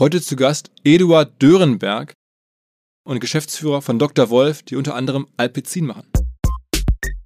Heute 0.00 0.22
zu 0.22 0.34
Gast 0.34 0.70
Eduard 0.82 1.42
Dörenberg 1.42 2.14
und 3.06 3.20
Geschäftsführer 3.20 3.82
von 3.82 3.98
Dr. 3.98 4.30
Wolf, 4.30 4.62
die 4.62 4.76
unter 4.76 4.94
anderem 4.94 5.26
Alpecin 5.36 5.84
machen. 5.84 6.10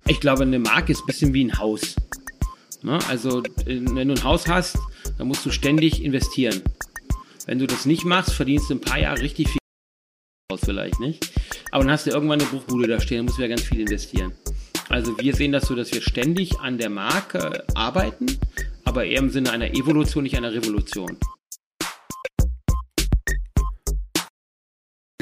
Ich 0.09 0.19
glaube, 0.19 0.43
eine 0.43 0.59
Marke 0.59 0.91
ist 0.91 1.03
ein 1.03 1.07
bisschen 1.07 1.33
wie 1.35 1.45
ein 1.45 1.57
Haus. 1.57 1.95
Ne? 2.83 2.99
Also, 3.09 3.45
wenn 3.65 4.09
du 4.09 4.15
ein 4.15 4.25
Haus 4.25 4.49
hast, 4.49 4.77
dann 5.19 5.29
musst 5.29 5.47
du 5.47 5.53
ständig 5.53 6.03
investieren. 6.03 6.63
Wenn 7.47 7.61
du 7.61 7.69
das 7.69 7.87
nicht 7.87 8.05
machst, 8.05 8.33
verdienst 8.33 8.69
du 8.69 8.75
ein 8.75 8.81
paar 8.81 8.99
Jahre 8.99 9.21
richtig 9.21 9.51
viel 9.51 9.59
aus, 10.53 10.63
vielleicht 10.65 10.99
nicht. 10.99 11.31
Aber 11.71 11.85
dann 11.85 11.93
hast 11.93 12.07
du 12.07 12.11
irgendwann 12.11 12.41
eine 12.41 12.51
Bruchbude 12.51 12.89
da 12.89 12.99
stehen, 12.99 13.19
dann 13.19 13.27
musst 13.27 13.39
du 13.39 13.43
ja 13.43 13.49
ganz 13.49 13.63
viel 13.63 13.79
investieren. 13.79 14.33
Also 14.89 15.17
wir 15.17 15.37
sehen 15.37 15.53
das 15.53 15.69
so, 15.69 15.77
dass 15.77 15.93
wir 15.93 16.03
ständig 16.03 16.59
an 16.59 16.79
der 16.79 16.91
Marke 16.91 17.65
arbeiten, 17.77 18.27
aber 18.83 19.05
eher 19.05 19.21
im 19.21 19.31
Sinne 19.31 19.53
einer 19.53 19.71
Evolution, 19.75 20.25
nicht 20.25 20.37
einer 20.37 20.53
Revolution. 20.53 21.17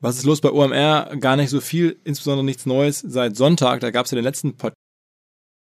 Was 0.00 0.16
ist 0.16 0.24
los 0.24 0.40
bei 0.40 0.50
OMR? 0.50 1.16
Gar 1.18 1.36
nicht 1.36 1.50
so 1.50 1.60
viel, 1.60 1.98
insbesondere 2.04 2.44
nichts 2.44 2.66
Neues 2.66 3.00
seit 3.00 3.36
Sonntag. 3.36 3.80
Da 3.80 3.90
gab 3.90 4.06
es 4.06 4.12
ja 4.12 4.16
den 4.16 4.24
letzten 4.24 4.56
Podcast. 4.56 4.76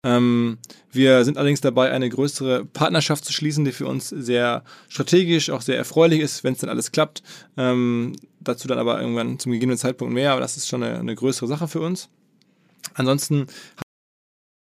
Ähm, 0.05 0.59
wir 0.93 1.25
sind 1.25 1.39
allerdings 1.39 1.63
dabei, 1.63 1.91
eine 1.91 2.09
größere 2.09 2.65
Partnerschaft 2.67 3.25
zu 3.25 3.33
schließen, 3.33 3.65
die 3.65 3.73
für 3.73 3.87
uns 3.87 4.11
sehr 4.11 4.63
strategisch, 4.89 5.51
auch 5.51 5.63
sehr 5.63 5.77
erfreulich 5.77 6.21
ist, 6.21 6.45
wenn 6.45 6.53
es 6.53 6.61
dann 6.61 6.71
alles 6.71 6.93
klappt. 6.93 7.23
Ähm, 7.57 8.15
dazu 8.41 8.69
dann 8.69 8.79
aber 8.79 9.01
irgendwann 9.01 9.39
zum 9.39 9.53
gegebenen 9.53 9.79
Zeitpunkt 9.79 10.15
mehr, 10.15 10.33
aber 10.33 10.41
das 10.41 10.57
ist 10.57 10.69
schon 10.69 10.83
eine, 10.83 11.01
eine 11.01 11.15
größere 11.15 11.49
Sache 11.49 11.67
für 11.67 11.81
uns. 11.81 12.09
Ansonsten 12.95 13.47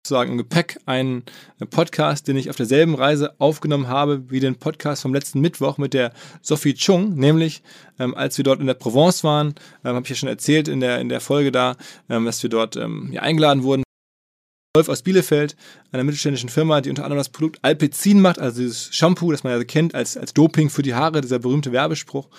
sozusagen 0.07 0.31
im 0.31 0.37
Gepäck 0.37 0.79
einen 0.85 1.23
Podcast, 1.69 2.27
den 2.27 2.37
ich 2.37 2.49
auf 2.49 2.55
derselben 2.55 2.95
Reise 2.95 3.33
aufgenommen 3.39 3.87
habe 3.87 4.29
wie 4.29 4.39
den 4.39 4.55
Podcast 4.55 5.01
vom 5.01 5.13
letzten 5.13 5.41
Mittwoch 5.41 5.77
mit 5.77 5.93
der 5.93 6.13
Sophie 6.41 6.73
Chung, 6.73 7.15
nämlich 7.15 7.61
ähm, 7.99 8.15
als 8.15 8.37
wir 8.37 8.43
dort 8.43 8.61
in 8.61 8.67
der 8.67 8.73
Provence 8.73 9.23
waren, 9.23 9.55
ähm, 9.83 9.95
habe 9.95 10.03
ich 10.03 10.09
ja 10.09 10.15
schon 10.15 10.29
erzählt 10.29 10.67
in 10.67 10.79
der, 10.79 10.99
in 10.99 11.09
der 11.09 11.19
Folge 11.19 11.51
da, 11.51 11.75
ähm, 12.09 12.25
dass 12.25 12.41
wir 12.41 12.49
dort 12.49 12.77
ähm, 12.77 13.09
ja, 13.11 13.21
eingeladen 13.21 13.63
wurden. 13.63 13.83
Wolf 14.75 14.89
aus 14.89 15.01
Bielefeld, 15.01 15.55
einer 15.91 16.03
mittelständischen 16.03 16.49
Firma, 16.49 16.81
die 16.81 16.91
unter 16.91 17.03
anderem 17.03 17.17
das 17.17 17.29
Produkt 17.29 17.57
Alpecin 17.63 18.21
macht, 18.21 18.37
also 18.37 18.61
dieses 18.61 18.95
Shampoo, 18.95 19.31
das 19.31 19.43
man 19.43 19.57
ja 19.57 19.63
kennt 19.63 19.95
als, 19.95 20.15
als 20.15 20.35
Doping 20.35 20.69
für 20.69 20.83
die 20.83 20.93
Haare, 20.93 21.21
dieser 21.21 21.39
berühmte 21.39 21.71
Werbespruch. 21.71 22.29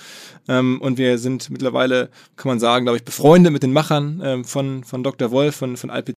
Ähm, 0.46 0.80
und 0.80 0.98
wir 0.98 1.18
sind 1.18 1.50
mittlerweile, 1.50 2.10
kann 2.36 2.50
man 2.50 2.60
sagen, 2.60 2.84
glaube 2.84 2.98
ich, 2.98 3.04
befreundet 3.04 3.52
mit 3.52 3.64
den 3.64 3.72
Machern 3.72 4.22
ähm, 4.24 4.44
von, 4.44 4.84
von 4.84 5.02
Dr. 5.02 5.32
Wolf, 5.32 5.56
von, 5.56 5.76
von 5.76 5.90
Alpecin 5.90 6.17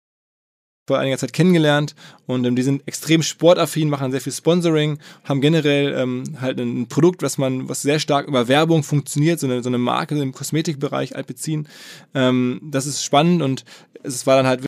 vor 0.90 0.98
einiger 0.98 1.18
Zeit 1.18 1.32
kennengelernt 1.32 1.94
und 2.26 2.44
ähm, 2.44 2.56
die 2.56 2.62
sind 2.62 2.82
extrem 2.86 3.22
sportaffin, 3.22 3.88
machen 3.88 4.10
sehr 4.10 4.20
viel 4.20 4.32
Sponsoring, 4.32 4.98
haben 5.22 5.40
generell 5.40 5.94
ähm, 5.96 6.24
halt 6.40 6.58
ein 6.58 6.88
Produkt, 6.88 7.22
was 7.22 7.38
man, 7.38 7.68
was 7.68 7.82
sehr 7.82 8.00
stark 8.00 8.26
über 8.26 8.48
Werbung 8.48 8.82
funktioniert, 8.82 9.38
so 9.38 9.46
eine, 9.46 9.62
so 9.62 9.68
eine 9.68 9.78
Marke 9.78 10.20
im 10.20 10.32
Kosmetikbereich, 10.32 11.14
Alpecin. 11.14 11.68
Ähm, 12.12 12.60
das 12.64 12.86
ist 12.86 13.04
spannend 13.04 13.40
und 13.40 13.64
es 14.02 14.26
war 14.26 14.34
dann 14.36 14.48
halt 14.48 14.64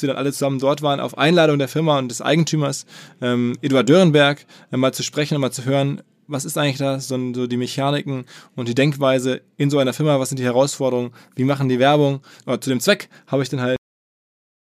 wir 0.00 0.08
dann 0.08 0.16
alle 0.16 0.32
zusammen 0.32 0.58
dort 0.58 0.82
waren, 0.82 0.98
auf 0.98 1.16
Einladung 1.16 1.58
der 1.58 1.68
Firma 1.68 1.98
und 1.98 2.08
des 2.08 2.22
Eigentümers, 2.22 2.86
ähm, 3.20 3.52
Eduard 3.62 3.88
Dörenberg, 3.88 4.46
äh, 4.72 4.76
mal 4.76 4.92
zu 4.92 5.04
sprechen 5.04 5.36
und 5.36 5.42
mal 5.42 5.52
zu 5.52 5.64
hören, 5.64 6.02
was 6.26 6.44
ist 6.44 6.58
eigentlich 6.58 6.78
da, 6.78 6.98
so, 6.98 7.16
so, 7.34 7.46
die 7.46 7.56
Mechaniken 7.56 8.24
und 8.56 8.66
die 8.66 8.74
Denkweise 8.74 9.42
in 9.58 9.70
so 9.70 9.78
einer 9.78 9.92
Firma, 9.92 10.18
was 10.18 10.30
sind 10.30 10.38
die 10.38 10.44
Herausforderungen, 10.44 11.12
wie 11.36 11.44
machen 11.44 11.68
die 11.68 11.78
Werbung. 11.78 12.20
Aber 12.46 12.60
zu 12.60 12.70
dem 12.70 12.80
Zweck 12.80 13.10
habe 13.26 13.42
ich 13.42 13.48
dann 13.48 13.60
halt 13.60 13.79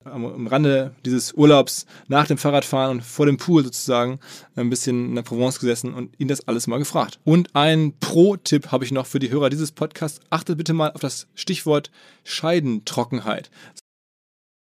am 0.06 0.48
Rande 0.48 0.96
dieses 1.06 1.34
Urlaubs 1.34 1.86
nach 2.08 2.28
dem 2.28 2.38
Fahrradfahren 2.38 2.92
und 2.92 3.04
vor 3.04 3.26
dem 3.26 3.38
Pool 3.38 3.64
sozusagen 3.64 4.20
ein 4.56 4.70
bisschen 4.70 5.10
in 5.10 5.16
der 5.16 5.24
Provence 5.24 5.60
gesessen 5.60 5.94
und 5.94 6.20
ihn 6.20 6.28
das 6.28 6.48
alles 6.48 6.68
mal 6.68 6.80
gefragt. 6.80 7.20
Und 7.24 7.56
ein 7.56 7.94
Pro-Tipp 8.00 8.72
habe 8.72 8.86
ich 8.86 8.92
noch 8.92 9.06
für 9.06 9.20
die 9.20 9.30
Hörer 9.30 9.50
dieses 9.50 9.72
Podcasts. 9.72 10.20
Achtet 10.30 10.58
bitte 10.58 10.74
mal 10.74 10.92
auf 10.92 11.02
das 11.02 11.28
Stichwort 11.36 11.92
Scheidentrockenheit 12.24 13.50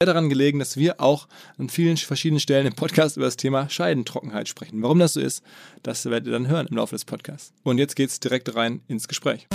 daran 0.05 0.29
gelegen, 0.29 0.59
dass 0.59 0.77
wir 0.77 0.99
auch 0.99 1.27
an 1.57 1.69
vielen 1.69 1.97
verschiedenen 1.97 2.39
Stellen 2.39 2.67
im 2.67 2.73
Podcast 2.73 3.17
über 3.17 3.25
das 3.25 3.37
Thema 3.37 3.69
Scheidentrockenheit 3.69 4.47
sprechen. 4.47 4.81
Warum 4.81 4.99
das 4.99 5.13
so 5.13 5.21
ist, 5.21 5.43
das 5.81 6.05
werdet 6.05 6.27
ihr 6.27 6.33
dann 6.33 6.47
hören 6.47 6.67
im 6.67 6.77
Laufe 6.77 6.95
des 6.95 7.05
Podcasts. 7.05 7.53
Und 7.63 7.77
jetzt 7.77 7.95
geht's 7.95 8.19
direkt 8.19 8.55
rein 8.55 8.81
ins 8.87 9.07
Gespräch. 9.07 9.47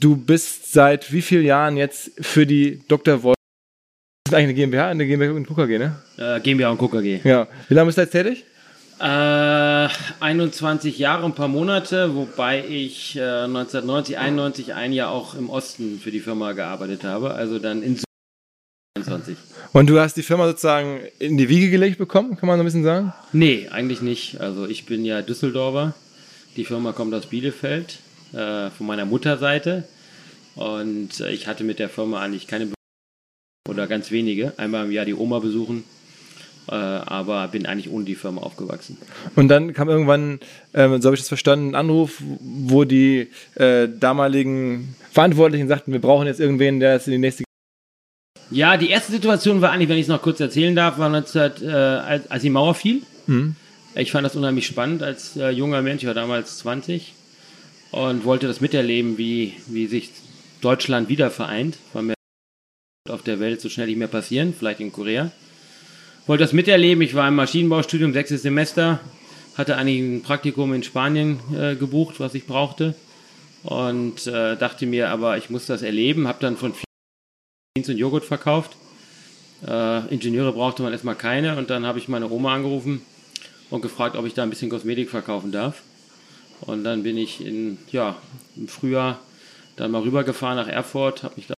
Du 0.00 0.16
bist 0.16 0.72
seit 0.72 1.12
wie 1.12 1.22
vielen 1.22 1.44
Jahren 1.44 1.76
jetzt 1.76 2.12
für 2.20 2.46
die 2.46 2.82
Dr. 2.88 3.22
Wolf 3.22 3.37
das 4.28 4.34
ist 4.34 4.44
eigentlich 4.44 4.56
eine 4.56 4.70
GmbH, 4.70 4.88
eine 4.88 5.06
GmbH 5.06 5.32
und 5.32 5.46
KKG, 5.46 5.78
ne? 5.78 5.96
Äh, 6.18 6.40
GmbH 6.40 6.70
und 6.70 6.78
KKG. 6.78 7.20
Ja. 7.24 7.48
Wie 7.68 7.74
lange 7.74 7.86
bist 7.86 7.96
du 7.96 8.02
jetzt 8.02 8.12
tätig? 8.12 8.44
Äh, 9.00 9.88
21 10.20 10.98
Jahre, 10.98 11.24
ein 11.24 11.34
paar 11.34 11.48
Monate, 11.48 12.14
wobei 12.14 12.62
ich 12.68 13.16
äh, 13.16 13.20
1990, 13.20 14.18
91 14.18 14.74
ein 14.74 14.92
Jahr 14.92 15.12
auch 15.12 15.34
im 15.34 15.48
Osten 15.48 15.98
für 15.98 16.10
die 16.10 16.20
Firma 16.20 16.52
gearbeitet 16.52 17.04
habe, 17.04 17.32
also 17.32 17.58
dann 17.58 17.82
in 17.82 17.98
21. 18.96 19.36
Und 19.72 19.88
du 19.88 19.98
hast 19.98 20.16
die 20.16 20.22
Firma 20.22 20.46
sozusagen 20.46 21.00
in 21.18 21.38
die 21.38 21.48
Wiege 21.48 21.70
gelegt 21.70 21.96
bekommen, 21.96 22.36
kann 22.36 22.48
man 22.48 22.58
so 22.58 22.64
ein 22.64 22.66
bisschen 22.66 22.84
sagen? 22.84 23.14
Nee, 23.32 23.68
eigentlich 23.70 24.02
nicht. 24.02 24.40
Also 24.40 24.66
ich 24.66 24.84
bin 24.84 25.06
ja 25.06 25.22
Düsseldorfer. 25.22 25.94
Die 26.56 26.64
Firma 26.64 26.92
kommt 26.92 27.14
aus 27.14 27.26
Bielefeld, 27.26 28.00
äh, 28.32 28.68
von 28.70 28.86
meiner 28.86 29.06
Mutterseite. 29.06 29.84
Und 30.54 31.20
äh, 31.20 31.30
ich 31.30 31.46
hatte 31.46 31.64
mit 31.64 31.78
der 31.78 31.88
Firma 31.88 32.20
eigentlich 32.20 32.46
keine 32.46 32.68
oder 33.68 33.86
ganz 33.86 34.10
wenige. 34.10 34.52
Einmal 34.56 34.86
im 34.86 34.92
Jahr 34.92 35.04
die 35.04 35.14
Oma 35.14 35.38
besuchen, 35.38 35.84
äh, 36.68 36.74
aber 36.74 37.48
bin 37.48 37.66
eigentlich 37.66 37.90
ohne 37.90 38.04
die 38.04 38.14
Firma 38.14 38.42
aufgewachsen. 38.42 38.98
Und 39.36 39.48
dann 39.48 39.72
kam 39.72 39.88
irgendwann, 39.88 40.40
äh, 40.72 40.88
so 40.98 41.06
habe 41.06 41.14
ich 41.14 41.20
das 41.20 41.28
verstanden, 41.28 41.70
ein 41.70 41.74
Anruf, 41.74 42.22
wo 42.40 42.84
die 42.84 43.28
äh, 43.54 43.88
damaligen 43.88 44.96
Verantwortlichen 45.12 45.68
sagten, 45.68 45.92
wir 45.92 46.00
brauchen 46.00 46.26
jetzt 46.26 46.40
irgendwen, 46.40 46.80
der 46.80 46.96
es 46.96 47.06
in 47.06 47.12
die 47.12 47.18
nächste 47.18 47.44
ja, 48.50 48.78
die 48.78 48.88
erste 48.88 49.12
Situation 49.12 49.60
war 49.60 49.72
eigentlich, 49.72 49.90
wenn 49.90 49.98
ich 49.98 50.04
es 50.04 50.08
noch 50.08 50.22
kurz 50.22 50.40
erzählen 50.40 50.74
darf, 50.74 50.98
war 50.98 51.10
19, 51.10 51.52
äh, 51.62 51.70
als, 51.70 52.30
als 52.30 52.42
die 52.42 52.48
Mauer 52.48 52.74
fiel. 52.74 53.02
Mhm. 53.26 53.56
Ich 53.94 54.10
fand 54.10 54.24
das 54.24 54.36
unheimlich 54.36 54.66
spannend 54.66 55.02
als 55.02 55.36
äh, 55.36 55.50
junger 55.50 55.82
Mensch, 55.82 56.02
ich 56.02 56.06
war 56.06 56.14
damals 56.14 56.58
20 56.58 57.12
und 57.90 58.24
wollte 58.24 58.46
das 58.46 58.60
miterleben, 58.60 59.18
wie, 59.18 59.54
wie 59.66 59.86
sich 59.86 60.10
Deutschland 60.60 61.08
wieder 61.08 61.30
vereint. 61.30 61.76
War 61.92 62.02
mir 62.02 62.14
auf 63.10 63.22
der 63.22 63.40
Welt 63.40 63.60
so 63.60 63.68
schnell 63.68 63.86
nicht 63.86 63.98
mehr 63.98 64.08
passieren, 64.08 64.54
vielleicht 64.56 64.80
in 64.80 64.92
Korea. 64.92 65.30
Wollte 66.26 66.44
das 66.44 66.52
miterleben. 66.52 67.02
Ich 67.02 67.14
war 67.14 67.26
im 67.26 67.36
Maschinenbaustudium, 67.36 68.12
sechstes 68.12 68.42
Semester, 68.42 69.00
hatte 69.56 69.76
eigentlich 69.76 70.00
ein 70.00 70.22
Praktikum 70.22 70.74
in 70.74 70.82
Spanien 70.82 71.40
äh, 71.56 71.74
gebucht, 71.74 72.20
was 72.20 72.34
ich 72.34 72.46
brauchte. 72.46 72.94
Und 73.62 74.26
äh, 74.26 74.56
dachte 74.56 74.86
mir, 74.86 75.10
aber 75.10 75.36
ich 75.38 75.50
muss 75.50 75.66
das 75.66 75.82
erleben. 75.82 76.28
Habe 76.28 76.38
dann 76.40 76.56
von 76.56 76.74
Jeans 77.74 77.88
und 77.88 77.96
Joghurt 77.96 78.24
verkauft. 78.24 78.76
Äh, 79.66 80.06
Ingenieure 80.14 80.52
brauchte 80.52 80.82
man 80.82 80.92
erstmal 80.92 81.16
keine. 81.16 81.56
Und 81.56 81.70
dann 81.70 81.86
habe 81.86 81.98
ich 81.98 82.08
meine 82.08 82.30
Oma 82.30 82.54
angerufen 82.54 83.02
und 83.70 83.82
gefragt, 83.82 84.16
ob 84.16 84.26
ich 84.26 84.34
da 84.34 84.42
ein 84.42 84.50
bisschen 84.50 84.70
Kosmetik 84.70 85.10
verkaufen 85.10 85.50
darf. 85.50 85.82
Und 86.60 86.84
dann 86.84 87.02
bin 87.02 87.16
ich 87.16 87.44
in, 87.44 87.78
ja, 87.90 88.16
im 88.56 88.68
Frühjahr 88.68 89.20
dann 89.76 89.90
mal 89.90 90.02
rübergefahren 90.02 90.56
nach 90.56 90.68
Erfurt, 90.68 91.22
habe 91.22 91.34
mich 91.36 91.46
da 91.46 91.54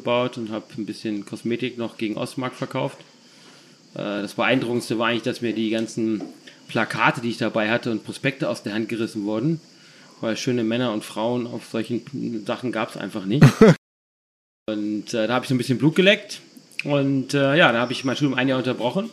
gebaut 0.00 0.38
und 0.38 0.50
habe 0.50 0.64
ein 0.76 0.86
bisschen 0.86 1.24
Kosmetik 1.24 1.78
noch 1.78 1.96
gegen 1.96 2.16
Ostmark 2.16 2.54
verkauft. 2.54 2.98
Äh, 3.94 4.22
das 4.22 4.34
Beeindruckendste 4.34 4.98
war 4.98 5.08
eigentlich, 5.08 5.22
dass 5.22 5.40
mir 5.40 5.54
die 5.54 5.70
ganzen 5.70 6.22
Plakate, 6.68 7.20
die 7.20 7.30
ich 7.30 7.38
dabei 7.38 7.70
hatte 7.70 7.90
und 7.90 8.04
Prospekte 8.04 8.48
aus 8.48 8.62
der 8.62 8.74
Hand 8.74 8.88
gerissen 8.88 9.24
wurden, 9.24 9.60
weil 10.20 10.36
schöne 10.36 10.64
Männer 10.64 10.92
und 10.92 11.04
Frauen 11.04 11.46
auf 11.46 11.66
solchen 11.66 12.44
Sachen 12.46 12.72
gab 12.72 12.90
es 12.90 12.96
einfach 12.96 13.24
nicht. 13.26 13.44
und 14.66 15.14
äh, 15.14 15.26
da 15.26 15.34
habe 15.34 15.44
ich 15.44 15.48
so 15.48 15.54
ein 15.54 15.58
bisschen 15.58 15.78
Blut 15.78 15.96
geleckt 15.96 16.40
und 16.84 17.34
äh, 17.34 17.56
ja, 17.56 17.72
da 17.72 17.80
habe 17.80 17.92
ich 17.92 18.04
mein 18.04 18.16
Studium 18.16 18.38
ein 18.38 18.48
Jahr 18.48 18.58
unterbrochen 18.58 19.10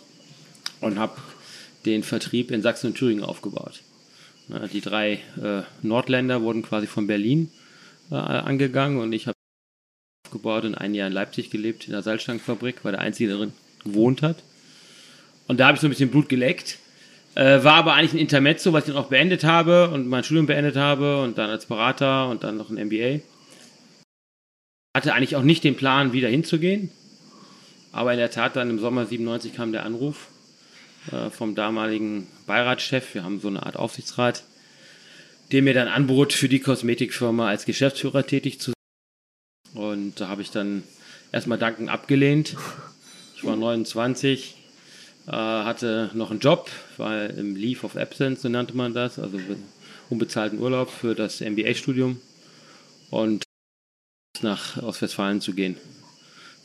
und 0.81 0.97
habe 0.97 1.17
den 1.85 2.03
Vertrieb 2.03 2.51
in 2.51 2.61
Sachsen 2.61 2.87
und 2.87 2.95
Thüringen 2.95 3.23
aufgebaut. 3.23 3.81
Die 4.71 4.81
drei 4.81 5.19
äh, 5.41 5.63
Nordländer 5.81 6.41
wurden 6.41 6.61
quasi 6.61 6.87
von 6.87 7.05
Berlin 7.05 7.51
äh, 8.11 8.15
angegangen 8.15 8.99
und 8.99 9.11
ich 9.11 9.27
habe 9.27 9.36
aufgebaut 10.27 10.65
und 10.65 10.75
ein 10.75 10.93
Jahr 10.93 11.07
in 11.07 11.13
Leipzig 11.13 11.49
gelebt, 11.49 11.85
in 11.85 11.93
der 11.93 12.01
Salzstangenfabrik, 12.01 12.83
weil 12.83 12.91
der 12.91 13.01
Einzige 13.01 13.31
darin 13.31 13.53
gewohnt 13.83 14.21
hat. 14.21 14.43
Und 15.47 15.59
da 15.59 15.67
habe 15.67 15.75
ich 15.75 15.81
so 15.81 15.87
ein 15.87 15.91
bisschen 15.91 16.09
Blut 16.09 16.27
geleckt. 16.27 16.77
Äh, 17.35 17.63
war 17.63 17.75
aber 17.75 17.93
eigentlich 17.93 18.13
ein 18.13 18.19
Intermezzo, 18.19 18.73
was 18.73 18.87
ich 18.87 18.93
dann 18.93 19.01
auch 19.01 19.09
beendet 19.09 19.43
habe 19.43 19.89
und 19.89 20.07
mein 20.07 20.23
Studium 20.23 20.47
beendet 20.47 20.75
habe 20.75 21.21
und 21.21 21.37
dann 21.37 21.49
als 21.49 21.67
Berater 21.67 22.27
und 22.29 22.43
dann 22.43 22.57
noch 22.57 22.69
ein 22.69 22.87
MBA. 22.87 23.21
Hatte 24.95 25.13
eigentlich 25.13 25.35
auch 25.35 25.43
nicht 25.43 25.63
den 25.63 25.75
Plan, 25.75 26.13
wieder 26.13 26.27
hinzugehen. 26.27 26.91
Aber 27.91 28.11
in 28.11 28.19
der 28.19 28.31
Tat, 28.31 28.55
dann 28.55 28.69
im 28.69 28.79
Sommer 28.79 29.05
97 29.05 29.55
kam 29.55 29.71
der 29.71 29.85
Anruf 29.85 30.27
äh, 31.11 31.29
vom 31.29 31.55
damaligen 31.55 32.27
Beiratschef. 32.47 33.13
Wir 33.13 33.23
haben 33.23 33.39
so 33.39 33.47
eine 33.47 33.65
Art 33.65 33.77
Aufsichtsrat, 33.77 34.43
der 35.51 35.61
mir 35.61 35.73
dann 35.73 35.87
anbot, 35.87 36.33
für 36.33 36.49
die 36.49 36.59
Kosmetikfirma 36.59 37.47
als 37.47 37.65
Geschäftsführer 37.65 38.25
tätig 38.25 38.59
zu 38.59 38.71
sein. 38.71 38.76
Und 39.77 40.19
da 40.19 40.27
habe 40.27 40.41
ich 40.41 40.49
dann 40.49 40.83
erstmal 41.31 41.59
Danken 41.59 41.87
abgelehnt. 41.87 42.55
Ich 43.35 43.43
war 43.43 43.55
29, 43.55 44.55
äh, 45.27 45.31
hatte 45.31 46.09
noch 46.15 46.31
einen 46.31 46.39
Job, 46.39 46.71
war 46.97 47.29
im 47.29 47.55
Leave 47.55 47.85
of 47.85 47.95
Absence, 47.95 48.41
so 48.41 48.49
nannte 48.49 48.75
man 48.75 48.95
das, 48.95 49.19
also 49.19 49.39
unbezahlten 50.09 50.59
Urlaub 50.59 50.89
für 50.89 51.13
das 51.13 51.41
MBA-Studium 51.41 52.19
und 53.11 53.43
nach 54.41 54.81
Ostwestfalen 54.81 55.41
zu 55.41 55.53
gehen. 55.53 55.77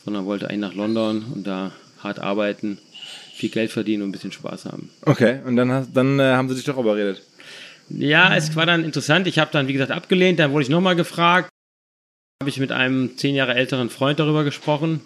Sondern 0.03 0.25
wollte 0.25 0.49
eigentlich 0.49 0.61
nach 0.61 0.73
London 0.73 1.23
und 1.35 1.45
da 1.45 1.71
hart 1.99 2.17
arbeiten 2.17 2.79
viel 3.35 3.49
Geld 3.49 3.71
verdienen 3.71 4.01
und 4.01 4.09
ein 4.09 4.11
bisschen 4.11 4.31
Spaß 4.31 4.65
haben. 4.65 4.89
Okay, 5.03 5.39
und 5.45 5.55
dann, 5.55 5.87
dann 5.93 6.19
äh, 6.19 6.23
haben 6.33 6.49
sie 6.49 6.55
dich 6.55 6.65
doch 6.65 6.77
überredet. 6.77 7.21
Ja, 7.89 8.35
es 8.35 8.55
war 8.55 8.65
dann 8.65 8.83
interessant. 8.83 9.27
Ich 9.27 9.37
habe 9.37 9.51
dann, 9.51 9.67
wie 9.67 9.73
gesagt, 9.73 9.91
abgelehnt. 9.91 10.39
Dann 10.39 10.51
wurde 10.51 10.63
ich 10.63 10.69
nochmal 10.69 10.95
gefragt. 10.95 11.52
Habe 12.43 12.49
ich 12.49 12.59
mit 12.59 12.73
einem 12.73 13.17
zehn 13.17 13.35
Jahre 13.35 13.55
älteren 13.55 13.89
Freund 13.89 14.19
darüber 14.19 14.43
gesprochen, 14.43 14.99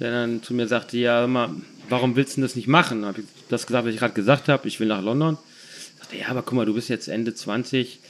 der 0.00 0.10
dann 0.10 0.42
zu 0.42 0.54
mir 0.54 0.66
sagte: 0.66 0.98
Ja, 0.98 1.24
immer, 1.24 1.54
warum 1.88 2.16
willst 2.16 2.36
du 2.36 2.40
das 2.40 2.56
nicht 2.56 2.66
machen? 2.66 3.04
Habe 3.04 3.20
ich 3.20 3.26
das 3.48 3.68
gesagt, 3.68 3.86
was 3.86 3.94
ich 3.94 4.00
gerade 4.00 4.12
gesagt 4.12 4.48
habe. 4.48 4.66
Ich 4.66 4.80
will 4.80 4.88
nach 4.88 5.00
London. 5.00 5.38
Ich 5.92 6.00
sagte: 6.00 6.16
Ja, 6.16 6.30
aber 6.30 6.42
guck 6.42 6.54
mal, 6.54 6.66
du 6.66 6.74
bist 6.74 6.88
jetzt 6.88 7.06
Ende 7.06 7.32
20. 7.32 8.00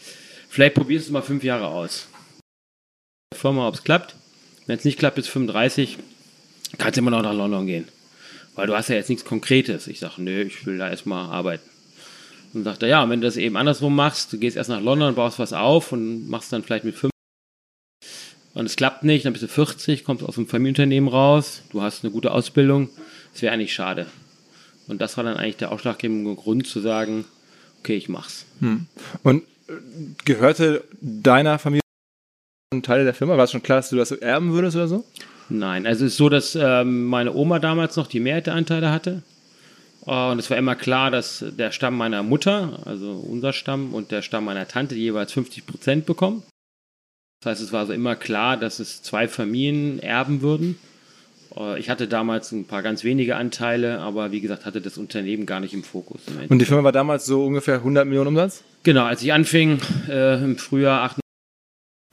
Vielleicht 0.48 0.76
probierst 0.76 1.08
du 1.08 1.12
mal 1.12 1.20
fünf 1.20 1.44
Jahre 1.44 1.66
aus. 1.66 2.08
Firma, 3.34 3.68
ob 3.68 3.74
es 3.74 3.84
klappt. 3.84 4.14
Wenn 4.66 4.78
es 4.78 4.86
nicht 4.86 4.98
klappt, 4.98 5.16
bis 5.16 5.28
35, 5.28 5.98
kannst 6.78 6.96
du 6.96 7.02
immer 7.02 7.10
noch 7.10 7.20
nach 7.20 7.34
London 7.34 7.66
gehen. 7.66 7.86
Weil 8.54 8.66
du 8.66 8.74
hast 8.74 8.88
ja 8.88 8.96
jetzt 8.96 9.10
nichts 9.10 9.26
Konkretes. 9.26 9.88
Ich 9.88 9.98
sage, 9.98 10.22
nö, 10.22 10.40
ich 10.40 10.64
will 10.64 10.78
da 10.78 10.88
erstmal 10.88 11.30
arbeiten. 11.30 11.68
Und 12.54 12.64
dann 12.64 12.72
sagt 12.72 12.82
er, 12.82 12.88
ja, 12.88 13.10
wenn 13.10 13.20
du 13.20 13.26
das 13.26 13.36
eben 13.36 13.58
andersrum 13.58 13.94
machst, 13.94 14.32
du 14.32 14.38
gehst 14.38 14.56
erst 14.56 14.70
nach 14.70 14.80
London, 14.80 15.14
baust 15.14 15.38
was 15.38 15.52
auf 15.52 15.92
und 15.92 16.30
machst 16.30 16.50
dann 16.50 16.62
vielleicht 16.62 16.84
mit 16.84 16.94
fünf 16.94 17.13
und 18.54 18.66
es 18.66 18.76
klappt 18.76 19.04
nicht, 19.04 19.26
dann 19.26 19.32
bist 19.32 19.42
du 19.42 19.48
40, 19.48 20.04
kommst 20.04 20.22
aus 20.22 20.38
einem 20.38 20.46
Familienunternehmen 20.46 21.08
raus, 21.08 21.62
du 21.70 21.82
hast 21.82 22.04
eine 22.04 22.12
gute 22.12 22.30
Ausbildung, 22.30 22.88
das 23.32 23.42
wäre 23.42 23.52
eigentlich 23.52 23.74
schade. 23.74 24.06
Und 24.86 25.00
das 25.00 25.16
war 25.16 25.24
dann 25.24 25.36
eigentlich 25.36 25.56
der 25.56 25.72
ausschlaggebende 25.72 26.34
Grund 26.34 26.66
zu 26.66 26.80
sagen, 26.80 27.24
okay, 27.80 27.96
ich 27.96 28.08
mach's. 28.08 28.46
Hm. 28.60 28.86
Und 29.22 29.42
äh, 29.68 29.72
gehörte 30.24 30.84
deiner 31.00 31.58
Familie 31.58 31.80
ein 32.72 32.82
Teil 32.82 33.04
der 33.04 33.14
Firma? 33.14 33.36
War 33.36 33.44
es 33.44 33.52
schon 33.52 33.62
klar, 33.62 33.78
dass 33.78 33.90
du 33.90 33.96
das 33.96 34.12
erben 34.12 34.52
würdest 34.52 34.76
oder 34.76 34.88
so? 34.88 35.04
Nein, 35.48 35.86
also 35.86 36.04
es 36.04 36.12
ist 36.12 36.18
so, 36.18 36.28
dass 36.28 36.54
ähm, 36.54 37.06
meine 37.06 37.34
Oma 37.34 37.58
damals 37.58 37.96
noch 37.96 38.06
die 38.06 38.20
Mehrheit 38.20 38.46
der 38.46 38.54
Anteile 38.54 38.90
hatte. 38.90 39.22
Uh, 40.06 40.32
und 40.32 40.38
es 40.38 40.50
war 40.50 40.58
immer 40.58 40.76
klar, 40.76 41.10
dass 41.10 41.42
der 41.56 41.70
Stamm 41.72 41.96
meiner 41.96 42.22
Mutter, 42.22 42.80
also 42.84 43.12
unser 43.12 43.54
Stamm, 43.54 43.94
und 43.94 44.10
der 44.10 44.20
Stamm 44.20 44.44
meiner 44.44 44.68
Tante 44.68 44.94
jeweils 44.94 45.32
50 45.32 45.66
Prozent 45.66 46.04
bekommen. 46.04 46.42
Das 47.44 47.58
heißt, 47.58 47.62
es 47.62 47.72
war 47.74 47.80
also 47.80 47.92
immer 47.92 48.16
klar, 48.16 48.56
dass 48.56 48.78
es 48.78 49.02
zwei 49.02 49.28
Familien 49.28 49.98
erben 49.98 50.40
würden. 50.40 50.78
Uh, 51.54 51.74
ich 51.76 51.90
hatte 51.90 52.08
damals 52.08 52.50
ein 52.52 52.64
paar 52.64 52.82
ganz 52.82 53.04
wenige 53.04 53.36
Anteile, 53.36 54.00
aber 54.00 54.32
wie 54.32 54.40
gesagt, 54.40 54.64
hatte 54.64 54.80
das 54.80 54.96
Unternehmen 54.96 55.44
gar 55.44 55.60
nicht 55.60 55.74
im 55.74 55.84
Fokus. 55.84 56.22
Im 56.26 56.50
und 56.50 56.58
die 56.58 56.64
Firma 56.64 56.82
war 56.82 56.90
damals 56.90 57.26
so 57.26 57.44
ungefähr 57.44 57.76
100 57.76 58.06
Millionen 58.06 58.28
Umsatz? 58.28 58.64
Genau, 58.82 59.04
als 59.04 59.22
ich 59.22 59.32
anfing 59.32 59.78
äh, 60.08 60.42
im 60.42 60.56
Frühjahr 60.56 61.02
98 61.02 61.20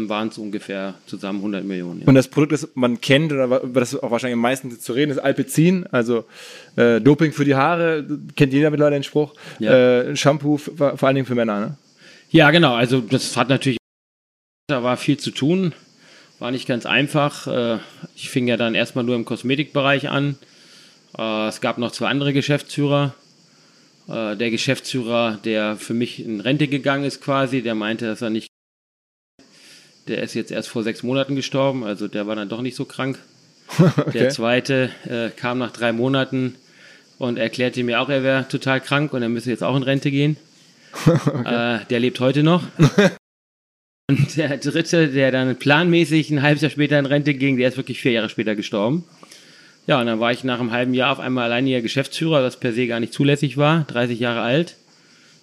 waren 0.10 0.28
es 0.28 0.38
ungefähr 0.38 0.96
zusammen 1.06 1.40
100 1.40 1.64
Millionen. 1.64 2.02
Ja. 2.02 2.08
Und 2.08 2.16
das 2.16 2.28
Produkt, 2.28 2.52
das 2.52 2.70
man 2.76 3.00
kennt 3.00 3.32
oder 3.32 3.64
über 3.64 3.80
das 3.80 3.96
auch 3.96 4.12
wahrscheinlich 4.12 4.36
am 4.36 4.42
meisten 4.42 4.78
zu 4.80 4.94
reden 4.94 5.12
ist 5.12 5.20
Alpecin, 5.20 5.88
also 5.92 6.26
äh, 6.76 7.00
Doping 7.00 7.32
für 7.32 7.46
die 7.46 7.56
Haare, 7.56 8.06
kennt 8.36 8.52
jeder 8.52 8.70
mittlerweile 8.70 8.98
den 8.98 9.04
Spruch. 9.04 9.34
Ja. 9.60 10.02
Äh, 10.02 10.16
Shampoo 10.18 10.58
vor 10.58 11.02
allen 11.02 11.16
Dingen 11.16 11.26
für 11.26 11.36
Männer, 11.36 11.60
ne? 11.62 11.78
Ja, 12.32 12.52
genau. 12.52 12.76
Also 12.76 13.02
das 13.02 13.36
hat 13.36 13.50
natürlich, 13.50 13.81
da 14.72 14.84
war 14.84 14.98
viel 14.98 15.18
zu 15.18 15.32
tun, 15.32 15.74
war 16.40 16.52
nicht 16.52 16.68
ganz 16.68 16.86
einfach. 16.86 17.48
Äh, 17.48 17.80
ich 18.16 18.30
fing 18.30 18.48
ja 18.48 18.58
dann 18.58 18.76
erstmal 18.76 19.04
nur 19.04 19.16
im 19.16 19.26
Kosmetikbereich 19.26 20.10
an. 20.10 20.38
Äh, 21.18 21.48
es 21.48 21.62
gab 21.62 21.78
noch 21.78 21.92
zwei 21.92 22.08
andere 22.08 22.34
Geschäftsführer. 22.34 23.14
Äh, 24.08 24.36
der 24.36 24.50
Geschäftsführer, 24.50 25.40
der 25.44 25.78
für 25.78 25.94
mich 25.94 26.24
in 26.24 26.42
Rente 26.42 26.68
gegangen 26.68 27.04
ist 27.04 27.22
quasi, 27.22 27.62
der 27.62 27.76
meinte, 27.76 28.06
dass 28.06 28.22
er 28.22 28.30
nicht 28.30 28.48
der 30.08 30.24
ist 30.24 30.34
jetzt 30.34 30.52
erst 30.52 30.70
vor 30.70 30.84
sechs 30.84 31.04
Monaten 31.04 31.36
gestorben, 31.36 31.84
also 31.84 32.08
der 32.08 32.28
war 32.28 32.36
dann 32.36 32.50
doch 32.50 32.62
nicht 32.62 32.76
so 32.76 32.86
krank. 32.86 33.20
okay. 33.80 34.12
Der 34.12 34.30
zweite 34.30 34.90
äh, 35.08 35.30
kam 35.30 35.60
nach 35.60 35.72
drei 35.72 35.94
Monaten 35.94 36.56
und 37.18 37.38
erklärte 37.38 37.84
mir 37.84 38.02
auch, 38.02 38.10
er 38.10 38.24
wäre 38.24 38.48
total 38.48 38.82
krank 38.82 39.14
und 39.14 39.22
er 39.22 39.30
müsse 39.30 39.50
jetzt 39.50 39.64
auch 39.64 39.76
in 39.76 39.84
Rente 39.84 40.12
gehen. 40.12 40.38
okay. 41.06 41.78
äh, 41.82 41.86
der 41.90 42.00
lebt 42.00 42.20
heute 42.20 42.44
noch. 42.44 42.64
und 44.18 44.38
der 44.38 44.58
dritte, 44.58 45.10
der 45.10 45.32
dann 45.32 45.56
planmäßig 45.56 46.30
ein 46.30 46.42
halbes 46.42 46.62
Jahr 46.62 46.72
später 46.72 47.00
in 47.00 47.06
Rente 47.06 47.34
ging, 47.34 47.58
der 47.58 47.70
ist 47.70 47.78
wirklich 47.78 48.02
vier 48.02 48.12
Jahre 48.12 48.30
später 48.30 48.56
gestorben. 48.56 49.04
Ja, 49.88 50.00
und 50.00 50.06
dann 50.06 50.20
war 50.20 50.32
ich 50.32 50.44
nach 50.44 50.60
einem 50.60 50.72
halben 50.72 50.94
Jahr 50.94 51.12
auf 51.12 51.20
einmal 51.20 51.46
alleiniger 51.46 51.82
Geschäftsführer, 51.82 52.44
was 52.44 52.60
per 52.60 52.74
se 52.74 52.88
gar 52.88 53.00
nicht 53.00 53.14
zulässig 53.14 53.58
war, 53.58 53.84
30 53.86 54.20
Jahre 54.20 54.42
alt, 54.42 54.76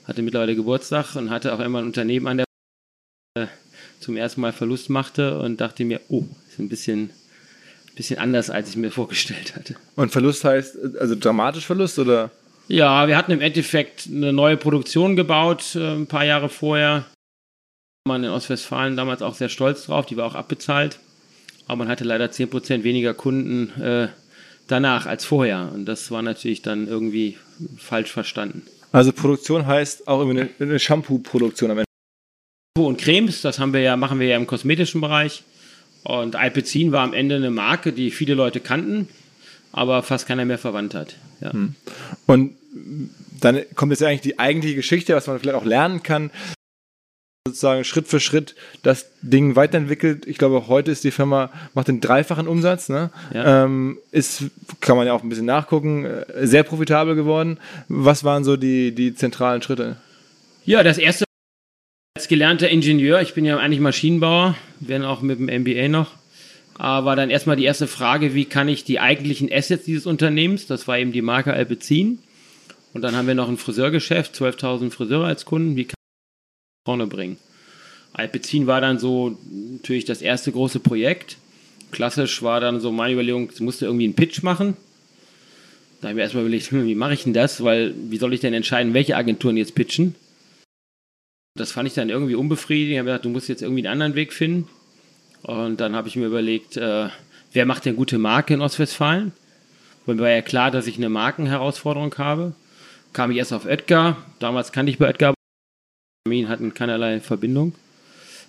hatte 0.05 0.23
mittlerweile 0.23 0.55
Geburtstag 0.55 1.17
und 1.17 1.31
hatte 1.31 1.53
auf 1.53 1.61
einmal 1.61 1.83
ein 1.83 1.87
Unternehmen 1.87 2.27
an 2.29 2.37
der 2.39 3.49
zum 4.01 4.17
ersten 4.17 4.41
Mal 4.41 4.53
Verlust 4.53 4.91
machte 4.91 5.39
und 5.39 5.61
dachte 5.61 5.85
mir, 5.85 6.01
oh, 6.09 6.25
ist 6.49 6.59
ein 6.59 6.69
bisschen, 6.69 7.11
bisschen 7.97 8.19
anders, 8.19 8.49
als 8.49 8.71
ich 8.71 8.77
mir 8.77 8.91
vorgestellt 8.91 9.57
hatte. 9.57 9.75
Und 9.97 10.13
Verlust 10.13 10.45
heißt, 10.45 10.77
also 11.01 11.15
dramatisch 11.15 11.67
Verlust 11.67 11.99
oder? 11.99 12.31
Ja, 12.69 13.09
wir 13.09 13.17
hatten 13.17 13.33
im 13.33 13.41
Endeffekt 13.41 14.07
eine 14.07 14.33
neue 14.33 14.57
Produktion 14.57 15.17
gebaut, 15.17 15.75
äh, 15.75 15.95
ein 15.95 16.07
paar 16.07 16.25
Jahre 16.25 16.49
vorher. 16.49 17.07
Man 18.09 18.25
in 18.25 18.31
Ostwestfalen 18.31 18.97
damals 18.97 19.23
auch 19.23 19.35
sehr 19.35 19.49
stolz 19.49 19.87
drauf, 19.87 20.07
die 20.07 20.17
war 20.17 20.27
auch 20.27 20.35
abbezahlt. 20.35 20.99
Aber 21.67 21.77
man 21.77 21.89
hatte 21.89 22.05
leider 22.05 22.27
10% 22.27 22.83
weniger 22.83 23.15
Kunden 23.15 23.81
äh, 23.81 24.09
danach 24.67 25.07
als 25.07 25.25
vorher. 25.25 25.71
Und 25.75 25.85
das 25.85 26.11
war 26.11 26.23
natürlich 26.23 26.63
dann 26.63 26.89
irgendwie 26.89 27.37
falsch 27.77 28.11
verstanden. 28.11 28.63
Also 28.91 29.13
Produktion 29.13 29.67
heißt 29.67 30.09
auch 30.09 30.27
eine, 30.27 30.49
eine 30.59 30.79
Shampoo-Produktion 30.79 31.71
am 31.71 31.79
Ende 31.79 31.89
und 32.87 32.99
Cremes, 32.99 33.43
das 33.43 33.59
haben 33.59 33.73
wir 33.73 33.81
ja, 33.81 33.97
machen 33.97 34.21
wir 34.21 34.29
ja 34.29 34.37
im 34.37 34.47
kosmetischen 34.47 35.01
Bereich. 35.01 35.43
Und 36.05 36.37
Alpecin 36.37 36.93
war 36.93 37.03
am 37.03 37.13
Ende 37.13 37.37
eine 37.37 37.51
Marke, 37.51 37.93
die 37.93 38.11
viele 38.11 38.35
Leute 38.35 38.61
kannten, 38.61 39.09
aber 39.73 40.03
fast 40.03 40.27
keiner 40.27 40.45
mehr 40.45 40.59
verwandt 40.59 40.95
hat. 40.95 41.17
Ja. 41.41 41.53
Hm. 41.53 41.75
Und 42.27 42.55
dann 43.41 43.63
kommt 43.75 43.93
jetzt 43.93 44.03
eigentlich 44.03 44.21
die 44.21 44.39
eigentliche 44.39 44.77
Geschichte, 44.77 45.15
was 45.15 45.27
man 45.27 45.39
vielleicht 45.39 45.57
auch 45.57 45.65
lernen 45.65 46.03
kann. 46.03 46.31
Sozusagen 47.49 47.85
Schritt 47.85 48.09
für 48.09 48.21
Schritt 48.21 48.55
das 48.83 49.11
Ding 49.23 49.57
weiterentwickelt. 49.57 50.27
Ich 50.27 50.39
glaube, 50.39 50.69
heute 50.69 50.91
ist 50.91 51.05
die 51.05 51.11
Firma, 51.11 51.51
macht 51.75 51.89
den 51.89 52.01
dreifachen 52.01 52.47
Umsatz, 52.47 52.89
ne? 52.89 53.11
Ja. 53.35 53.65
Ähm, 53.65 53.99
ist, 54.13 54.45
kann 54.81 54.97
man 54.97 55.07
ja 55.07 55.13
auch 55.13 55.23
ein 55.23 55.29
bisschen 55.29 55.47
nachgucken, 55.47 56.05
äh, 56.05 56.47
sehr 56.47 56.63
profitabel 56.63 57.15
geworden. 57.15 57.59
Was 57.89 58.25
waren 58.25 58.45
so 58.45 58.57
die, 58.57 58.95
die 58.95 59.15
zentralen 59.15 59.63
Schritte? 59.63 59.97
Ja, 60.65 60.83
das 60.83 60.99
erste 60.99 61.25
als 62.17 62.29
gelernter 62.29 62.69
Ingenieur, 62.69 63.21
ich 63.21 63.35
bin 63.35 63.45
ja 63.45 63.59
eigentlich 63.59 63.81
Maschinenbauer, 63.81 64.57
wenn 64.81 65.05
auch 65.05 65.23
mit 65.23 65.39
dem 65.39 65.63
MBA 65.63 65.89
noch, 65.89 66.11
war 66.77 67.17
dann 67.17 67.31
erstmal 67.31 67.57
die 67.57 67.65
erste 67.65 67.87
Frage, 67.87 68.35
wie 68.35 68.45
kann 68.45 68.69
ich 68.69 68.83
die 68.85 68.99
eigentlichen 68.99 69.53
Assets 69.53 69.85
dieses 69.85 70.07
Unternehmens, 70.07 70.67
das 70.67 70.89
war 70.89 70.99
eben 70.99 71.13
die 71.13 71.23
Marke 71.23 71.53
Alpecin, 71.53 72.19
und 72.93 73.03
dann 73.03 73.15
haben 73.15 73.29
wir 73.29 73.35
noch 73.35 73.49
ein 73.49 73.57
Friseurgeschäft, 73.57 74.35
12.000 74.35 74.91
Friseure 74.91 75.27
als 75.27 75.45
Kunden, 75.45 75.77
wie 75.77 75.85
kann 75.85 75.98
vorne 76.89 77.07
bringen? 77.07 77.37
Alpecin 78.15 78.67
war 78.67 78.81
dann 78.81 78.99
so 78.99 79.37
natürlich 79.73 80.07
das 80.07 80.23
erste 80.23 80.53
große 80.53 80.81
Projekt. 80.81 81.37
Klassisch 81.91 82.43
war 82.43 82.61
dann 82.61 82.81
so 82.81 82.91
meine 82.93 83.13
Überlegung, 83.13 83.51
es 83.53 83.61
musste 83.61 83.85
irgendwie 83.85 84.07
einen 84.07 84.15
Pitch 84.15 84.43
machen. 84.43 84.75
Da 86.01 86.09
habe 86.09 86.13
ich 86.13 86.17
mir 86.17 86.23
erstmal 86.23 86.45
überlegt, 86.45 86.71
hm, 86.71 86.87
wie 86.87 86.95
mache 86.95 87.13
ich 87.13 87.25
denn 87.25 87.35
das? 87.35 87.63
Weil, 87.63 87.95
wie 88.09 88.17
soll 88.17 88.33
ich 88.33 88.41
denn 88.41 88.55
entscheiden, 88.55 88.95
welche 88.95 89.17
Agenturen 89.17 89.59
jetzt 89.59 89.75
pitchen? 89.75 90.15
Das 91.57 91.73
fand 91.73 91.89
ich 91.89 91.95
dann 91.95 92.09
irgendwie 92.09 92.37
unbefriedigend. 92.37 92.93
Ich 92.93 92.99
habe 93.01 93.09
gedacht, 93.09 93.25
du 93.27 93.29
musst 93.29 93.51
jetzt 93.51 93.61
irgendwie 93.61 93.81
einen 93.81 93.93
anderen 93.93 94.15
Weg 94.15 94.33
finden. 94.33 94.67
Und 95.43 95.79
dann 95.79 95.95
habe 95.95 96.09
ich 96.09 96.17
mir 96.17 96.27
überlegt, 96.27 96.79
äh, 96.79 97.09
wer 97.53 97.67
macht 97.67 97.85
denn 97.85 97.97
gute 97.97 98.17
Marke 98.17 98.55
in 98.55 98.63
Ostwestfalen? 98.63 99.33
Und 100.07 100.17
mir 100.17 100.23
war 100.23 100.31
ja 100.31 100.41
klar, 100.41 100.71
dass 100.71 100.87
ich 100.87 100.97
eine 100.97 101.11
Markenherausforderung 101.11 102.15
habe. 102.17 102.55
Kam 103.13 103.31
ich 103.31 103.37
erst 103.37 103.53
auf 103.53 103.67
Oetker. 103.67 104.17
Damals 104.39 104.73
kannte 104.73 104.91
ich 104.91 104.97
bei 104.97 105.09
Oetker. 105.09 105.38
Wir 106.31 106.49
hatten 106.49 106.75
keinerlei 106.75 107.21
Verbindung. 107.21 107.75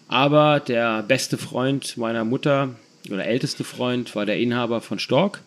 Aber 0.08 0.60
der 0.60 1.04
beste 1.04 1.38
Freund 1.38 1.98
meiner 1.98 2.26
Mutter 2.26 2.76
oder 3.10 3.26
älteste 3.26 3.64
Freund 3.64 4.16
war 4.16 4.26
der 4.26 4.40
Inhaber 4.40 4.82
von 4.82 5.00
Stork. 5.00 5.42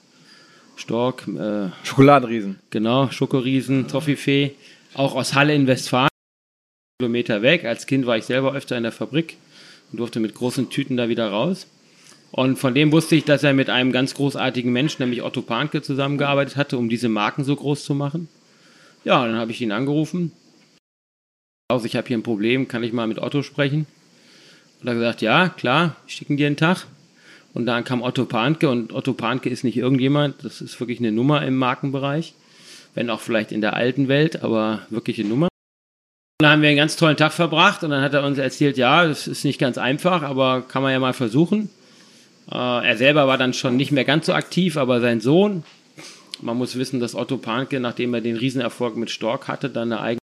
Stork, 0.76 1.26
äh, 1.28 1.68
Schokoladenriesen. 1.84 2.58
genau, 2.70 3.10
Schokoriesen, 3.10 3.88
Toffifee, 3.88 4.52
auch 4.94 5.14
aus 5.14 5.34
Halle 5.34 5.54
in 5.54 5.66
Westfalen, 5.66 6.08
Kilometer 6.98 7.42
weg. 7.42 7.64
Als 7.64 7.86
Kind 7.86 8.06
war 8.06 8.16
ich 8.16 8.24
selber 8.24 8.54
öfter 8.54 8.76
in 8.76 8.84
der 8.84 8.92
Fabrik 8.92 9.36
und 9.90 9.98
durfte 9.98 10.20
mit 10.20 10.34
großen 10.34 10.70
Tüten 10.70 10.96
da 10.96 11.08
wieder 11.08 11.28
raus. 11.28 11.66
Und 12.30 12.58
von 12.58 12.74
dem 12.74 12.92
wusste 12.92 13.14
ich, 13.14 13.24
dass 13.24 13.42
er 13.42 13.52
mit 13.52 13.68
einem 13.68 13.92
ganz 13.92 14.14
großartigen 14.14 14.72
Menschen, 14.72 15.02
nämlich 15.02 15.22
Otto 15.22 15.42
Panke, 15.42 15.82
zusammengearbeitet 15.82 16.56
hatte, 16.56 16.78
um 16.78 16.88
diese 16.88 17.10
Marken 17.10 17.44
so 17.44 17.54
groß 17.54 17.84
zu 17.84 17.94
machen. 17.94 18.28
Ja, 19.04 19.26
dann 19.26 19.36
habe 19.36 19.50
ich 19.50 19.60
ihn 19.60 19.72
angerufen. 19.72 20.32
Also 21.68 21.86
ich 21.86 21.96
habe 21.96 22.06
hier 22.08 22.18
ein 22.18 22.22
Problem, 22.22 22.68
kann 22.68 22.82
ich 22.82 22.92
mal 22.92 23.06
mit 23.06 23.18
Otto 23.18 23.42
sprechen? 23.42 23.86
Und 24.80 24.88
er 24.88 24.94
hat 24.94 24.98
gesagt, 24.98 25.22
ja, 25.22 25.48
klar, 25.48 25.96
ich 26.06 26.14
schicke 26.14 26.32
ihn 26.32 26.36
dir 26.36 26.46
einen 26.46 26.56
Tag. 26.56 26.86
Und 27.54 27.66
dann 27.66 27.84
kam 27.84 28.02
Otto 28.02 28.24
Panke 28.24 28.68
und 28.68 28.92
Otto 28.92 29.12
Panke 29.12 29.48
ist 29.48 29.62
nicht 29.64 29.76
irgendjemand, 29.76 30.44
das 30.44 30.60
ist 30.60 30.80
wirklich 30.80 30.98
eine 30.98 31.12
Nummer 31.12 31.44
im 31.44 31.56
Markenbereich. 31.56 32.34
Wenn 32.94 33.10
auch 33.10 33.20
vielleicht 33.20 33.52
in 33.52 33.60
der 33.60 33.74
alten 33.74 34.08
Welt, 34.08 34.42
aber 34.42 34.86
wirklich 34.90 35.18
eine 35.18 35.28
Nummer. 35.28 35.46
Und 35.46 36.44
dann 36.44 36.52
haben 36.52 36.62
wir 36.62 36.68
einen 36.68 36.78
ganz 36.78 36.96
tollen 36.96 37.16
Tag 37.16 37.32
verbracht 37.32 37.84
und 37.84 37.90
dann 37.90 38.02
hat 38.02 38.14
er 38.14 38.24
uns 38.24 38.38
erzählt, 38.38 38.76
ja, 38.76 39.06
das 39.06 39.26
ist 39.26 39.44
nicht 39.44 39.58
ganz 39.58 39.78
einfach, 39.78 40.22
aber 40.22 40.62
kann 40.62 40.82
man 40.82 40.92
ja 40.92 40.98
mal 40.98 41.12
versuchen. 41.12 41.70
Äh, 42.50 42.56
er 42.56 42.96
selber 42.96 43.26
war 43.26 43.38
dann 43.38 43.54
schon 43.54 43.76
nicht 43.76 43.92
mehr 43.92 44.04
ganz 44.04 44.26
so 44.26 44.34
aktiv, 44.34 44.76
aber 44.76 45.00
sein 45.00 45.20
Sohn, 45.20 45.62
man 46.40 46.56
muss 46.56 46.76
wissen, 46.76 47.00
dass 47.00 47.14
Otto 47.14 47.36
Panke, 47.36 47.80
nachdem 47.80 48.12
er 48.14 48.20
den 48.20 48.36
Riesenerfolg 48.36 48.96
mit 48.96 49.10
Stork 49.10 49.48
hatte, 49.48 49.70
dann 49.70 49.92
eine 49.92 50.00
eigene 50.00 50.21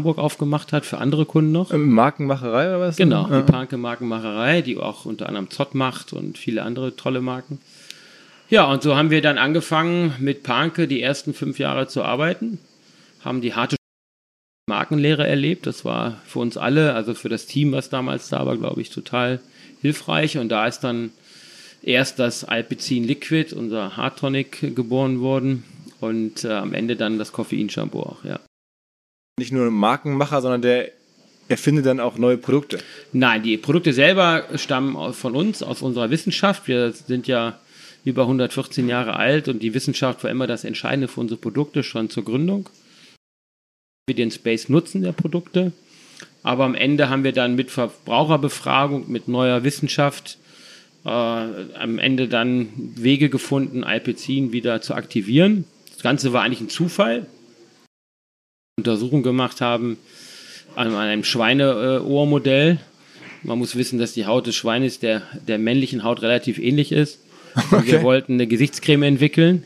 Hamburg 0.00 0.16
aufgemacht 0.18 0.72
hat 0.72 0.86
für 0.86 0.96
andere 0.98 1.26
Kunden 1.26 1.52
noch. 1.52 1.72
Ähm, 1.72 1.90
Markenmacherei 1.90 2.68
oder 2.68 2.80
was? 2.80 2.96
Genau, 2.96 3.28
Ja. 3.28 3.42
die 3.42 3.52
Panke 3.52 3.76
Markenmacherei, 3.76 4.62
die 4.62 4.78
auch 4.78 5.04
unter 5.04 5.26
anderem 5.28 5.50
Zott 5.50 5.74
macht 5.74 6.14
und 6.14 6.38
viele 6.38 6.62
andere 6.62 6.96
tolle 6.96 7.20
Marken. 7.20 7.58
Ja, 8.48 8.64
und 8.64 8.82
so 8.82 8.96
haben 8.96 9.10
wir 9.10 9.20
dann 9.20 9.36
angefangen 9.36 10.14
mit 10.18 10.42
Panke 10.42 10.88
die 10.88 11.02
ersten 11.02 11.34
fünf 11.34 11.58
Jahre 11.58 11.86
zu 11.86 12.02
arbeiten, 12.02 12.58
haben 13.22 13.42
die 13.42 13.54
harte 13.54 13.76
Markenlehre 14.66 15.26
erlebt. 15.26 15.66
Das 15.66 15.84
war 15.84 16.16
für 16.24 16.38
uns 16.38 16.56
alle, 16.56 16.94
also 16.94 17.12
für 17.14 17.28
das 17.28 17.44
Team, 17.46 17.72
was 17.72 17.90
damals 17.90 18.28
da 18.30 18.46
war, 18.46 18.56
glaube 18.56 18.80
ich, 18.80 18.88
total 18.90 19.40
hilfreich. 19.82 20.38
Und 20.38 20.48
da 20.48 20.66
ist 20.66 20.80
dann 20.80 21.10
erst 21.82 22.18
das 22.18 22.44
Alpecin 22.44 23.04
Liquid, 23.04 23.54
unser 23.54 23.96
Hardtonic, 23.98 24.74
geboren 24.74 25.20
worden 25.20 25.64
und 26.00 26.44
äh, 26.44 26.52
am 26.52 26.72
Ende 26.72 26.96
dann 26.96 27.18
das 27.18 27.32
Koffeinshampoo 27.32 28.00
auch, 28.00 28.24
ja. 28.24 28.40
Nicht 29.40 29.52
nur 29.52 29.66
ein 29.66 29.72
Markenmacher, 29.72 30.42
sondern 30.42 30.60
der 30.60 30.90
erfindet 31.48 31.86
dann 31.86 31.98
auch 31.98 32.18
neue 32.18 32.36
Produkte. 32.36 32.78
Nein, 33.14 33.42
die 33.42 33.56
Produkte 33.56 33.94
selber 33.94 34.44
stammen 34.56 35.14
von 35.14 35.34
uns, 35.34 35.62
aus 35.62 35.80
unserer 35.80 36.10
Wissenschaft. 36.10 36.68
Wir 36.68 36.92
sind 36.92 37.26
ja 37.26 37.58
über 38.04 38.24
114 38.24 38.86
Jahre 38.86 39.16
alt 39.16 39.48
und 39.48 39.62
die 39.62 39.72
Wissenschaft 39.72 40.22
war 40.22 40.30
immer 40.30 40.46
das 40.46 40.64
Entscheidende 40.64 41.08
für 41.08 41.20
unsere 41.20 41.40
Produkte 41.40 41.82
schon 41.82 42.10
zur 42.10 42.22
Gründung. 42.22 42.68
Wir 44.06 44.14
den 44.14 44.30
Space 44.30 44.68
nutzen 44.68 45.00
der 45.00 45.12
Produkte, 45.12 45.72
aber 46.42 46.64
am 46.64 46.74
Ende 46.74 47.08
haben 47.08 47.24
wir 47.24 47.32
dann 47.32 47.54
mit 47.54 47.70
Verbraucherbefragung, 47.70 49.10
mit 49.10 49.26
neuer 49.26 49.64
Wissenschaft 49.64 50.36
äh, 51.06 51.08
am 51.08 51.98
Ende 51.98 52.28
dann 52.28 52.68
Wege 52.94 53.30
gefunden, 53.30 53.84
Alpecin 53.84 54.52
wieder 54.52 54.82
zu 54.82 54.92
aktivieren. 54.92 55.64
Das 55.94 56.02
Ganze 56.02 56.34
war 56.34 56.42
eigentlich 56.42 56.60
ein 56.60 56.68
Zufall. 56.68 57.26
Untersuchung 58.80 59.22
gemacht 59.22 59.60
haben 59.60 59.98
an 60.76 60.94
einem 60.94 61.24
Schweineohrmodell. 61.24 62.78
Man 63.42 63.58
muss 63.58 63.76
wissen, 63.76 63.98
dass 63.98 64.12
die 64.12 64.26
Haut 64.26 64.46
des 64.46 64.54
Schweines 64.54 64.98
der, 64.98 65.22
der 65.48 65.58
männlichen 65.58 66.04
Haut 66.04 66.22
relativ 66.22 66.58
ähnlich 66.58 66.92
ist. 66.92 67.20
Und 67.70 67.86
Wir 67.86 67.94
Okay. 67.96 68.02
wollten 68.02 68.34
eine 68.34 68.46
Gesichtscreme 68.46 69.02
entwickeln 69.04 69.64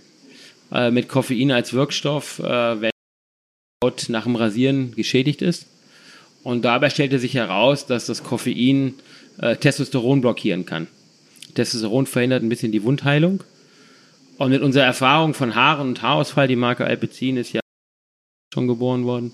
äh, 0.73 0.91
mit 0.91 1.09
Koffein 1.09 1.51
als 1.53 1.73
Wirkstoff, 1.75 2.39
äh, 2.39 2.81
wenn 2.81 2.91
die 2.91 3.85
Haut 3.87 4.07
nach 4.09 4.25
dem 4.25 4.37
Rasieren 4.37 4.95
geschädigt 4.95 5.43
ist. 5.43 5.67
Und 6.43 6.65
dabei 6.65 6.91
stellte 6.91 7.19
sich 7.19 7.35
heraus, 7.35 7.87
dass 7.87 8.07
das 8.07 8.23
Koffein 8.23 8.95
äh, 9.39 9.57
Testosteron 9.57 10.21
blockieren 10.21 10.65
kann. 10.67 10.87
Testosteron 11.55 12.07
verhindert 12.07 12.43
ein 12.43 12.49
bisschen 12.49 12.73
die 12.73 12.83
Wundheilung. 12.85 13.43
Und 14.39 14.51
mit 14.51 14.63
unserer 14.63 14.85
Erfahrung 14.85 15.33
von 15.35 15.55
Haaren 15.55 15.89
und 15.89 16.03
Haarausfall, 16.03 16.49
die 16.49 16.57
Marke 16.57 16.85
Alpecin 16.85 17.37
ist 17.37 17.53
ja 17.53 17.61
schon 18.55 18.69
geboren 18.69 19.05
worden, 19.05 19.33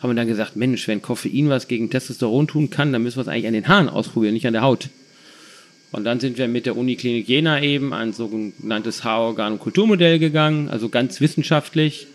haben 0.00 0.10
wir 0.10 0.14
dann 0.14 0.28
gesagt, 0.28 0.56
Mensch, 0.56 0.86
wenn 0.86 1.00
Koffein 1.00 1.48
was 1.48 1.68
gegen 1.68 1.90
Testosteron 1.90 2.46
tun 2.46 2.70
kann, 2.70 2.92
dann 2.92 3.02
müssen 3.02 3.16
wir 3.16 3.22
es 3.22 3.28
eigentlich 3.28 3.46
an 3.46 3.54
den 3.54 3.68
Haaren 3.68 3.88
ausprobieren, 3.88 4.34
nicht 4.34 4.46
an 4.46 4.52
der 4.52 4.62
Haut. 4.62 4.90
Und 5.90 6.04
dann 6.04 6.20
sind 6.20 6.36
wir 6.36 6.48
mit 6.48 6.66
der 6.66 6.76
Uniklinik 6.76 7.28
Jena 7.28 7.62
eben 7.62 7.94
an 7.94 8.12
sogenanntes 8.12 9.04
Haarorgan- 9.04 9.52
und 9.52 9.60
Kulturmodell 9.60 10.18
gegangen, 10.18 10.68
also 10.68 10.88
ganz 10.88 11.20
wissenschaftlich 11.20 12.06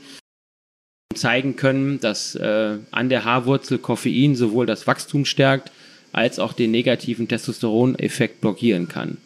und 1.11 1.17
zeigen 1.17 1.55
können, 1.55 1.99
dass 1.99 2.35
äh, 2.35 2.77
an 2.91 3.09
der 3.09 3.25
Haarwurzel 3.25 3.79
Koffein 3.79 4.35
sowohl 4.35 4.65
das 4.65 4.85
Wachstum 4.85 5.25
stärkt, 5.25 5.71
als 6.11 6.37
auch 6.37 6.53
den 6.53 6.71
negativen 6.71 7.27
Testosteroneffekt 7.27 8.41
blockieren 8.41 8.87
kann. 8.87 9.17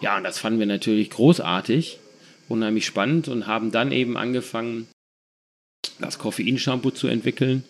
Ja, 0.00 0.16
und 0.16 0.24
das 0.24 0.38
fanden 0.38 0.58
wir 0.58 0.66
natürlich 0.66 1.10
großartig, 1.10 1.98
unheimlich 2.48 2.86
spannend 2.86 3.28
und 3.28 3.46
haben 3.46 3.70
dann 3.72 3.92
eben 3.92 4.16
angefangen, 4.16 4.88
das 5.98 6.18
Koffeinshampoo 6.18 6.90
zu 6.90 7.08
entwickeln. 7.08 7.64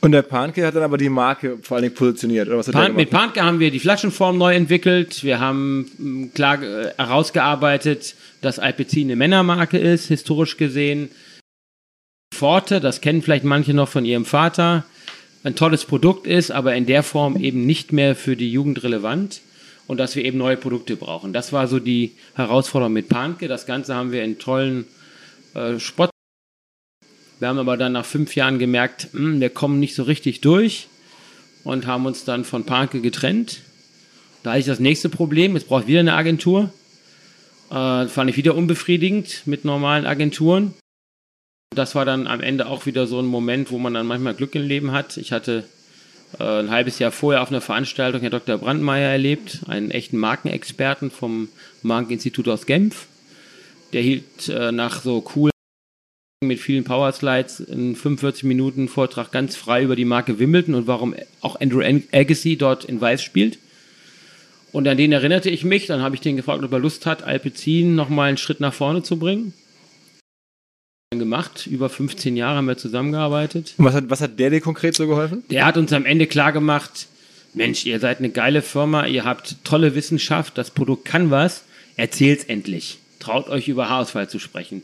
Und 0.00 0.12
der 0.12 0.22
Panke 0.22 0.66
hat 0.66 0.76
dann 0.76 0.82
aber 0.82 0.98
die 0.98 1.08
Marke 1.08 1.58
vor 1.62 1.76
allen 1.76 1.82
Dingen 1.82 1.94
positioniert. 1.94 2.48
Oder 2.48 2.58
was 2.58 2.68
hat 2.68 2.74
Pan 2.74 2.94
mit? 2.94 3.10
Panke 3.10 3.42
haben 3.42 3.58
wir 3.58 3.70
die 3.70 3.80
Flaschenform 3.80 4.38
neu 4.38 4.54
entwickelt. 4.54 5.24
Wir 5.24 5.40
haben 5.40 5.90
mh, 5.98 6.28
klar 6.34 6.62
äh, 6.62 6.92
herausgearbeitet, 6.96 8.14
dass 8.40 8.58
Alpecin 8.58 9.08
eine 9.08 9.16
Männermarke 9.16 9.78
ist, 9.78 10.06
historisch 10.08 10.56
gesehen. 10.56 11.10
Forte, 12.32 12.80
das 12.80 13.00
kennen 13.00 13.22
vielleicht 13.22 13.44
manche 13.44 13.74
noch 13.74 13.88
von 13.88 14.04
ihrem 14.04 14.24
Vater, 14.24 14.84
ein 15.44 15.54
tolles 15.54 15.84
Produkt 15.84 16.26
ist, 16.26 16.50
aber 16.50 16.74
in 16.74 16.86
der 16.86 17.02
Form 17.02 17.36
eben 17.36 17.64
nicht 17.64 17.92
mehr 17.92 18.16
für 18.16 18.36
die 18.36 18.50
Jugend 18.50 18.82
relevant 18.82 19.40
und 19.86 19.98
dass 19.98 20.16
wir 20.16 20.24
eben 20.24 20.38
neue 20.38 20.56
Produkte 20.56 20.96
brauchen. 20.96 21.32
Das 21.32 21.52
war 21.52 21.68
so 21.68 21.78
die 21.78 22.12
Herausforderung 22.34 22.92
mit 22.92 23.08
Panke. 23.08 23.48
Das 23.48 23.66
Ganze 23.66 23.94
haben 23.94 24.10
wir 24.10 24.24
in 24.24 24.38
tollen 24.38 24.86
äh, 25.54 25.78
Spot. 25.78 26.08
Wir 27.40 27.48
haben 27.48 27.58
aber 27.58 27.76
dann 27.76 27.92
nach 27.92 28.06
fünf 28.06 28.36
Jahren 28.36 28.58
gemerkt, 28.58 29.08
hm, 29.12 29.40
wir 29.40 29.50
kommen 29.50 29.80
nicht 29.80 29.94
so 29.94 30.04
richtig 30.04 30.40
durch 30.40 30.88
und 31.64 31.86
haben 31.86 32.06
uns 32.06 32.24
dann 32.24 32.44
von 32.44 32.64
Panke 32.64 33.00
getrennt. 33.00 33.60
Da 34.42 34.56
ich 34.56 34.66
das 34.66 34.78
nächste 34.78 35.08
Problem, 35.08 35.56
es 35.56 35.64
braucht 35.64 35.86
wieder 35.86 36.00
eine 36.00 36.14
Agentur. 36.14 36.70
Äh, 37.70 38.06
fand 38.06 38.30
ich 38.30 38.36
wieder 38.36 38.54
unbefriedigend 38.54 39.42
mit 39.46 39.64
normalen 39.64 40.06
Agenturen. 40.06 40.74
Das 41.74 41.94
war 41.94 42.04
dann 42.04 42.26
am 42.26 42.40
Ende 42.40 42.66
auch 42.66 42.86
wieder 42.86 43.06
so 43.06 43.18
ein 43.18 43.26
Moment, 43.26 43.70
wo 43.70 43.78
man 43.78 43.94
dann 43.94 44.06
manchmal 44.06 44.34
Glück 44.34 44.54
im 44.54 44.66
Leben 44.66 44.92
hat. 44.92 45.16
Ich 45.16 45.32
hatte 45.32 45.64
äh, 46.38 46.60
ein 46.60 46.70
halbes 46.70 46.98
Jahr 46.98 47.10
vorher 47.10 47.42
auf 47.42 47.48
einer 47.48 47.62
Veranstaltung 47.62 48.20
Herr 48.20 48.30
Dr. 48.30 48.58
Brandmeier 48.58 49.10
erlebt, 49.10 49.60
einen 49.66 49.90
echten 49.90 50.18
Markenexperten 50.18 51.10
vom 51.10 51.48
Markeninstitut 51.82 52.48
aus 52.48 52.66
Genf. 52.66 53.06
Der 53.92 54.02
hielt 54.02 54.48
äh, 54.48 54.70
nach 54.70 55.02
so 55.02 55.20
coolen 55.20 55.53
mit 56.46 56.60
vielen 56.60 56.84
Powerslides 56.84 57.60
in 57.60 57.96
45 57.96 58.44
Minuten 58.44 58.88
Vortrag 58.88 59.32
ganz 59.32 59.56
frei 59.56 59.82
über 59.82 59.96
die 59.96 60.04
Marke 60.04 60.38
Wimbledon 60.38 60.74
und 60.74 60.86
warum 60.86 61.14
auch 61.40 61.60
Andrew 61.60 61.82
Agassi 62.12 62.56
dort 62.56 62.84
in 62.84 63.00
Weiß 63.00 63.22
spielt. 63.22 63.58
Und 64.72 64.88
an 64.88 64.96
den 64.96 65.12
erinnerte 65.12 65.50
ich 65.50 65.64
mich. 65.64 65.86
Dann 65.86 66.02
habe 66.02 66.16
ich 66.16 66.20
den 66.20 66.36
gefragt, 66.36 66.64
ob 66.64 66.72
er 66.72 66.78
Lust 66.80 67.06
hat, 67.06 67.22
Alpecin 67.22 67.94
nochmal 67.94 68.28
einen 68.28 68.38
Schritt 68.38 68.60
nach 68.60 68.74
vorne 68.74 69.02
zu 69.02 69.18
bringen. 69.18 69.52
Gemacht. 71.10 71.68
Über 71.68 71.88
15 71.88 72.36
Jahre 72.36 72.56
haben 72.56 72.66
wir 72.66 72.76
zusammengearbeitet. 72.76 73.74
Und 73.78 73.84
was 73.84 73.94
hat, 73.94 74.10
was 74.10 74.20
hat 74.20 74.38
der 74.38 74.50
dir 74.50 74.60
konkret 74.60 74.96
so 74.96 75.06
geholfen? 75.06 75.44
Der 75.48 75.64
hat 75.64 75.76
uns 75.76 75.92
am 75.92 76.06
Ende 76.06 76.26
klar 76.26 76.52
gemacht, 76.52 77.06
Mensch, 77.52 77.86
ihr 77.86 78.00
seid 78.00 78.18
eine 78.18 78.30
geile 78.30 78.62
Firma, 78.62 79.06
ihr 79.06 79.24
habt 79.24 79.64
tolle 79.64 79.94
Wissenschaft, 79.94 80.58
das 80.58 80.72
Produkt 80.72 81.04
kann 81.04 81.30
was, 81.30 81.64
erzählt's 81.96 82.42
endlich. 82.44 82.98
Traut 83.20 83.48
euch 83.48 83.68
über 83.68 83.88
Haarausfall 83.88 84.28
zu 84.28 84.40
sprechen. 84.40 84.82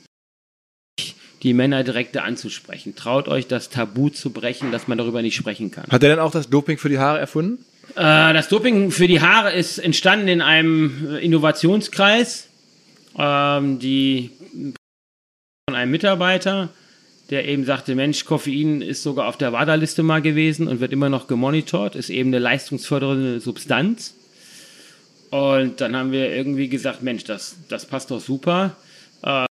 Die 1.43 1.55
Männer 1.55 1.85
direkt 1.85 2.17
anzusprechen. 2.17 2.95
Traut 2.97 3.29
euch 3.29 3.47
das 3.47 3.71
Tabu 3.71 4.11
zu 4.11 4.31
brechen, 4.31 4.73
dass 4.73 4.89
man 4.89 4.99
darüber 4.99 5.23
nicht 5.23 5.37
sprechen 5.37 5.71
kann. 5.71 5.85
Hat 5.91 6.03
er 6.03 6.11
denn 6.11 6.19
auch 6.19 6.33
das 6.33 6.51
Doping 6.51 6.77
für 6.77 6.89
die 6.89 6.99
Haare 6.99 7.19
erfunden? 7.19 7.65
Äh, 7.97 8.33
das 8.35 8.49
Doping 8.49 8.91
für 8.91 9.09
die 9.09 9.21
Haare 9.21 9.53
ist 9.53 9.79
entstanden 9.79 10.29
in 10.29 10.43
einem 10.43 11.17
Innovationskreis, 11.17 12.49
ähm, 13.19 13.79
die 13.79 14.31
von 15.69 15.77
einem 15.77 15.91
Mitarbeiter, 15.91 16.69
der 17.31 17.47
eben 17.49 17.65
sagte, 17.65 17.95
Mensch, 17.95 18.25
Koffein 18.25 18.83
ist 18.83 19.03
sogar 19.03 19.29
auf 19.29 19.37
der 19.37 19.53
WADA-Liste 19.53 20.03
mal 20.03 20.21
gewesen 20.21 20.69
und 20.69 20.81
wird 20.81 20.93
immer 20.93 21.09
noch 21.09 21.27
gemonitort, 21.27 21.97
ist 21.97 22.11
eben 22.11 22.31
eine 22.31 22.39
leistungsfördernde 22.39 23.41
Substanz. 23.41 24.15
Und 25.31 25.81
dann 25.81 25.97
haben 25.97 26.11
wir 26.11 26.35
irgendwie 26.35 26.69
gesagt, 26.69 27.03
Mensch, 27.03 27.25
das, 27.25 27.57
das 27.69 27.87
passt 27.87 28.11
doch 28.11 28.21
super. 28.21 28.77
Äh, 29.23 29.47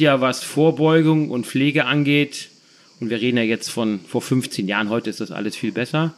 ja, 0.00 0.20
was 0.20 0.42
Vorbeugung 0.42 1.30
und 1.30 1.46
Pflege 1.46 1.86
angeht, 1.86 2.50
und 3.00 3.10
wir 3.10 3.20
reden 3.20 3.36
ja 3.36 3.42
jetzt 3.42 3.68
von 3.68 4.00
vor 4.00 4.22
15 4.22 4.68
Jahren, 4.68 4.88
heute 4.88 5.10
ist 5.10 5.20
das 5.20 5.30
alles 5.30 5.56
viel 5.56 5.72
besser, 5.72 6.14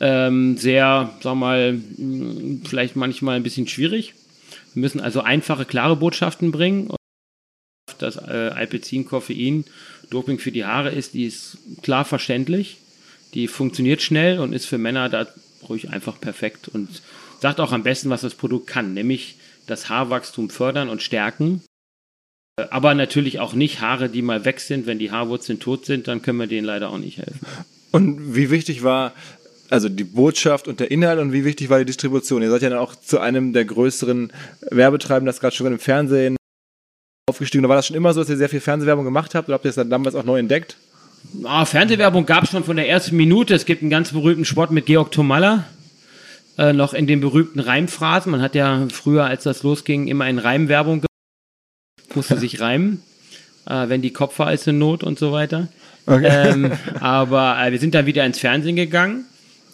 ähm, 0.00 0.56
sehr, 0.56 1.14
sag 1.22 1.34
mal, 1.34 1.80
hm, 1.96 2.62
vielleicht 2.64 2.96
manchmal 2.96 3.36
ein 3.36 3.42
bisschen 3.42 3.68
schwierig. 3.68 4.14
Wir 4.74 4.80
müssen 4.80 5.00
also 5.00 5.20
einfache, 5.20 5.64
klare 5.64 5.96
Botschaften 5.96 6.52
bringen. 6.52 6.90
Das 7.98 8.16
äh, 8.16 8.50
Alpecin 8.54 9.04
Koffein 9.04 9.64
Doping 10.10 10.38
für 10.38 10.52
die 10.52 10.64
Haare 10.64 10.90
ist, 10.90 11.14
die 11.14 11.24
ist 11.24 11.58
klar 11.82 12.04
verständlich, 12.04 12.78
die 13.34 13.46
funktioniert 13.46 14.02
schnell 14.02 14.40
und 14.40 14.52
ist 14.52 14.66
für 14.66 14.78
Männer 14.78 15.08
da 15.08 15.26
ruhig 15.68 15.90
einfach 15.90 16.20
perfekt 16.20 16.68
und 16.68 17.02
sagt 17.40 17.60
auch 17.60 17.72
am 17.72 17.82
besten, 17.82 18.10
was 18.10 18.22
das 18.22 18.34
Produkt 18.34 18.66
kann, 18.66 18.94
nämlich 18.94 19.36
das 19.66 19.88
Haarwachstum 19.88 20.50
fördern 20.50 20.88
und 20.88 21.02
stärken. 21.02 21.62
Äh, 22.60 22.66
aber 22.70 22.94
natürlich 22.94 23.40
auch 23.40 23.54
nicht 23.54 23.80
Haare, 23.80 24.08
die 24.08 24.22
mal 24.22 24.44
weg 24.44 24.60
sind. 24.60 24.86
Wenn 24.86 24.98
die 24.98 25.10
Haarwurzeln 25.10 25.60
tot 25.60 25.86
sind, 25.86 26.08
dann 26.08 26.22
können 26.22 26.38
wir 26.38 26.46
denen 26.46 26.66
leider 26.66 26.90
auch 26.90 26.98
nicht 26.98 27.18
helfen. 27.18 27.40
Und 27.92 28.34
wie 28.34 28.50
wichtig 28.50 28.82
war 28.82 29.12
also 29.68 29.88
die 29.88 30.04
Botschaft 30.04 30.66
und 30.66 30.80
der 30.80 30.90
Inhalt 30.90 31.20
und 31.20 31.32
wie 31.32 31.44
wichtig 31.44 31.70
war 31.70 31.78
die 31.78 31.84
Distribution? 31.84 32.42
Ihr 32.42 32.50
seid 32.50 32.62
ja 32.62 32.70
dann 32.70 32.78
auch 32.78 32.96
zu 32.96 33.20
einem 33.20 33.52
der 33.52 33.64
größeren 33.64 34.32
Werbetreibenden, 34.70 35.26
das 35.26 35.40
gerade 35.40 35.54
schon 35.54 35.66
im 35.66 35.78
Fernsehen 35.78 36.36
aufgestiegen. 37.28 37.62
Da 37.62 37.68
war 37.68 37.76
das 37.76 37.86
schon 37.86 37.96
immer 37.96 38.12
so, 38.12 38.20
dass 38.20 38.30
ihr 38.30 38.36
sehr 38.36 38.48
viel 38.48 38.60
Fernsehwerbung 38.60 39.04
gemacht 39.04 39.34
habt 39.34 39.48
oder 39.48 39.54
habt 39.54 39.64
ihr 39.64 39.68
das 39.68 39.76
dann 39.76 39.90
damals 39.90 40.14
auch 40.14 40.24
neu 40.24 40.38
entdeckt? 40.38 40.76
Ah, 41.44 41.64
Fernsehwerbung 41.66 42.26
gab 42.26 42.44
es 42.44 42.50
schon 42.50 42.64
von 42.64 42.76
der 42.76 42.88
ersten 42.88 43.16
Minute. 43.16 43.54
Es 43.54 43.64
gibt 43.64 43.82
einen 43.82 43.90
ganz 43.90 44.12
berühmten 44.12 44.44
Sport 44.44 44.72
mit 44.72 44.86
Georg 44.86 45.12
Tomalla. 45.12 45.66
Äh, 46.58 46.72
noch 46.72 46.94
in 46.94 47.06
den 47.06 47.20
berühmten 47.20 47.60
Reimphrasen. 47.60 48.32
Man 48.32 48.42
hat 48.42 48.54
ja 48.54 48.88
früher, 48.92 49.24
als 49.24 49.44
das 49.44 49.62
losging, 49.62 50.08
immer 50.08 50.28
in 50.28 50.38
Reimwerbung 50.38 50.94
gemacht. 51.00 51.09
Musste 52.14 52.38
sich 52.38 52.60
reimen, 52.60 53.02
äh, 53.66 53.88
wenn 53.88 54.02
die 54.02 54.12
Kopfhaar 54.12 54.52
ist 54.52 54.66
in 54.68 54.78
Not 54.78 55.04
und 55.04 55.18
so 55.18 55.32
weiter. 55.32 55.68
Okay. 56.06 56.28
Ähm, 56.28 56.72
aber 57.00 57.56
äh, 57.62 57.72
wir 57.72 57.78
sind 57.78 57.94
dann 57.94 58.06
wieder 58.06 58.24
ins 58.24 58.38
Fernsehen 58.38 58.76
gegangen 58.76 59.26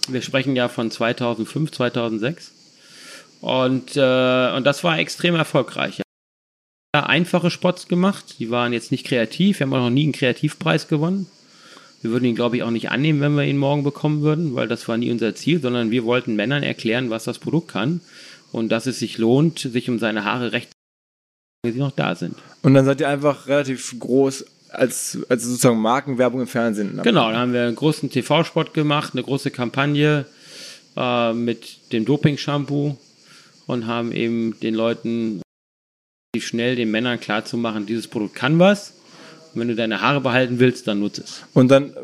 wir 0.08 0.22
sprechen 0.22 0.56
ja 0.56 0.68
von 0.68 0.90
2005, 0.90 1.72
2006. 1.72 2.52
Und, 3.40 3.96
äh, 3.96 4.52
und 4.56 4.64
das 4.64 4.82
war 4.84 4.98
extrem 4.98 5.34
erfolgreich. 5.34 6.02
Einfache 6.92 7.50
Spots 7.50 7.88
gemacht, 7.88 8.36
die 8.38 8.50
waren 8.50 8.72
jetzt 8.72 8.90
nicht 8.90 9.06
kreativ, 9.06 9.58
wir 9.58 9.66
haben 9.66 9.74
auch 9.74 9.80
noch 9.80 9.90
nie 9.90 10.04
einen 10.04 10.12
Kreativpreis 10.12 10.88
gewonnen. 10.88 11.26
Wir 12.00 12.10
würden 12.10 12.24
ihn, 12.24 12.34
glaube 12.34 12.56
ich, 12.56 12.62
auch 12.62 12.70
nicht 12.70 12.90
annehmen, 12.90 13.20
wenn 13.20 13.34
wir 13.34 13.44
ihn 13.44 13.58
morgen 13.58 13.82
bekommen 13.82 14.22
würden, 14.22 14.54
weil 14.54 14.66
das 14.66 14.88
war 14.88 14.96
nie 14.96 15.10
unser 15.10 15.34
Ziel, 15.34 15.60
sondern 15.60 15.90
wir 15.90 16.04
wollten 16.04 16.36
Männern 16.36 16.62
erklären, 16.62 17.10
was 17.10 17.24
das 17.24 17.38
Produkt 17.38 17.68
kann 17.68 18.00
und 18.50 18.70
dass 18.70 18.86
es 18.86 18.98
sich 18.98 19.18
lohnt, 19.18 19.58
sich 19.58 19.90
um 19.90 19.98
seine 19.98 20.24
Haare 20.24 20.52
recht 20.52 20.70
sie 21.64 21.78
noch 21.78 21.92
da 21.92 22.14
sind. 22.14 22.36
Und 22.62 22.74
dann 22.74 22.84
seid 22.84 23.00
ihr 23.00 23.08
einfach 23.08 23.46
relativ 23.46 23.98
groß 23.98 24.44
als, 24.70 25.18
als 25.28 25.44
sozusagen 25.44 25.78
Markenwerbung 25.78 26.40
im 26.40 26.46
Fernsehen. 26.46 27.00
Genau, 27.02 27.30
da 27.30 27.38
haben 27.38 27.52
wir 27.52 27.62
einen 27.62 27.76
großen 27.76 28.10
TV-Spot 28.10 28.64
gemacht, 28.72 29.14
eine 29.14 29.22
große 29.22 29.50
Kampagne 29.50 30.26
äh, 30.96 31.32
mit 31.32 31.92
dem 31.92 32.04
Doping-Shampoo 32.04 32.96
und 33.66 33.86
haben 33.86 34.12
eben 34.12 34.58
den 34.60 34.74
Leuten 34.74 35.40
schnell 36.38 36.76
den 36.76 36.90
Männern 36.90 37.18
klarzumachen, 37.18 37.86
dieses 37.86 38.08
Produkt 38.08 38.34
kann 38.34 38.58
was. 38.58 38.92
Und 39.54 39.60
wenn 39.60 39.68
du 39.68 39.74
deine 39.74 40.02
Haare 40.02 40.20
behalten 40.20 40.58
willst, 40.58 40.86
dann 40.86 41.00
nutze 41.00 41.22
es. 41.22 41.42
Und 41.54 41.68
dann 41.68 41.94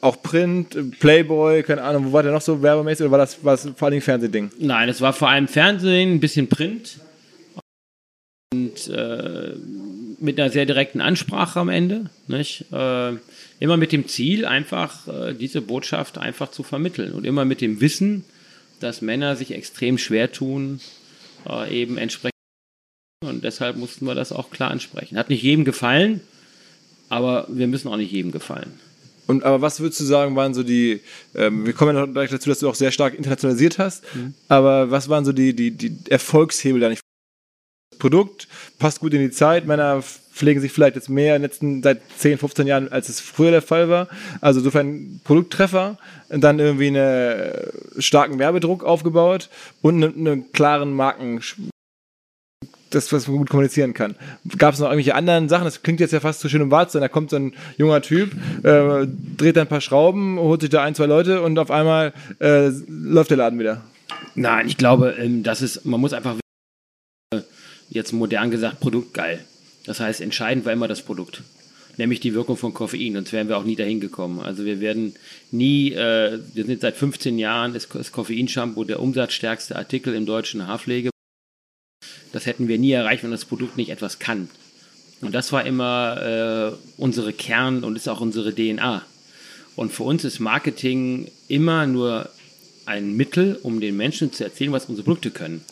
auch 0.00 0.22
Print, 0.22 0.98
Playboy, 1.00 1.62
keine 1.62 1.82
Ahnung, 1.82 2.06
wo 2.06 2.12
war 2.12 2.22
der 2.22 2.32
noch 2.32 2.40
so 2.40 2.62
werbemäßig 2.62 3.04
oder 3.04 3.12
war 3.12 3.18
das, 3.18 3.44
war 3.44 3.54
das 3.56 3.68
vor 3.76 3.88
allem 3.88 4.00
Fernsehding? 4.00 4.50
Nein, 4.58 4.88
es 4.88 5.00
war 5.00 5.12
vor 5.12 5.28
allem 5.28 5.48
Fernsehen, 5.48 6.14
ein 6.14 6.20
bisschen 6.20 6.48
Print 6.48 6.98
und 8.54 8.88
äh, 8.88 9.54
mit 10.20 10.38
einer 10.38 10.50
sehr 10.50 10.64
direkten 10.64 11.00
Ansprache 11.00 11.58
am 11.58 11.68
Ende. 11.68 12.10
Nicht? 12.28 12.66
Äh, 12.72 13.14
immer 13.58 13.76
mit 13.76 13.92
dem 13.92 14.06
Ziel, 14.06 14.44
einfach 14.44 15.08
äh, 15.08 15.34
diese 15.34 15.60
Botschaft 15.60 16.18
einfach 16.18 16.50
zu 16.50 16.62
vermitteln 16.62 17.12
und 17.12 17.24
immer 17.24 17.44
mit 17.44 17.60
dem 17.60 17.80
Wissen, 17.80 18.24
dass 18.80 19.02
Männer 19.02 19.34
sich 19.34 19.52
extrem 19.52 19.98
schwer 19.98 20.30
tun, 20.30 20.80
äh, 21.48 21.82
eben 21.82 21.98
entsprechend. 21.98 22.30
Und 23.24 23.42
deshalb 23.42 23.76
mussten 23.76 24.06
wir 24.06 24.14
das 24.14 24.32
auch 24.32 24.50
klar 24.50 24.70
ansprechen. 24.70 25.16
Hat 25.16 25.30
nicht 25.30 25.42
jedem 25.42 25.64
gefallen, 25.64 26.20
aber 27.08 27.46
wir 27.48 27.66
müssen 27.66 27.88
auch 27.88 27.96
nicht 27.96 28.12
jedem 28.12 28.30
gefallen. 28.30 28.72
Und 29.26 29.42
aber 29.42 29.62
was 29.62 29.80
würdest 29.80 30.00
du 30.00 30.04
sagen, 30.04 30.36
waren 30.36 30.52
so 30.52 30.62
die, 30.62 31.00
ähm, 31.34 31.64
wir 31.64 31.72
kommen 31.72 31.96
ja 31.96 32.04
gleich 32.04 32.30
dazu, 32.30 32.50
dass 32.50 32.58
du 32.58 32.68
auch 32.68 32.74
sehr 32.74 32.92
stark 32.92 33.14
internationalisiert 33.14 33.78
hast, 33.78 34.04
mhm. 34.14 34.34
aber 34.48 34.90
was 34.90 35.08
waren 35.08 35.24
so 35.24 35.32
die, 35.32 35.56
die, 35.56 35.70
die 35.70 35.96
Erfolgshebel 36.10 36.80
da 36.80 36.90
nicht? 36.90 37.03
Produkt, 37.98 38.48
passt 38.78 39.00
gut 39.00 39.14
in 39.14 39.20
die 39.20 39.30
Zeit. 39.30 39.66
Männer 39.66 40.02
pflegen 40.02 40.60
sich 40.60 40.72
vielleicht 40.72 40.96
jetzt 40.96 41.08
mehr 41.08 41.36
in 41.36 41.42
den 41.42 41.48
letzten 41.48 41.82
seit 41.82 42.00
10, 42.18 42.38
15 42.38 42.66
Jahren, 42.66 42.90
als 42.90 43.08
es 43.08 43.20
früher 43.20 43.52
der 43.52 43.62
Fall 43.62 43.88
war. 43.88 44.08
Also 44.40 44.60
insofern 44.60 45.20
Produkttreffer, 45.22 45.96
dann 46.28 46.58
irgendwie 46.58 46.88
einen 46.88 47.52
starken 47.98 48.38
Werbedruck 48.38 48.82
aufgebaut 48.82 49.48
und 49.80 50.02
einen, 50.02 50.26
einen 50.26 50.52
klaren 50.52 50.92
Marken, 50.92 51.40
das, 52.90 53.12
was 53.12 53.28
man 53.28 53.38
gut 53.38 53.50
kommunizieren 53.50 53.94
kann. 53.94 54.14
Gab 54.58 54.74
es 54.74 54.80
noch 54.80 54.86
irgendwelche 54.86 55.14
anderen 55.14 55.48
Sachen? 55.48 55.64
Das 55.64 55.82
klingt 55.82 56.00
jetzt 56.00 56.12
ja 56.12 56.20
fast 56.20 56.40
zu 56.40 56.48
schön, 56.48 56.62
um 56.62 56.70
wahr. 56.70 56.86
Da 56.92 57.08
kommt 57.08 57.30
so 57.30 57.36
ein 57.36 57.54
junger 57.76 58.02
Typ, 58.02 58.32
äh, 58.64 59.06
dreht 59.36 59.58
ein 59.58 59.66
paar 59.66 59.80
Schrauben, 59.80 60.38
holt 60.38 60.60
sich 60.60 60.70
da 60.70 60.82
ein, 60.82 60.94
zwei 60.94 61.06
Leute 61.06 61.42
und 61.42 61.58
auf 61.58 61.70
einmal 61.70 62.12
äh, 62.40 62.70
läuft 62.88 63.30
der 63.30 63.38
Laden 63.38 63.58
wieder. 63.58 63.82
Nein, 64.34 64.66
ich 64.66 64.76
glaube, 64.76 65.14
ähm, 65.18 65.42
das 65.42 65.62
ist, 65.62 65.84
man 65.84 66.00
muss 66.00 66.12
einfach 66.12 66.36
jetzt 67.90 68.12
modern 68.12 68.50
gesagt, 68.50 68.80
Produkt 68.80 69.14
geil. 69.14 69.44
Das 69.84 70.00
heißt, 70.00 70.20
entscheidend 70.20 70.64
war 70.64 70.72
immer 70.72 70.88
das 70.88 71.02
Produkt. 71.02 71.42
Nämlich 71.96 72.18
die 72.18 72.34
Wirkung 72.34 72.56
von 72.56 72.74
Koffein, 72.74 73.14
sonst 73.14 73.32
wären 73.32 73.48
wir 73.48 73.56
auch 73.56 73.64
nie 73.64 73.76
dahin 73.76 74.00
gekommen. 74.00 74.40
Also 74.40 74.64
wir 74.64 74.80
werden 74.80 75.14
nie, 75.52 75.92
äh, 75.92 76.40
wir 76.52 76.64
sind 76.64 76.80
seit 76.80 76.96
15 76.96 77.38
Jahren, 77.38 77.74
ist 77.74 77.94
das 77.94 78.10
Koffeinshampoo 78.10 78.84
der 78.84 79.00
umsatzstärkste 79.00 79.76
Artikel 79.76 80.14
im 80.14 80.26
deutschen 80.26 80.66
Haarpflege. 80.66 81.10
Das 82.32 82.46
hätten 82.46 82.66
wir 82.66 82.78
nie 82.78 82.90
erreicht, 82.90 83.22
wenn 83.22 83.30
das 83.30 83.44
Produkt 83.44 83.76
nicht 83.76 83.90
etwas 83.90 84.18
kann. 84.18 84.48
Und 85.20 85.34
das 85.34 85.52
war 85.52 85.64
immer 85.64 86.74
äh, 86.76 87.00
unsere 87.00 87.32
Kern 87.32 87.84
und 87.84 87.94
ist 87.94 88.08
auch 88.08 88.20
unsere 88.20 88.52
DNA. 88.52 89.04
Und 89.76 89.92
für 89.92 90.02
uns 90.02 90.24
ist 90.24 90.40
Marketing 90.40 91.30
immer 91.46 91.86
nur 91.86 92.28
ein 92.86 93.16
Mittel, 93.16 93.58
um 93.62 93.80
den 93.80 93.96
Menschen 93.96 94.32
zu 94.32 94.42
erzählen, 94.42 94.72
was 94.72 94.86
unsere 94.86 95.04
Produkte 95.04 95.30
können 95.30 95.64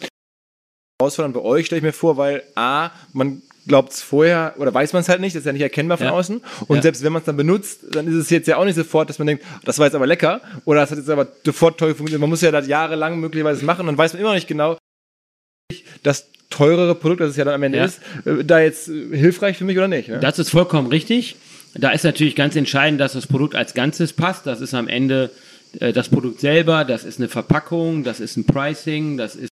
herausfordernd 1.03 1.35
bei 1.35 1.43
euch, 1.43 1.67
stelle 1.67 1.79
ich 1.79 1.85
mir 1.85 1.93
vor, 1.93 2.17
weil 2.17 2.43
A, 2.55 2.91
man 3.13 3.43
glaubt 3.67 3.93
es 3.93 4.03
vorher 4.03 4.55
oder 4.59 4.73
weiß 4.75 4.93
man 4.93 5.03
es 5.03 5.09
halt 5.09 5.21
nicht, 5.21 5.35
das 5.35 5.41
ist 5.41 5.47
ja 5.47 5.53
nicht 5.53 5.63
erkennbar 5.63 5.99
von 5.99 6.07
ja. 6.07 6.13
außen. 6.13 6.41
Und 6.67 6.77
ja. 6.77 6.83
selbst 6.83 7.03
wenn 7.05 7.13
man 7.13 7.21
es 7.21 7.27
dann 7.27 7.37
benutzt, 7.37 7.81
dann 7.93 8.07
ist 8.07 8.15
es 8.15 8.31
jetzt 8.31 8.49
ja 8.49 8.57
auch 8.57 8.65
nicht 8.65 8.75
sofort, 8.75 9.09
dass 9.09 9.19
man 9.19 9.27
denkt, 9.27 9.45
das 9.65 9.79
war 9.79 9.87
jetzt 9.87 9.95
aber 9.95 10.07
lecker 10.07 10.41
oder 10.65 10.81
das 10.81 10.91
hat 10.91 10.99
jetzt 10.99 11.11
aber 11.11 11.29
sofort 11.45 11.79
toll 11.79 11.95
funktioniert. 11.95 12.21
Man 12.21 12.31
muss 12.31 12.41
ja 12.41 12.51
das 12.51 12.67
jahrelang 12.67 13.21
möglicherweise 13.21 13.65
machen 13.65 13.81
und 13.81 13.87
dann 13.87 13.99
weiß 13.99 14.15
man 14.15 14.21
immer 14.21 14.31
noch 14.31 14.35
nicht 14.35 14.49
genau, 14.49 14.77
das 16.03 16.29
teurere 16.51 16.95
Produkt, 16.95 17.21
das 17.21 17.31
es 17.31 17.37
ja 17.37 17.45
dann 17.45 17.55
am 17.55 17.63
Ende 17.63 17.79
ja. 17.79 17.85
ist, 17.85 18.01
äh, 18.25 18.45
da 18.45 18.61
jetzt 18.61 18.89
äh, 18.89 19.17
hilfreich 19.17 19.57
für 19.57 19.65
mich 19.65 19.77
oder 19.77 19.89
nicht. 19.89 20.09
Ne? 20.09 20.21
Das 20.21 20.39
ist 20.39 20.51
vollkommen 20.51 20.89
richtig. 20.89 21.37
Da 21.75 21.91
ist 21.91 22.05
natürlich 22.05 22.37
ganz 22.37 22.55
entscheidend, 22.57 23.01
dass 23.01 23.15
das 23.15 23.27
Produkt 23.27 23.55
als 23.55 23.73
Ganzes 23.73 24.13
passt. 24.13 24.47
Das 24.47 24.61
ist 24.61 24.75
am 24.75 24.89
Ende 24.89 25.31
äh, 25.81 25.93
das 25.93 26.09
Produkt 26.09 26.41
selber, 26.41 26.85
das 26.85 27.05
ist 27.05 27.19
eine 27.19 27.29
Verpackung, 27.29 28.05
das 28.05 28.21
ist 28.21 28.37
ein 28.37 28.45
Pricing, 28.45 29.17
das 29.17 29.35
ist 29.37 29.49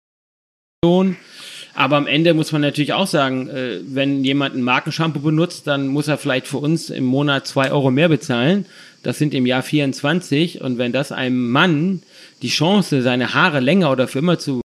Aber 1.75 1.97
am 1.97 2.07
Ende 2.07 2.33
muss 2.33 2.51
man 2.51 2.61
natürlich 2.61 2.93
auch 2.93 3.07
sagen, 3.07 3.49
äh, 3.49 3.79
wenn 3.85 4.23
jemand 4.23 4.55
ein 4.55 4.63
Markenshampoo 4.63 5.19
benutzt, 5.19 5.67
dann 5.67 5.87
muss 5.87 6.07
er 6.07 6.17
vielleicht 6.17 6.47
für 6.47 6.57
uns 6.57 6.89
im 6.89 7.03
Monat 7.03 7.45
zwei 7.45 7.71
Euro 7.71 7.91
mehr 7.91 8.09
bezahlen. 8.09 8.65
Das 9.03 9.19
sind 9.19 9.33
im 9.33 9.45
Jahr 9.45 9.61
24. 9.61 10.61
Und 10.61 10.77
wenn 10.77 10.93
das 10.93 11.11
einem 11.11 11.51
Mann 11.51 12.01
die 12.41 12.47
Chance, 12.47 13.01
seine 13.01 13.33
Haare 13.33 13.59
länger 13.59 13.91
oder 13.91 14.07
für 14.07 14.19
immer 14.19 14.39
zu 14.39 14.61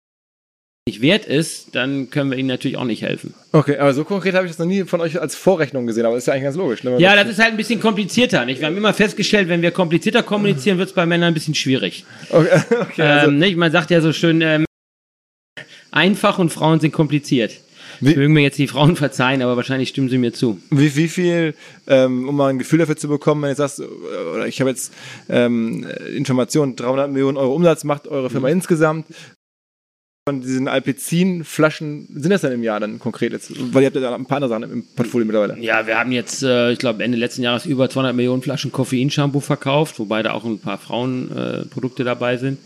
nicht 0.88 1.02
wert 1.02 1.26
ist, 1.26 1.76
dann 1.76 2.10
können 2.10 2.32
wir 2.32 2.38
ihnen 2.38 2.48
natürlich 2.48 2.78
auch 2.78 2.86
nicht 2.86 3.04
helfen. 3.04 3.36
Okay, 3.52 3.78
aber 3.78 3.93
so 3.93 4.04
konkret 4.04 4.34
habe 4.34 4.45
ich 4.45 4.52
das 4.52 4.58
noch 4.58 4.65
nie 4.65 4.86
von 4.86 5.02
euch 5.02 5.22
als 5.22 5.36
Vorrechnung 5.36 5.86
gesehen, 5.86 6.06
aber 6.06 6.15
das 6.15 6.24
ist 6.24 6.28
ja 6.28 6.34
eigentlich 6.34 6.45
ganz 6.45 6.56
logisch. 6.56 6.84
Ne? 6.84 6.95
Ja, 7.00 7.15
das 7.15 7.28
ist 7.30 7.39
halt 7.39 7.52
ein 7.52 7.58
bisschen 7.58 7.80
komplizierter. 7.80 8.43
Nicht? 8.45 8.60
Wir 8.60 8.67
haben 8.67 8.78
immer 8.78 8.93
festgestellt, 8.93 9.50
wenn 9.50 9.62
wir 9.62 9.69
komplizierter 9.69 10.24
kommunizieren, 10.24 10.80
wird 10.80 10.89
es 10.89 10.95
bei 10.95 11.06
Männern 11.06 11.30
ein 11.30 11.34
bisschen 11.36 11.54
schwierig. 11.54 12.06
Okay, 12.32 12.62
okay, 12.82 13.02
also 13.04 13.28
ähm, 13.30 13.38
nicht? 13.38 13.56
Man 13.56 13.72
sagt 13.72 13.91
ja 13.91 14.02
so 14.02 14.13
schön, 14.13 14.41
ähm, 14.41 14.65
einfach 15.91 16.39
und 16.39 16.52
Frauen 16.52 16.80
sind 16.80 16.91
kompliziert. 16.91 17.54
Wie- 18.02 18.15
Mögen 18.15 18.34
mir 18.34 18.41
jetzt 18.41 18.58
die 18.60 18.67
Frauen 18.67 18.95
verzeihen, 18.95 19.41
aber 19.41 19.58
wahrscheinlich 19.58 19.89
stimmen 19.89 20.10
sie 20.10 20.17
mir 20.19 20.32
zu. 20.32 20.60
Wie, 20.69 20.95
wie 20.95 21.08
viel, 21.08 21.54
ähm, 21.88 22.30
um 22.30 22.36
mal 22.36 22.47
ein 22.49 22.60
Gefühl 22.60 22.80
dafür 22.80 22.95
zu 22.95 23.08
bekommen, 23.10 23.41
wenn 23.41 23.49
du 23.49 23.56
sagst, 23.56 23.82
oder 23.82 24.47
ich 24.47 24.60
habe 24.62 24.69
jetzt 24.69 24.93
ähm, 25.28 25.86
Informationen, 26.15 26.75
300 26.75 27.12
Millionen 27.12 27.38
Euro 27.38 27.54
Umsatz 27.56 27.84
macht 27.84 28.08
eure 28.08 28.30
Firma 28.30 28.47
insgesamt. 28.49 29.06
Von 30.28 30.41
diesen 30.41 30.67
Alpecin-Flaschen 30.67 32.08
sind 32.21 32.30
das 32.30 32.41
dann 32.41 32.52
im 32.52 32.62
Jahr 32.62 32.80
dann 32.80 32.99
konkret 32.99 33.34
jetzt? 33.34 33.52
Weil 33.73 33.82
ihr 33.82 33.88
habt 33.88 33.95
ja 33.95 34.13
ein 34.13 34.25
paar 34.25 34.36
andere 34.38 34.49
Sachen 34.49 34.63
im 34.71 34.86
Portfolio 34.95 35.25
mittlerweile. 35.25 35.58
Ja, 35.60 35.88
wir 35.88 35.97
haben 35.97 36.12
jetzt, 36.12 36.43
äh, 36.43 36.71
ich 36.71 36.78
glaube, 36.80 37.04
Ende 37.04 37.17
letzten 37.17 37.41
Jahres 37.41 37.65
über 37.65 37.89
200 37.89 38.15
Millionen 38.15 38.43
Flaschen 38.43 38.71
Koffeinshampoo 38.71 39.39
verkauft, 39.39 39.97
wobei 39.97 40.21
da 40.21 40.34
auch 40.34 40.45
ein 40.45 40.60
paar 40.60 40.78
Frauenprodukte 40.78 42.04
äh, 42.04 42.06
dabei 42.06 42.38
sind. 42.38 42.60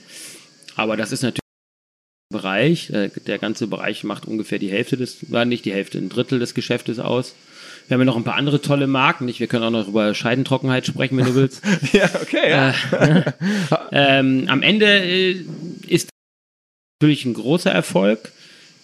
Aber 0.75 0.97
das 0.97 1.11
ist 1.13 1.21
natürlich 1.23 1.39
Bereich. 2.33 2.89
Äh, 2.89 3.09
der 3.25 3.37
ganze 3.37 3.67
Bereich 3.67 4.03
macht 4.03 4.25
ungefähr 4.25 4.59
die 4.59 4.69
Hälfte 4.69 4.97
des, 4.97 5.31
war 5.31 5.45
nicht 5.45 5.63
die 5.63 5.71
Hälfte, 5.71 5.97
ein 5.97 6.09
Drittel 6.09 6.39
des 6.39 6.53
Geschäftes 6.53 6.99
aus. 6.99 7.33
Wir 7.87 7.95
haben 7.95 8.01
ja 8.01 8.05
noch 8.05 8.17
ein 8.17 8.23
paar 8.23 8.35
andere 8.35 8.61
tolle 8.61 8.87
Marken. 8.87 9.25
Nicht? 9.25 9.39
Wir 9.39 9.47
können 9.47 9.63
auch 9.63 9.69
noch 9.69 9.87
über 9.87 10.13
Scheidentrockenheit 10.13 10.85
sprechen, 10.85 11.17
wenn 11.17 11.25
du 11.25 11.35
willst. 11.35 11.61
Ja, 11.93 12.09
okay, 12.21 12.49
ja. 12.49 12.73
ähm, 13.91 14.45
am 14.47 14.61
Ende 14.61 14.85
äh, 14.85 15.45
ist 15.87 16.09
natürlich 17.01 17.25
ein 17.25 17.33
großer 17.33 17.71
Erfolg, 17.71 18.31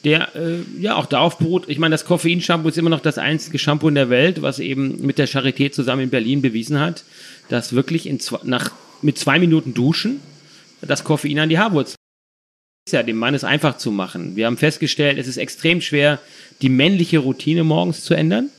der 0.04 0.36
äh, 0.36 0.60
ja 0.80 0.96
auch 0.96 1.06
darauf 1.06 1.38
beruht. 1.38 1.66
Ich 1.68 1.80
meine, 1.80 1.94
das 1.94 2.06
Koffeinshampoo 2.06 2.70
ist 2.70 2.78
immer 2.78 2.90
noch 2.90 3.00
das 3.00 3.18
einzige 3.18 3.58
Shampoo 3.58 3.90
in 3.90 3.96
der 3.96 4.10
Welt, 4.10 4.42
was 4.42 4.60
eben 4.60 5.06
mit 5.06 5.18
der 5.18 5.28
Charité 5.28 5.72
zusammen 5.72 6.04
in 6.04 6.10
Berlin 6.10 6.42
bewiesen 6.42 6.80
hat, 6.80 7.04
dass 7.50 7.74
wirklich 7.74 8.06
in 8.06 8.20
zwei, 8.20 8.40
nach, 8.44 8.72
mit 9.02 9.18
zwei 9.18 9.40
Minuten 9.40 9.74
Duschen 9.74 10.20
das 10.82 11.04
Koffein 11.04 11.40
an 11.40 11.50
die 11.50 11.60
Haarwurzel 11.60 11.99
ja 12.92 13.04
dem 13.04 13.18
Mann 13.18 13.34
es 13.34 13.44
einfach 13.44 13.78
zu 13.78 13.92
machen. 13.92 14.36
Wir 14.36 14.46
haben 14.46 14.58
festgestellt, 14.58 15.18
es 15.18 15.28
ist 15.28 15.38
extrem 15.38 15.82
schwer, 15.82 16.20
die 16.62 16.70
männliche 16.70 17.20
Routine 17.20 17.64
morgens 17.64 18.04
zu 18.04 18.14
ändern. 18.14 18.50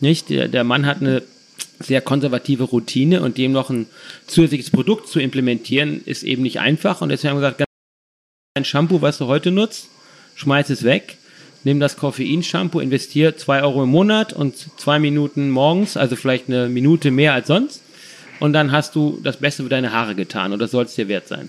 Nicht? 0.00 0.30
Der, 0.30 0.64
Mann 0.64 0.86
hat 0.86 1.00
eine 1.00 1.22
sehr 1.80 2.00
konservative 2.00 2.64
Routine 2.64 3.22
und 3.22 3.38
dem 3.38 3.52
noch 3.52 3.70
ein 3.70 3.86
zusätzliches 4.26 4.70
Produkt 4.70 5.08
zu 5.08 5.20
implementieren, 5.20 6.02
ist 6.04 6.22
eben 6.22 6.42
nicht 6.42 6.60
einfach. 6.60 7.00
Und 7.00 7.08
deswegen 7.08 7.34
haben 7.34 7.40
wir 7.40 7.50
gesagt, 7.50 7.64
ein 8.56 8.64
Shampoo, 8.64 9.00
was 9.00 9.18
du 9.18 9.26
heute 9.26 9.50
nutzt, 9.50 9.88
schmeiß 10.34 10.70
es 10.70 10.84
weg, 10.84 11.16
nimm 11.64 11.80
das 11.80 11.96
Koffein-Shampoo, 11.96 12.80
investier 12.80 13.36
zwei 13.36 13.62
Euro 13.62 13.82
im 13.84 13.90
Monat 13.90 14.32
und 14.32 14.56
zwei 14.78 14.98
Minuten 14.98 15.50
morgens, 15.50 15.96
also 15.96 16.16
vielleicht 16.16 16.48
eine 16.48 16.68
Minute 16.68 17.10
mehr 17.10 17.34
als 17.34 17.48
sonst. 17.48 17.82
Und 18.40 18.52
dann 18.52 18.70
hast 18.70 18.94
du 18.94 19.18
das 19.22 19.38
Beste 19.38 19.64
für 19.64 19.68
deine 19.68 19.92
Haare 19.92 20.14
getan 20.14 20.52
und 20.52 20.60
das 20.60 20.70
soll 20.70 20.84
es 20.84 20.94
dir 20.94 21.08
wert 21.08 21.26
sein. 21.26 21.48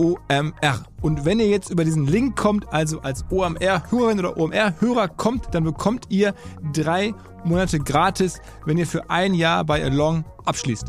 OMR. 0.00 0.82
Und 1.02 1.26
wenn 1.26 1.40
ihr 1.40 1.48
jetzt 1.48 1.70
über 1.70 1.84
diesen 1.84 2.06
Link 2.06 2.34
kommt, 2.34 2.66
also 2.72 3.00
als 3.00 3.22
OMR-Hörerin 3.30 4.18
oder 4.18 4.38
OMR-Hörer 4.38 5.08
kommt, 5.08 5.54
dann 5.54 5.64
bekommt 5.64 6.06
ihr 6.08 6.34
drei 6.72 7.12
Monate 7.44 7.78
gratis, 7.78 8.40
wenn 8.64 8.78
ihr 8.78 8.86
für 8.86 9.10
ein 9.10 9.34
Jahr 9.34 9.62
bei 9.64 9.84
Along 9.84 10.24
abschließt. 10.46 10.86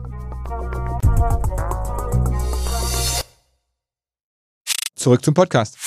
Zurück 4.96 5.26
zum 5.26 5.34
Podcast. 5.34 5.78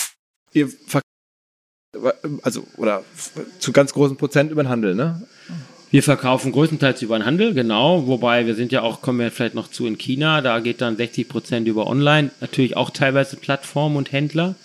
Ihr 0.52 0.70
also 2.42 2.66
oder 2.76 3.04
zu 3.58 3.72
ganz 3.72 3.92
großen 3.92 4.16
Prozent 4.16 4.50
über 4.50 4.64
den 4.64 4.68
Handel, 4.68 4.94
ne? 4.94 5.26
Wir 5.94 6.02
verkaufen 6.02 6.50
größtenteils 6.50 7.02
über 7.02 7.16
den 7.16 7.24
Handel, 7.24 7.54
genau. 7.54 8.08
Wobei 8.08 8.46
wir 8.46 8.56
sind 8.56 8.72
ja 8.72 8.82
auch, 8.82 9.00
kommen 9.00 9.20
wir 9.20 9.30
vielleicht 9.30 9.54
noch 9.54 9.68
zu 9.68 9.86
in 9.86 9.96
China, 9.96 10.40
da 10.40 10.58
geht 10.58 10.80
dann 10.80 10.96
60 10.96 11.28
Prozent 11.28 11.68
über 11.68 11.86
Online, 11.86 12.32
natürlich 12.40 12.76
auch 12.76 12.90
teilweise 12.90 13.36
Plattformen 13.36 13.94
und 13.94 14.10
Händler. 14.10 14.56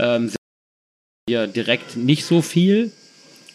Ähm, 0.00 0.32
wir 1.28 1.46
direkt 1.46 1.96
nicht 1.96 2.24
so 2.24 2.42
viel. 2.42 2.90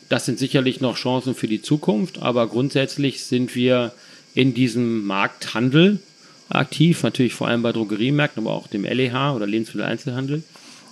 Das 0.08 0.26
sind 0.26 0.40
sicherlich 0.40 0.80
noch 0.80 0.96
Chancen 0.96 1.36
für 1.36 1.48
die 1.48 1.62
Zukunft, 1.62 2.22
aber 2.22 2.48
grundsätzlich 2.48 3.26
sind 3.26 3.54
wir 3.54 3.92
in 4.34 4.54
diesem 4.54 5.06
Markthandel 5.06 6.00
aktiv, 6.48 7.04
natürlich 7.04 7.34
vor 7.34 7.50
allem 7.50 7.64
bei 7.64 7.74
Drogeriemärkten, 7.74 8.44
aber 8.44 8.56
auch 8.56 8.68
dem 8.68 8.86
LEH 8.86 9.34
oder 9.36 9.46
Lebensmitteleinzelhandel. 9.46 10.44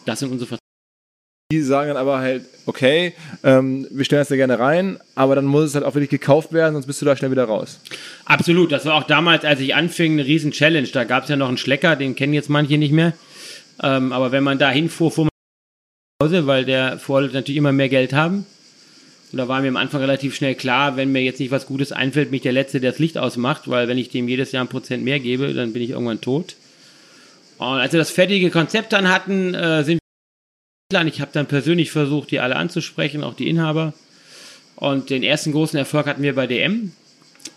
Das 0.05 0.19
sind 0.19 0.29
unsere 0.29 0.57
Die 1.51 1.61
sagen 1.61 1.89
dann 1.89 1.97
aber 1.97 2.19
halt, 2.19 2.45
okay, 2.65 3.13
ähm, 3.43 3.85
wir 3.91 4.05
stellen 4.05 4.21
das 4.21 4.29
da 4.29 4.35
gerne 4.35 4.57
rein, 4.57 4.97
aber 5.15 5.35
dann 5.35 5.45
muss 5.45 5.65
es 5.65 5.75
halt 5.75 5.83
auch 5.83 5.95
wirklich 5.95 6.09
gekauft 6.09 6.53
werden, 6.53 6.73
sonst 6.73 6.85
bist 6.85 7.01
du 7.01 7.05
da 7.05 7.15
schnell 7.15 7.31
wieder 7.31 7.43
raus. 7.43 7.79
Absolut, 8.25 8.71
das 8.71 8.85
war 8.85 8.95
auch 8.95 9.03
damals, 9.03 9.43
als 9.43 9.59
ich 9.59 9.75
anfing, 9.75 10.13
eine 10.13 10.25
riesen 10.25 10.51
Challenge. 10.51 10.87
Da 10.87 11.03
gab 11.03 11.23
es 11.23 11.29
ja 11.29 11.35
noch 11.35 11.49
einen 11.49 11.57
Schlecker, 11.57 11.95
den 11.95 12.15
kennen 12.15 12.33
jetzt 12.33 12.49
manche 12.49 12.77
nicht 12.77 12.93
mehr. 12.93 13.13
Ähm, 13.83 14.13
aber 14.13 14.31
wenn 14.31 14.43
man 14.43 14.59
da 14.59 14.69
hinfuhr, 14.69 15.11
fuhr 15.11 15.25
man 15.25 15.29
nach 16.19 16.27
Hause, 16.27 16.47
weil 16.47 16.65
der 16.65 16.99
wollte 17.07 17.33
natürlich 17.33 17.57
immer 17.57 17.73
mehr 17.73 17.89
Geld 17.89 18.13
haben. 18.13 18.45
Und 19.31 19.37
da 19.37 19.47
war 19.47 19.61
mir 19.61 19.69
am 19.69 19.77
Anfang 19.77 20.01
relativ 20.01 20.35
schnell 20.35 20.55
klar, 20.55 20.97
wenn 20.97 21.11
mir 21.11 21.21
jetzt 21.21 21.39
nicht 21.39 21.51
was 21.51 21.65
Gutes 21.65 21.91
einfällt, 21.91 22.31
bin 22.31 22.37
ich 22.37 22.43
der 22.43 22.51
Letzte, 22.51 22.81
der 22.81 22.91
das 22.91 22.99
Licht 22.99 23.17
ausmacht, 23.17 23.69
weil 23.69 23.87
wenn 23.87 23.97
ich 23.97 24.09
dem 24.09 24.27
jedes 24.27 24.51
Jahr 24.51 24.63
ein 24.63 24.67
Prozent 24.67 25.03
mehr 25.03 25.19
gebe, 25.19 25.53
dann 25.53 25.71
bin 25.73 25.81
ich 25.81 25.91
irgendwann 25.91 26.19
tot. 26.19 26.55
Und 27.57 27.67
als 27.67 27.93
wir 27.93 27.99
das 27.99 28.11
fertige 28.11 28.49
Konzept 28.49 28.91
dann 28.91 29.09
hatten, 29.09 29.53
äh, 29.53 29.83
sind 29.83 30.00
wir 30.91 31.05
ich 31.05 31.21
habe 31.21 31.31
dann 31.33 31.47
persönlich 31.47 31.91
versucht, 31.91 32.31
die 32.31 32.39
alle 32.39 32.55
anzusprechen, 32.55 33.23
auch 33.23 33.33
die 33.33 33.49
Inhaber. 33.49 33.93
Und 34.75 35.09
den 35.09 35.23
ersten 35.23 35.51
großen 35.51 35.77
Erfolg 35.77 36.07
hatten 36.07 36.23
wir 36.23 36.35
bei 36.35 36.47
DM. 36.47 36.91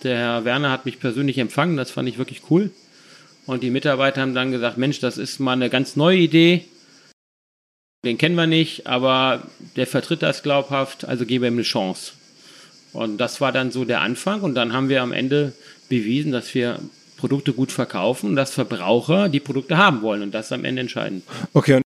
Der 0.02 0.18
Herr 0.18 0.44
Werner 0.44 0.70
hat 0.70 0.84
mich 0.84 1.00
persönlich 1.00 1.38
empfangen, 1.38 1.76
das 1.76 1.90
fand 1.90 2.08
ich 2.08 2.18
wirklich 2.18 2.42
cool. 2.50 2.70
Und 3.46 3.62
die 3.62 3.70
Mitarbeiter 3.70 4.22
haben 4.22 4.34
dann 4.34 4.52
gesagt, 4.52 4.78
Mensch, 4.78 5.00
das 5.00 5.18
ist 5.18 5.38
mal 5.38 5.52
eine 5.52 5.70
ganz 5.70 5.96
neue 5.96 6.18
Idee. 6.18 6.64
Den 8.04 8.18
kennen 8.18 8.34
wir 8.34 8.46
nicht, 8.46 8.86
aber 8.86 9.42
der 9.76 9.86
vertritt 9.86 10.22
das 10.22 10.42
glaubhaft, 10.42 11.06
also 11.06 11.24
gebe 11.24 11.46
ihm 11.46 11.54
eine 11.54 11.62
Chance. 11.62 12.12
Und 12.92 13.18
das 13.18 13.40
war 13.40 13.52
dann 13.52 13.70
so 13.70 13.84
der 13.84 14.02
Anfang. 14.02 14.42
Und 14.42 14.54
dann 14.54 14.72
haben 14.72 14.88
wir 14.88 15.02
am 15.02 15.12
Ende 15.12 15.52
bewiesen, 15.88 16.32
dass 16.32 16.54
wir 16.54 16.78
Produkte 17.16 17.52
gut 17.52 17.72
verkaufen 17.72 18.30
und 18.30 18.36
dass 18.36 18.52
Verbraucher 18.52 19.28
die 19.28 19.40
Produkte 19.40 19.78
haben 19.78 20.02
wollen. 20.02 20.22
Und 20.22 20.32
das 20.32 20.46
ist 20.46 20.52
am 20.52 20.64
Ende 20.64 20.82
entscheidend. 20.82 21.24
Okay, 21.54 21.76
und 21.76 21.83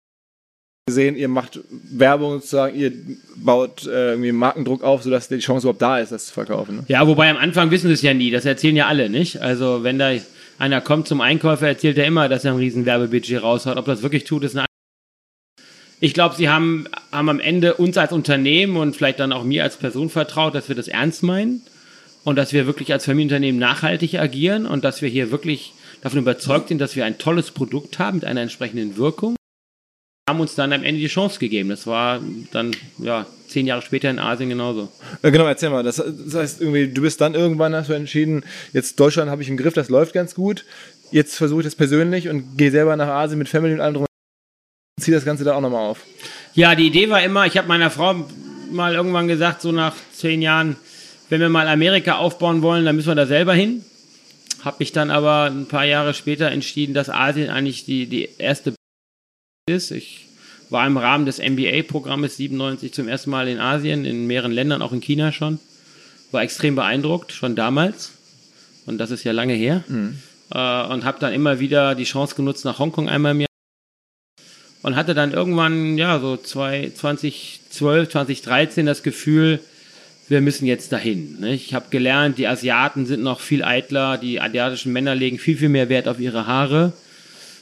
gesehen, 0.89 1.17
ihr 1.17 1.29
macht 1.29 1.61
Werbung 1.71 2.41
sozusagen, 2.41 2.79
ihr 2.79 2.93
baut 3.37 3.87
äh, 3.87 4.11
irgendwie 4.11 4.33
Markendruck 4.33 4.83
auf, 4.83 5.03
sodass 5.03 5.29
die 5.29 5.39
Chance 5.39 5.67
überhaupt 5.67 5.83
da 5.83 5.99
ist, 5.99 6.13
das 6.13 6.27
zu 6.27 6.33
verkaufen. 6.33 6.77
Ne? 6.77 6.85
Ja, 6.89 7.07
wobei 7.07 7.31
am 7.31 7.37
Anfang 7.37 7.71
wissen 7.71 7.89
sie 7.89 7.95
es 7.95 8.03
ja 8.03 8.15
nie. 8.15 8.31
Das 8.31 8.45
erzählen 8.45 8.77
ja 8.77 8.87
alle, 8.87 9.09
nicht? 9.09 9.41
Also 9.41 9.85
wenn 9.85 9.99
da 9.99 10.13
einer 10.59 10.81
kommt 10.81 11.07
zum 11.07 11.21
Einkäufer, 11.21 11.69
erzählt 11.69 11.99
er 11.99 12.07
immer, 12.07 12.29
dass 12.29 12.45
er 12.45 12.53
ein 12.53 12.59
riesen 12.59 12.85
Werbebudget 12.85 13.43
raushaut. 13.43 13.77
Ob 13.77 13.87
das 13.87 14.03
wirklich 14.03 14.25
tut, 14.25 14.45
ist 14.45 14.57
eine 14.57 14.67
ich 16.01 16.15
glaube, 16.15 16.37
sie 16.37 16.49
haben, 16.49 16.87
haben 17.11 17.29
am 17.29 17.41
Ende 17.41 17.75
uns 17.75 17.99
als 17.99 18.13
Unternehmen 18.13 18.77
und 18.77 18.95
vielleicht 18.95 19.19
dann 19.19 19.33
auch 19.33 19.43
mir 19.43 19.65
als 19.65 19.77
Person 19.77 20.11
vertraut, 20.11 20.55
dass 20.55 20.69
wir 20.69 20.77
das 20.77 20.87
ernst 20.87 21.25
meinen 21.25 21.63
und 22.23 22.37
dass 22.37 22.53
wir 22.53 22.67
wirklich 22.67 22.93
als 22.93 23.05
Familienunternehmen 23.05 23.59
nachhaltig 23.59 24.15
agieren 24.15 24.67
und 24.67 24.85
dass 24.85 25.03
wir 25.03 25.09
hier 25.09 25.33
wirklich 25.33 25.73
davon 26.01 26.21
überzeugt 26.21 26.69
sind, 26.69 26.79
dass 26.79 26.95
wir 26.95 27.05
ein 27.05 27.19
tolles 27.19 27.51
Produkt 27.51 27.99
haben 27.99 28.19
mit 28.19 28.25
einer 28.25 28.43
entsprechenden 28.43 28.97
Wirkung. 28.97 29.38
Haben 30.29 30.41
uns 30.41 30.55
dann 30.55 30.75
am 30.75 30.85
Ende 30.85 31.01
die 31.01 31.07
Chance 31.07 31.39
gegeben. 31.39 31.71
Das 31.71 31.87
war 31.87 32.21
dann 32.53 32.73
ja 32.99 33.25
zehn 33.49 33.67
Jahre 33.67 33.81
später 33.81 34.11
in 34.11 34.19
Asien 34.19 34.51
genauso. 34.51 34.93
Ja, 35.23 35.31
genau, 35.31 35.47
erzähl 35.47 35.71
mal. 35.71 35.83
Das, 35.83 35.97
das 35.97 36.35
heißt, 36.35 36.61
irgendwie, 36.61 36.89
du 36.89 37.01
bist 37.01 37.23
dann 37.23 37.35
irgendwann 37.35 37.75
hast 37.75 37.89
du 37.89 37.95
entschieden, 37.95 38.45
jetzt 38.75 39.01
Deutschland 39.01 39.31
habe 39.31 39.41
ich 39.41 39.49
im 39.49 39.57
Griff, 39.57 39.73
das 39.73 39.89
läuft 39.89 40.13
ganz 40.13 40.35
gut. 40.35 40.67
Jetzt 41.11 41.37
versuche 41.37 41.63
ich 41.63 41.67
das 41.67 41.77
persönlich 41.77 42.29
und 42.29 42.59
gehe 42.59 42.71
selber 42.71 42.95
nach 42.97 43.09
Asien 43.09 43.39
mit 43.39 43.49
Family 43.49 43.73
und 43.73 43.81
allem 43.81 43.95
drum 43.95 44.07
ziehe 45.01 45.17
das 45.17 45.25
Ganze 45.25 45.45
da 45.45 45.55
auch 45.55 45.63
nochmal 45.63 45.89
auf. 45.89 46.05
Ja, 46.53 46.75
die 46.75 46.89
Idee 46.89 47.09
war 47.09 47.23
immer, 47.23 47.47
ich 47.47 47.57
habe 47.57 47.69
meiner 47.69 47.91
Frau 47.91 48.27
mal 48.71 48.95
irgendwann 48.95 49.29
gesagt, 49.29 49.63
so 49.63 49.73
nach 49.73 49.95
zehn 50.13 50.43
Jahren, 50.43 50.77
wenn 51.31 51.41
wir 51.41 51.49
mal 51.49 51.69
Amerika 51.69 52.17
aufbauen 52.17 52.61
wollen, 52.61 52.85
dann 52.85 52.97
müssen 52.97 53.09
wir 53.09 53.15
da 53.15 53.27
selber 53.27 53.55
hin. 53.55 53.83
Habe 54.63 54.77
mich 54.81 54.93
dann 54.93 55.11
aber 55.11 55.45
ein 55.45 55.67
paar 55.67 55.85
Jahre 55.85 56.13
später 56.13 56.51
entschieden, 56.51 56.93
dass 56.93 57.09
Asien 57.09 57.49
eigentlich 57.49 57.87
die, 57.87 58.07
die 58.07 58.29
erste 58.37 58.75
ist. 59.69 59.91
Ich 59.91 60.27
war 60.71 60.87
im 60.87 60.97
Rahmen 60.97 61.27
des 61.27 61.39
MBA-Programmes 61.39 62.37
97 62.37 62.93
zum 62.93 63.09
ersten 63.09 63.31
Mal 63.31 63.49
in 63.49 63.59
Asien, 63.59 64.05
in 64.05 64.27
mehreren 64.27 64.53
Ländern, 64.53 64.83
auch 64.83 64.93
in 64.93 65.01
China 65.01 65.33
schon. 65.33 65.59
War 66.31 66.43
extrem 66.43 66.75
beeindruckt, 66.75 67.33
schon 67.33 67.57
damals. 67.57 68.13
Und 68.87 68.99
das 68.99 69.11
ist 69.11 69.25
ja 69.25 69.33
lange 69.33 69.55
her. 69.55 69.85
Mhm. 69.89 70.19
Äh, 70.51 70.85
und 70.87 71.05
habe 71.05 71.19
dann 71.21 71.33
immer 71.33 71.61
wieder 71.61 71.95
die 71.95 72.05
Chance 72.05 72.35
genutzt, 72.35 72.65
nach 72.65 72.79
Hongkong 72.79 73.09
einmal 73.09 73.33
im 73.33 73.41
Jahr 73.41 73.49
und 74.83 74.97
hatte 74.97 75.15
dann 75.15 75.33
irgendwann, 75.33 75.99
ja, 75.99 76.19
so 76.21 76.37
2012, 76.37 78.09
2013 78.09 78.87
das 78.87 79.03
Gefühl, 79.03 79.61
wir 80.29 80.41
müssen 80.41 80.67
jetzt 80.67 80.93
dahin. 80.93 81.41
Ne? 81.41 81.55
Ich 81.55 81.75
habe 81.75 81.87
gelernt, 81.91 82.39
die 82.39 82.47
Asiaten 82.47 83.07
sind 83.07 83.23
noch 83.23 83.41
viel 83.41 83.65
eitler, 83.65 84.19
die 84.19 84.41
asiatischen 84.41 84.93
Männer 84.93 85.15
legen 85.15 85.39
viel, 85.39 85.57
viel 85.57 85.71
mehr 85.71 85.89
Wert 85.89 86.07
auf 86.07 86.21
ihre 86.21 86.47
Haare. 86.47 86.93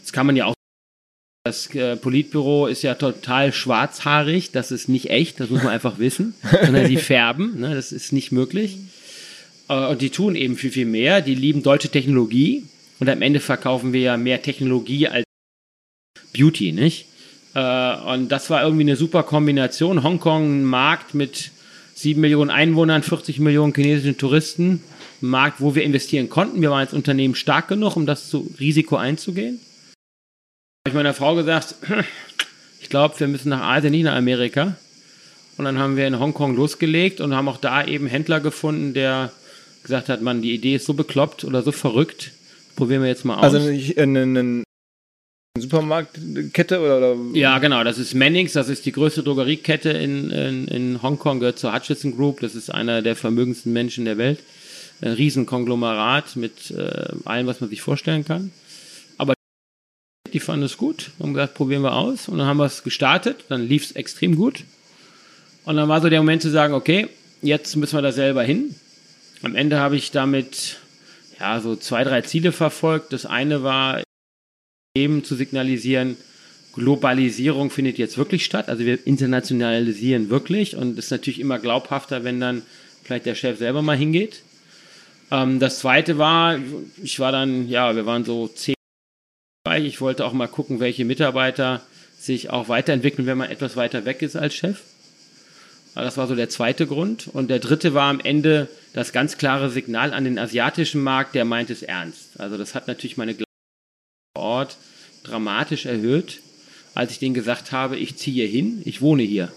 Das 0.02 0.12
kann 0.12 0.26
man 0.26 0.36
ja 0.36 0.46
auch. 0.46 0.55
Das 1.46 1.72
äh, 1.76 1.94
Politbüro 1.94 2.66
ist 2.66 2.82
ja 2.82 2.96
total 2.96 3.52
schwarzhaarig, 3.52 4.50
das 4.50 4.72
ist 4.72 4.88
nicht 4.88 5.10
echt, 5.10 5.38
das 5.38 5.48
muss 5.48 5.62
man 5.62 5.72
einfach 5.72 6.00
wissen, 6.00 6.34
sondern 6.50 6.88
die 6.88 6.96
färben, 6.96 7.60
ne? 7.60 7.72
das 7.72 7.92
ist 7.92 8.12
nicht 8.12 8.32
möglich. 8.32 8.78
Äh, 9.68 9.86
und 9.86 10.02
die 10.02 10.10
tun 10.10 10.34
eben 10.34 10.56
viel, 10.56 10.72
viel 10.72 10.86
mehr, 10.86 11.20
die 11.20 11.36
lieben 11.36 11.62
deutsche 11.62 11.88
Technologie 11.88 12.64
und 12.98 13.08
am 13.08 13.22
Ende 13.22 13.38
verkaufen 13.38 13.92
wir 13.92 14.00
ja 14.00 14.16
mehr 14.16 14.42
Technologie 14.42 15.06
als 15.06 15.24
Beauty, 16.36 16.72
nicht? 16.72 17.06
Äh, 17.54 17.94
und 18.12 18.28
das 18.30 18.50
war 18.50 18.64
irgendwie 18.64 18.82
eine 18.82 18.96
super 18.96 19.22
Kombination. 19.22 20.02
Hongkong, 20.02 20.62
ein 20.62 20.64
Markt 20.64 21.14
mit 21.14 21.52
7 21.94 22.20
Millionen 22.20 22.50
Einwohnern, 22.50 23.04
40 23.04 23.38
Millionen 23.38 23.72
chinesischen 23.72 24.18
Touristen. 24.18 24.82
Ein 25.22 25.28
Markt, 25.28 25.60
wo 25.60 25.76
wir 25.76 25.84
investieren 25.84 26.28
konnten. 26.28 26.60
Wir 26.60 26.70
waren 26.70 26.80
als 26.80 26.92
Unternehmen 26.92 27.36
stark 27.36 27.68
genug, 27.68 27.94
um 27.94 28.04
das 28.04 28.30
zu 28.30 28.52
Risiko 28.58 28.96
einzugehen. 28.96 29.60
Habe 30.86 30.90
ich 30.90 30.94
meiner 30.94 31.14
Frau 31.14 31.34
gesagt, 31.34 31.74
ich 32.80 32.88
glaube, 32.88 33.18
wir 33.18 33.26
müssen 33.26 33.48
nach 33.48 33.62
Asien, 33.62 33.90
nicht 33.90 34.04
nach 34.04 34.14
Amerika. 34.14 34.76
Und 35.56 35.64
dann 35.64 35.80
haben 35.80 35.96
wir 35.96 36.06
in 36.06 36.20
Hongkong 36.20 36.54
losgelegt 36.54 37.20
und 37.20 37.34
haben 37.34 37.48
auch 37.48 37.56
da 37.56 37.84
eben 37.84 38.06
Händler 38.06 38.38
gefunden, 38.38 38.94
der 38.94 39.32
gesagt 39.82 40.08
hat, 40.08 40.22
man, 40.22 40.42
die 40.42 40.54
Idee 40.54 40.76
ist 40.76 40.86
so 40.86 40.94
bekloppt 40.94 41.42
oder 41.42 41.62
so 41.62 41.72
verrückt, 41.72 42.30
probieren 42.76 43.02
wir 43.02 43.08
jetzt 43.08 43.24
mal 43.24 43.34
aus. 43.34 43.52
Also 43.52 43.68
ein, 43.68 44.62
Supermarktkette 45.58 46.78
oder, 46.78 46.98
oder, 46.98 47.16
Ja, 47.32 47.58
genau. 47.58 47.82
Das 47.82 47.98
ist 47.98 48.14
Mannings. 48.14 48.52
Das 48.52 48.68
ist 48.68 48.86
die 48.86 48.92
größte 48.92 49.24
Drogeriekette 49.24 49.90
in, 49.90 50.30
in, 50.30 50.68
in 50.68 51.02
Hongkong, 51.02 51.40
gehört 51.40 51.58
zur 51.58 51.74
Hutchison 51.74 52.16
Group. 52.16 52.38
Das 52.42 52.54
ist 52.54 52.70
einer 52.70 53.02
der 53.02 53.16
vermögendsten 53.16 53.72
Menschen 53.72 54.04
der 54.04 54.18
Welt. 54.18 54.38
Ein 55.00 55.14
Riesenkonglomerat 55.14 56.36
mit 56.36 56.70
äh, 56.70 57.08
allem, 57.24 57.48
was 57.48 57.60
man 57.60 57.70
sich 57.70 57.82
vorstellen 57.82 58.24
kann. 58.24 58.52
Die 60.32 60.40
fanden 60.40 60.64
es 60.64 60.76
gut 60.76 61.10
und 61.18 61.34
gesagt, 61.34 61.54
probieren 61.54 61.82
wir 61.82 61.94
aus. 61.94 62.28
Und 62.28 62.38
dann 62.38 62.46
haben 62.46 62.58
wir 62.58 62.66
es 62.66 62.82
gestartet. 62.82 63.44
Dann 63.48 63.66
lief 63.66 63.84
es 63.84 63.92
extrem 63.92 64.36
gut. 64.36 64.64
Und 65.64 65.76
dann 65.76 65.88
war 65.88 66.00
so 66.00 66.08
der 66.08 66.20
Moment 66.20 66.42
zu 66.42 66.50
sagen, 66.50 66.74
okay, 66.74 67.08
jetzt 67.42 67.76
müssen 67.76 67.96
wir 67.96 68.02
da 68.02 68.12
selber 68.12 68.42
hin. 68.42 68.74
Am 69.42 69.54
Ende 69.54 69.78
habe 69.78 69.96
ich 69.96 70.10
damit 70.10 70.78
ja 71.40 71.60
so 71.60 71.76
zwei, 71.76 72.04
drei 72.04 72.22
Ziele 72.22 72.52
verfolgt. 72.52 73.12
Das 73.12 73.26
eine 73.26 73.62
war, 73.62 74.02
eben 74.96 75.24
zu 75.24 75.34
signalisieren, 75.34 76.16
Globalisierung 76.74 77.70
findet 77.70 77.98
jetzt 77.98 78.18
wirklich 78.18 78.44
statt. 78.44 78.68
Also 78.68 78.84
wir 78.84 79.06
internationalisieren 79.06 80.30
wirklich 80.30 80.76
und 80.76 80.98
es 80.98 81.06
ist 81.06 81.10
natürlich 81.10 81.40
immer 81.40 81.58
glaubhafter, 81.58 82.24
wenn 82.24 82.40
dann 82.40 82.62
vielleicht 83.02 83.26
der 83.26 83.34
Chef 83.34 83.58
selber 83.58 83.82
mal 83.82 83.96
hingeht. 83.96 84.42
Ähm, 85.30 85.58
das 85.58 85.78
zweite 85.78 86.18
war, 86.18 86.58
ich 87.02 87.18
war 87.18 87.32
dann, 87.32 87.68
ja, 87.68 87.94
wir 87.96 88.06
waren 88.06 88.24
so 88.24 88.48
zehn. 88.48 88.75
Ich 89.84 90.00
wollte 90.00 90.24
auch 90.24 90.32
mal 90.32 90.48
gucken, 90.48 90.80
welche 90.80 91.04
Mitarbeiter 91.04 91.82
sich 92.18 92.50
auch 92.50 92.68
weiterentwickeln, 92.68 93.26
wenn 93.26 93.38
man 93.38 93.50
etwas 93.50 93.76
weiter 93.76 94.04
weg 94.04 94.22
ist 94.22 94.36
als 94.36 94.54
Chef. 94.54 94.80
Das 95.94 96.18
war 96.18 96.26
so 96.26 96.34
der 96.34 96.48
zweite 96.48 96.86
Grund. 96.86 97.28
Und 97.28 97.48
der 97.48 97.58
dritte 97.58 97.94
war 97.94 98.10
am 98.10 98.20
Ende 98.20 98.68
das 98.92 99.12
ganz 99.12 99.38
klare 99.38 99.70
Signal 99.70 100.12
an 100.12 100.24
den 100.24 100.38
asiatischen 100.38 101.02
Markt, 101.02 101.34
der 101.34 101.44
meint 101.44 101.70
es 101.70 101.82
ernst. 101.82 102.38
Also 102.38 102.56
das 102.58 102.74
hat 102.74 102.86
natürlich 102.86 103.16
meine 103.16 103.34
Ort 104.34 104.76
dramatisch 105.24 105.86
erhöht, 105.86 106.40
als 106.94 107.12
ich 107.12 107.18
denen 107.18 107.34
gesagt 107.34 107.72
habe, 107.72 107.96
ich 107.96 108.16
ziehe 108.16 108.46
hin, 108.46 108.82
ich 108.84 109.00
wohne 109.00 109.22
hier. 109.22 109.50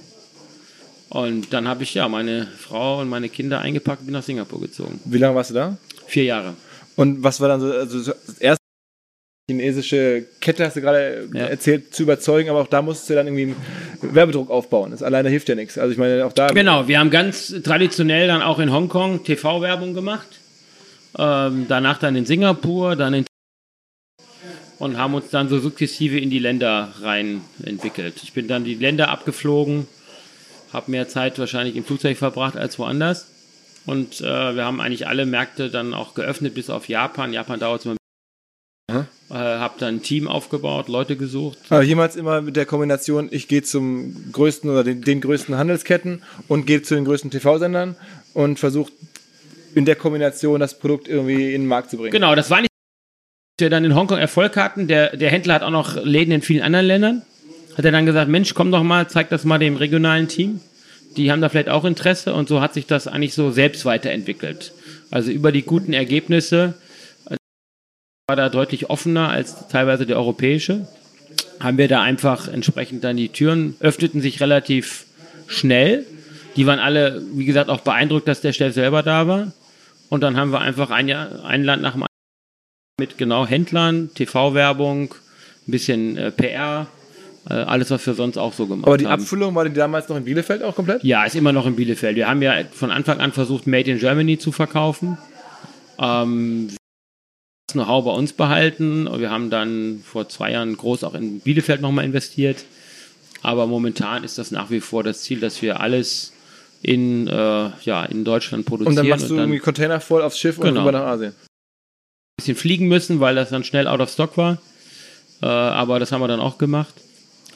Und 1.10 1.53
dann 1.53 1.67
habe 1.67 1.84
ich 1.84 1.93
ja 1.93 2.08
meine 2.08 2.47
Frau 2.47 3.01
und 3.01 3.10
meine 3.10 3.29
Kinder 3.29 3.60
eingepackt 3.60 4.01
und 4.01 4.05
bin 4.08 4.13
nach 4.13 4.23
Singapur 4.23 4.62
gezogen. 4.62 4.99
Wie 5.05 5.17
lange 5.17 5.36
warst 5.36 5.49
du 5.49 5.55
da? 5.55 5.77
Vier 6.08 6.23
Jahre. 6.23 6.55
Und 6.95 7.23
was 7.23 7.41
war 7.41 7.49
dann 7.49 7.62
so, 7.62 7.71
also 7.71 8.03
das 8.03 8.38
erste 8.39 8.59
chinesische 9.49 10.25
Kette, 10.39 10.65
hast 10.65 10.75
du 10.75 10.81
gerade 10.81 11.27
ja. 11.33 11.45
erzählt, 11.45 11.93
zu 11.93 12.03
überzeugen, 12.03 12.49
aber 12.49 12.62
auch 12.62 12.67
da 12.67 12.81
musstest 12.81 13.09
du 13.09 13.15
dann 13.15 13.27
irgendwie 13.27 13.55
einen 14.01 14.15
Werbedruck 14.15 14.51
aufbauen. 14.51 14.91
Das 14.91 15.01
alleine 15.01 15.29
hilft 15.29 15.49
ja 15.49 15.55
nichts. 15.55 15.77
Also 15.77 15.91
ich 15.91 15.97
meine, 15.97 16.25
auch 16.25 16.33
da. 16.33 16.47
Genau, 16.47 16.88
wir 16.88 16.99
haben 16.99 17.09
ganz 17.09 17.53
traditionell 17.63 18.27
dann 18.27 18.41
auch 18.41 18.59
in 18.59 18.71
Hongkong 18.71 19.23
TV-Werbung 19.23 19.93
gemacht. 19.93 20.27
Ähm, 21.17 21.65
danach 21.67 21.97
dann 21.97 22.15
in 22.15 22.25
Singapur, 22.25 22.95
dann 22.95 23.13
in 23.15 23.25
und 24.77 24.97
haben 24.97 25.13
uns 25.13 25.29
dann 25.29 25.49
so 25.49 25.59
sukzessive 25.59 26.17
in 26.19 26.29
die 26.29 26.39
Länder 26.39 26.93
rein 27.01 27.41
entwickelt. 27.63 28.21
Ich 28.23 28.31
bin 28.31 28.47
dann 28.47 28.63
die 28.63 28.75
Länder 28.75 29.09
abgeflogen, 29.09 29.88
habe 30.71 30.91
mehr 30.91 31.09
Zeit 31.09 31.38
wahrscheinlich 31.38 31.75
im 31.75 31.83
Flugzeug 31.83 32.17
verbracht 32.17 32.55
als 32.55 32.79
woanders. 32.79 33.27
Und 33.85 34.21
äh, 34.21 34.55
wir 34.55 34.65
haben 34.65 34.79
eigentlich 34.79 35.07
alle 35.07 35.25
Märkte 35.25 35.69
dann 35.69 35.93
auch 35.93 36.13
geöffnet, 36.13 36.53
bis 36.53 36.69
auf 36.69 36.88
Japan. 36.88 37.33
Japan 37.33 37.59
dauert 37.59 37.81
es 37.81 37.85
immer. 37.85 39.07
Äh, 39.30 39.36
habe 39.36 39.76
dann 39.78 39.96
ein 39.96 40.02
Team 40.02 40.28
aufgebaut, 40.28 40.88
Leute 40.88 41.15
gesucht. 41.15 41.60
Aber 41.70 41.84
jemals 41.84 42.15
immer 42.15 42.42
mit 42.42 42.56
der 42.56 42.65
Kombination, 42.65 43.28
ich 43.32 43.48
gehe 43.48 43.62
zum 43.62 44.32
größten 44.32 44.70
oder 44.70 44.84
den, 44.84 45.02
den 45.04 45.22
größten 45.22 45.56
Handelsketten 45.56 46.24
und 46.48 46.65
gehe 46.65 46.82
zu 46.82 46.96
den 46.96 47.06
größten 47.06 47.30
TV-Sendern 47.30 47.96
und 48.34 48.58
versuche 48.58 48.92
in 49.76 49.86
der 49.86 49.96
Kombination 49.96 50.60
das 50.60 50.80
Produkt 50.80 51.08
irgendwie 51.08 51.54
in 51.54 51.62
den 51.62 51.68
Markt 51.68 51.92
zu 51.92 51.98
bringen. 51.98 52.12
Genau, 52.12 52.34
das 52.34 52.50
war 52.50 52.62
nicht 52.62 52.70
wir 53.60 53.70
dann 53.70 53.86
in 53.86 53.96
Hongkong 53.96 54.18
Erfolg 54.18 54.56
hatten, 54.56 54.88
der, 54.88 55.15
der 55.15 55.30
Händler 55.30 55.56
hat 55.56 55.63
auch 55.63 55.70
noch 55.70 56.04
Läden 56.04 56.34
in 56.34 56.42
vielen 56.42 56.63
anderen 56.63 56.86
Ländern, 56.86 57.22
hat 57.78 57.86
er 57.86 57.92
dann 57.92 58.06
gesagt, 58.06 58.30
Mensch, 58.30 58.54
komm 58.54 58.72
doch 58.72 58.84
mal, 58.84 59.10
zeig 59.10 59.30
das 59.30 59.46
mal 59.46 59.60
dem 59.60 59.76
regionalen 59.76 60.28
Team. 60.28 60.62
Die 61.18 61.32
haben 61.32 61.42
da 61.42 61.50
vielleicht 61.50 61.70
auch 61.70 61.86
Interesse 61.86 62.34
und 62.34 62.48
so 62.48 62.62
hat 62.62 62.74
sich 62.74 62.86
das 62.86 63.08
eigentlich 63.08 63.34
so 63.34 63.52
selbst 63.52 63.84
weiterentwickelt. 63.86 64.74
Also 65.12 65.32
über 65.32 65.52
die 65.52 65.63
guten 65.63 65.94
Ergebnisse 65.94 66.76
war 68.30 68.36
da 68.36 68.48
deutlich 68.48 68.92
offener 68.92 69.30
als 69.30 69.68
teilweise 69.70 70.06
der 70.06 70.18
europäische. 70.18 70.88
Haben 71.60 71.80
wir 71.80 71.88
da 71.88 72.04
einfach 72.04 72.48
entsprechend 72.48 73.04
dann 73.04 73.18
die 73.18 73.30
Türen 73.30 73.76
öffneten 73.80 74.22
sich 74.22 74.39
relativ 74.39 75.08
schnell. 75.48 76.06
Die 76.56 76.68
waren 76.68 76.78
alle, 76.78 77.24
wie 77.34 77.46
gesagt, 77.46 77.72
auch 77.72 77.82
beeindruckt, 77.82 78.28
dass 78.28 78.42
der 78.42 78.54
Chef 78.54 78.76
selber 78.76 79.02
da 79.02 79.28
war. 79.28 79.52
Und 80.10 80.22
dann 80.22 80.38
haben 80.38 80.52
wir 80.52 80.60
einfach 80.60 80.92
ein, 80.92 81.08
Jahr, 81.08 81.44
ein 81.44 81.63
Land 81.63 81.82
nach 81.82 81.94
dem 81.94 82.04
anderen 82.04 83.00
mit 83.00 83.18
genau 83.18 83.48
Händlern, 83.48 84.12
TV-Werbung, 84.13 85.15
ein 85.68 85.72
bisschen 85.72 86.15
äh, 86.15 86.32
PR, 86.32 86.86
äh, 87.50 87.54
alles, 87.54 87.89
was 87.89 88.06
wir 88.06 88.13
sonst 88.13 88.38
auch 88.38 88.54
so 88.54 88.68
gemacht 88.68 88.86
haben. 88.86 88.89
Aber 88.89 88.98
die 88.98 89.08
Abfüllung 89.08 89.56
war 89.56 89.65
die 89.65 89.74
damals 89.74 90.08
noch 90.08 90.18
in 90.18 90.26
Bielefeld 90.26 90.62
auch 90.62 90.76
komplett? 90.76 91.04
Ja, 91.04 91.24
ist 91.24 91.36
immer 91.36 91.52
noch 91.52 91.65
in 91.65 91.76
Bielefeld. 91.76 92.15
Wir 92.15 92.30
haben 92.30 92.44
ja 92.44 92.54
von 92.72 92.92
Anfang 92.92 93.22
an 93.22 93.32
versucht, 93.32 93.65
Made 93.65 93.89
in 93.89 93.98
Germany 93.98 94.38
zu 94.38 94.52
verkaufen. 94.52 95.18
Ähm, 96.00 96.70
Know-how 97.73 98.05
bei 98.05 98.12
uns 98.12 98.34
behalten. 98.34 99.08
Wir 99.19 99.29
haben 99.29 99.49
dann 99.49 100.01
vor 100.05 100.29
zwei 100.29 100.51
Jahren 100.51 100.75
groß 100.75 101.03
auch 101.03 101.13
in 101.13 101.39
Bielefeld 101.39 101.82
nochmal 101.82 102.05
investiert. 102.05 102.65
Aber 103.41 103.67
momentan 103.67 104.23
ist 104.23 104.38
das 104.38 104.51
nach 104.51 104.69
wie 104.69 104.79
vor 104.82 105.03
das 105.03 105.21
Ziel, 105.21 105.39
dass 105.39 105.62
wir 105.62 105.79
alles 105.79 106.34
in, 106.82 107.27
äh, 107.27 107.69
ja, 107.84 108.05
in 108.05 108.23
Deutschland 108.25 108.65
produzieren. 108.65 108.89
Und 108.91 108.95
dann 108.97 109.08
machst 109.08 109.29
du 109.29 109.36
irgendwie 109.36 109.60
Container 109.60 109.99
voll 110.01 110.21
aufs 110.21 110.38
Schiff 110.39 110.58
und 110.58 110.65
Genau. 110.65 110.82
rüber 110.82 110.91
nach 110.93 111.05
Asien. 111.05 111.32
ein 111.32 112.41
bisschen 112.41 112.55
fliegen 112.55 112.88
müssen, 112.88 113.19
weil 113.19 113.36
das 113.36 113.49
dann 113.49 113.63
schnell 113.63 113.88
out 113.88 113.99
of 113.99 114.10
stock 114.10 114.38
war. 114.38 114.58
Äh, 115.41 115.45
aber 115.45 115.99
das 115.99 116.12
haben 116.12 116.21
wir 116.21 116.27
dann 116.27 116.39
auch 116.39 116.58
gemacht. 116.58 116.93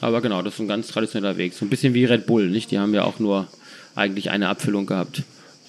Aber 0.00 0.20
genau, 0.20 0.42
das 0.42 0.54
ist 0.54 0.60
ein 0.60 0.68
ganz 0.68 0.88
traditioneller 0.88 1.36
Weg. 1.38 1.54
So 1.54 1.64
ein 1.64 1.70
bisschen 1.70 1.94
wie 1.94 2.04
Red 2.04 2.26
Bull, 2.26 2.48
nicht? 2.50 2.70
Die 2.70 2.78
haben 2.78 2.92
ja 2.94 3.04
auch 3.04 3.18
nur 3.18 3.46
eigentlich 3.94 4.30
eine 4.30 4.48
Abfüllung 4.48 4.84
gehabt. 4.86 5.22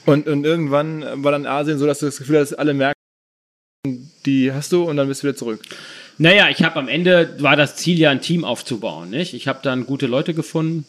Und, 0.05 0.27
und 0.27 0.43
irgendwann 0.45 1.23
war 1.23 1.31
dann 1.31 1.45
Asien 1.45 1.77
so, 1.79 1.85
dass 1.85 1.99
du 1.99 2.05
das 2.07 2.17
Gefühl 2.17 2.39
hast, 2.39 2.53
alle 2.53 2.73
Märkte, 2.73 2.94
die 4.25 4.51
hast 4.51 4.71
du 4.71 4.83
und 4.83 4.97
dann 4.97 5.07
bist 5.07 5.23
du 5.23 5.27
wieder 5.27 5.37
zurück. 5.37 5.61
Naja, 6.17 6.49
ich 6.49 6.63
habe 6.63 6.77
am 6.79 6.87
Ende, 6.87 7.35
war 7.39 7.55
das 7.57 7.75
Ziel 7.75 7.99
ja 7.99 8.09
ein 8.09 8.21
Team 8.21 8.45
aufzubauen, 8.45 9.09
nicht? 9.09 9.33
Ich 9.33 9.47
habe 9.47 9.59
dann 9.61 9.85
gute 9.85 10.07
Leute 10.07 10.33
gefunden, 10.33 10.85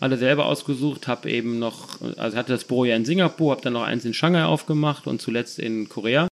alle 0.00 0.16
selber 0.16 0.46
ausgesucht, 0.46 1.06
habe 1.06 1.30
eben 1.30 1.58
noch, 1.58 2.00
also 2.16 2.36
hatte 2.36 2.52
das 2.52 2.64
Büro 2.64 2.84
ja 2.86 2.96
in 2.96 3.04
Singapur, 3.04 3.50
habe 3.52 3.62
dann 3.62 3.74
noch 3.74 3.82
eins 3.82 4.04
in 4.06 4.14
Shanghai 4.14 4.44
aufgemacht 4.44 5.06
und 5.06 5.20
zuletzt 5.20 5.58
in 5.58 5.88
Korea. 5.88 6.28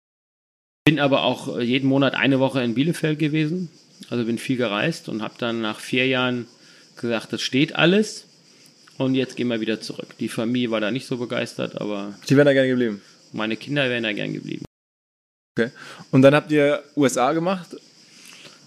Bin 0.86 1.00
aber 1.00 1.24
auch 1.24 1.60
jeden 1.60 1.90
Monat 1.90 2.16
eine 2.16 2.40
Woche 2.40 2.64
in 2.64 2.74
Bielefeld 2.74 3.20
gewesen, 3.20 3.70
also 4.10 4.24
bin 4.24 4.38
viel 4.38 4.56
gereist 4.56 5.10
und 5.10 5.22
habe 5.22 5.34
dann 5.38 5.60
nach 5.62 5.82
vier 5.82 6.08
Jahren 6.08 6.48
gesagt, 6.96 7.34
das 7.34 7.42
steht 7.42 7.76
alles 7.76 8.26
und 8.98 9.14
jetzt 9.16 9.36
gehen 9.36 9.50
wir 9.50 9.60
wieder 9.60 9.82
zurück. 9.82 10.08
Die 10.22 10.30
Familie 10.30 10.72
war 10.72 10.80
da 10.80 10.90
nicht 10.90 11.06
so 11.06 11.18
begeistert, 11.18 11.82
aber 11.82 12.16
Die 12.30 12.38
wären 12.38 12.46
da 12.46 12.54
gerne 12.54 12.70
geblieben. 12.70 13.02
meine 13.34 13.58
Kinder 13.58 13.90
wären 13.90 14.04
da 14.04 14.14
gern 14.14 14.32
geblieben. 14.32 14.64
Okay. 15.58 15.72
Und 16.12 16.22
dann 16.22 16.36
habt 16.36 16.52
ihr 16.52 16.84
USA 16.96 17.34
gemacht. 17.34 17.76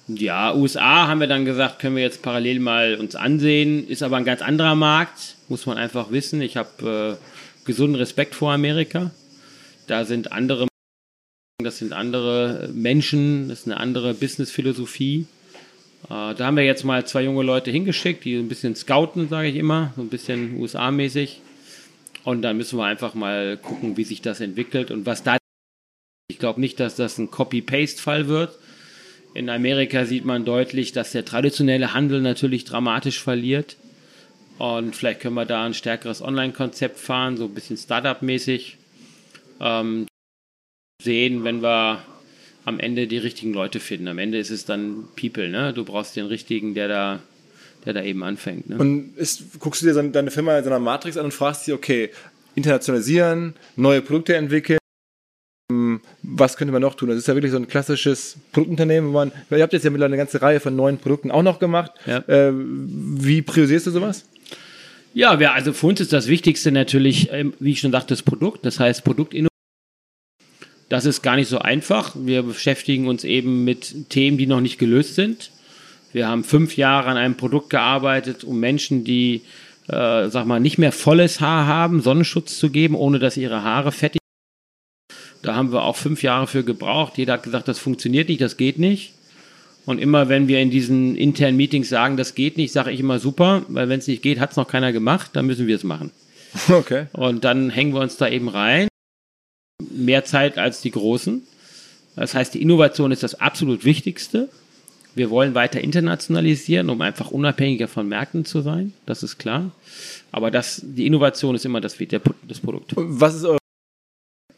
Ja, 0.08 0.52
USA 0.52 1.06
haben 1.06 1.20
wir 1.20 1.28
dann 1.28 1.44
gesagt, 1.44 1.78
können 1.78 1.94
wir 1.94 2.02
jetzt 2.02 2.20
parallel 2.20 2.58
mal 2.58 2.96
uns 2.96 3.14
ansehen. 3.14 3.86
Ist 3.86 4.02
aber 4.02 4.16
ein 4.16 4.24
ganz 4.24 4.42
anderer 4.42 4.74
Markt, 4.74 5.36
muss 5.48 5.66
man 5.66 5.78
einfach 5.78 6.10
wissen. 6.10 6.42
Ich 6.42 6.56
habe 6.56 7.18
äh, 7.20 7.64
gesunden 7.64 7.94
Respekt 7.94 8.34
vor 8.34 8.52
Amerika. 8.52 9.12
Da 9.86 10.04
sind 10.04 10.32
andere, 10.32 10.66
das 11.62 11.78
sind 11.78 11.92
andere 11.92 12.68
Menschen, 12.74 13.48
das 13.48 13.60
ist 13.60 13.66
eine 13.66 13.76
andere 13.76 14.12
Businessphilosophie. 14.14 15.26
Äh, 16.06 16.34
da 16.34 16.38
haben 16.40 16.56
wir 16.56 16.64
jetzt 16.64 16.82
mal 16.82 17.06
zwei 17.06 17.22
junge 17.22 17.44
Leute 17.44 17.70
hingeschickt, 17.70 18.24
die 18.24 18.34
ein 18.34 18.48
bisschen 18.48 18.74
scouten, 18.74 19.28
sage 19.28 19.46
ich 19.46 19.54
immer, 19.54 19.92
so 19.94 20.02
ein 20.02 20.08
bisschen 20.08 20.58
USA-mäßig. 20.58 21.40
Und 22.24 22.42
dann 22.42 22.56
müssen 22.56 22.78
wir 22.80 22.84
einfach 22.84 23.14
mal 23.14 23.56
gucken, 23.58 23.96
wie 23.96 24.04
sich 24.04 24.22
das 24.22 24.40
entwickelt 24.40 24.90
und 24.90 25.06
was 25.06 25.22
da. 25.22 25.39
Ich 26.30 26.38
glaube 26.38 26.60
nicht, 26.60 26.80
dass 26.80 26.96
das 26.96 27.18
ein 27.18 27.30
Copy-Paste-Fall 27.30 28.28
wird. 28.28 28.56
In 29.34 29.50
Amerika 29.50 30.04
sieht 30.06 30.24
man 30.24 30.44
deutlich, 30.44 30.92
dass 30.92 31.12
der 31.12 31.24
traditionelle 31.24 31.92
Handel 31.92 32.20
natürlich 32.20 32.64
dramatisch 32.64 33.20
verliert. 33.20 33.76
Und 34.58 34.94
vielleicht 34.94 35.20
können 35.20 35.34
wir 35.34 35.46
da 35.46 35.64
ein 35.64 35.74
stärkeres 35.74 36.22
Online-Konzept 36.22 36.98
fahren, 36.98 37.36
so 37.36 37.44
ein 37.44 37.54
bisschen 37.54 37.76
Startup-mäßig. 37.76 38.76
Ähm, 39.60 40.06
sehen, 41.02 41.44
wenn 41.44 41.62
wir 41.62 42.02
am 42.64 42.78
Ende 42.78 43.06
die 43.06 43.18
richtigen 43.18 43.52
Leute 43.52 43.80
finden. 43.80 44.08
Am 44.08 44.18
Ende 44.18 44.38
ist 44.38 44.50
es 44.50 44.64
dann 44.64 45.08
People, 45.18 45.48
ne? 45.48 45.72
Du 45.72 45.84
brauchst 45.84 46.14
den 46.16 46.26
richtigen, 46.26 46.74
der 46.74 46.88
da, 46.88 47.20
der 47.84 47.94
da 47.94 48.02
eben 48.02 48.22
anfängt. 48.22 48.68
Ne? 48.68 48.78
Und 48.78 49.16
ist, 49.16 49.58
guckst 49.58 49.82
du 49.82 49.86
dir 49.86 50.10
deine 50.10 50.30
Firma 50.30 50.58
in 50.58 50.64
so 50.64 50.70
einer 50.70 50.78
Matrix 50.78 51.16
an 51.16 51.24
und 51.24 51.34
fragst 51.34 51.66
dich, 51.66 51.74
okay, 51.74 52.10
internationalisieren, 52.54 53.54
neue 53.76 54.02
Produkte 54.02 54.36
entwickeln. 54.36 54.79
Was 56.40 56.56
könnte 56.56 56.72
man 56.72 56.82
noch 56.82 56.94
tun? 56.94 57.10
Das 57.10 57.18
ist 57.18 57.28
ja 57.28 57.34
wirklich 57.34 57.52
so 57.52 57.58
ein 57.58 57.68
klassisches 57.68 58.36
Produktunternehmen, 58.52 59.10
wo 59.10 59.12
man, 59.12 59.32
ihr 59.50 59.62
habt 59.62 59.72
jetzt 59.72 59.84
ja 59.84 59.90
mittlerweile 59.90 60.14
eine 60.14 60.22
ganze 60.22 60.40
Reihe 60.42 60.58
von 60.58 60.74
neuen 60.74 60.98
Produkten 60.98 61.30
auch 61.30 61.42
noch 61.42 61.58
gemacht. 61.58 61.92
Ja. 62.06 62.18
Äh, 62.26 62.52
wie 62.54 63.42
priorisierst 63.42 63.86
du 63.86 63.90
sowas? 63.90 64.24
Ja, 65.12 65.38
wir, 65.38 65.52
also 65.52 65.72
für 65.72 65.86
uns 65.86 66.00
ist 66.00 66.12
das 66.12 66.28
Wichtigste 66.28 66.72
natürlich, 66.72 67.28
ähm, 67.32 67.52
wie 67.60 67.72
ich 67.72 67.80
schon 67.80 67.92
sagte, 67.92 68.08
das 68.08 68.22
Produkt. 68.22 68.64
Das 68.64 68.80
heißt 68.80 69.04
Produktinnovation. 69.04 69.50
Das 70.88 71.04
ist 71.04 71.22
gar 71.22 71.36
nicht 71.36 71.48
so 71.48 71.58
einfach. 71.58 72.16
Wir 72.16 72.42
beschäftigen 72.42 73.06
uns 73.06 73.22
eben 73.24 73.64
mit 73.64 74.08
Themen, 74.08 74.38
die 74.38 74.46
noch 74.46 74.60
nicht 74.60 74.78
gelöst 74.78 75.14
sind. 75.14 75.50
Wir 76.12 76.26
haben 76.26 76.42
fünf 76.42 76.76
Jahre 76.76 77.08
an 77.08 77.16
einem 77.16 77.36
Produkt 77.36 77.70
gearbeitet, 77.70 78.44
um 78.44 78.58
Menschen, 78.58 79.04
die, 79.04 79.42
äh, 79.88 80.28
sag 80.28 80.46
mal, 80.46 80.58
nicht 80.58 80.78
mehr 80.78 80.92
volles 80.92 81.40
Haar 81.40 81.66
haben, 81.66 82.00
Sonnenschutz 82.00 82.58
zu 82.58 82.70
geben, 82.70 82.94
ohne 82.94 83.18
dass 83.18 83.36
ihre 83.36 83.62
Haare 83.62 83.92
fettig 83.92 84.19
Da 85.42 85.54
haben 85.54 85.72
wir 85.72 85.84
auch 85.84 85.96
fünf 85.96 86.22
Jahre 86.22 86.46
für 86.46 86.64
gebraucht. 86.64 87.16
Jeder 87.16 87.34
hat 87.34 87.42
gesagt, 87.42 87.68
das 87.68 87.78
funktioniert 87.78 88.28
nicht, 88.28 88.40
das 88.40 88.56
geht 88.56 88.78
nicht. 88.78 89.14
Und 89.86 89.98
immer 89.98 90.28
wenn 90.28 90.46
wir 90.48 90.60
in 90.60 90.70
diesen 90.70 91.16
internen 91.16 91.56
Meetings 91.56 91.88
sagen, 91.88 92.16
das 92.16 92.34
geht 92.34 92.56
nicht, 92.56 92.72
sage 92.72 92.90
ich 92.90 93.00
immer 93.00 93.18
super, 93.18 93.62
weil 93.68 93.88
wenn 93.88 93.98
es 93.98 94.06
nicht 94.06 94.22
geht, 94.22 94.38
hat 94.38 94.50
es 94.50 94.56
noch 94.56 94.68
keiner 94.68 94.92
gemacht, 94.92 95.30
dann 95.32 95.46
müssen 95.46 95.66
wir 95.66 95.76
es 95.76 95.84
machen. 95.84 96.10
Okay. 96.68 97.06
Und 97.12 97.44
dann 97.44 97.70
hängen 97.70 97.94
wir 97.94 98.00
uns 98.00 98.16
da 98.16 98.28
eben 98.28 98.48
rein. 98.48 98.88
Mehr 99.88 100.24
Zeit 100.24 100.58
als 100.58 100.80
die 100.80 100.90
Großen. 100.90 101.42
Das 102.16 102.34
heißt, 102.34 102.54
die 102.54 102.62
Innovation 102.62 103.12
ist 103.12 103.22
das 103.22 103.36
absolut 103.36 103.84
Wichtigste. 103.84 104.48
Wir 105.14 105.30
wollen 105.30 105.54
weiter 105.54 105.80
internationalisieren, 105.80 106.90
um 106.90 107.00
einfach 107.02 107.30
unabhängiger 107.30 107.86
von 107.86 108.08
Märkten 108.08 108.44
zu 108.44 108.62
sein. 108.62 108.92
Das 109.06 109.22
ist 109.22 109.38
klar. 109.38 109.70
Aber 110.32 110.50
das, 110.50 110.82
die 110.84 111.06
Innovation 111.06 111.54
ist 111.54 111.64
immer 111.64 111.80
das, 111.80 111.96
der, 111.96 112.20
das 112.46 112.58
Produkt. 112.58 112.94
Was 112.96 113.36
ist 113.36 113.44
euer, 113.44 113.59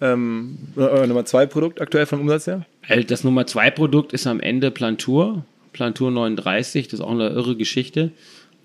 ähm, 0.02 0.58
euer 0.76 1.06
Nummer 1.06 1.24
zwei 1.24 1.46
Produkt 1.46 1.80
aktuell 1.80 2.06
vom 2.06 2.20
Umsatz 2.20 2.46
her? 2.46 2.66
Äh, 2.88 3.04
Das 3.04 3.24
Nummer 3.24 3.46
zwei 3.46 3.70
Produkt 3.70 4.12
ist 4.12 4.26
am 4.26 4.40
Ende 4.40 4.70
Plantur. 4.70 5.44
Plantur 5.72 6.10
39, 6.10 6.88
das 6.88 7.00
ist 7.00 7.06
auch 7.06 7.12
eine 7.12 7.28
irre 7.30 7.56
Geschichte. 7.56 8.10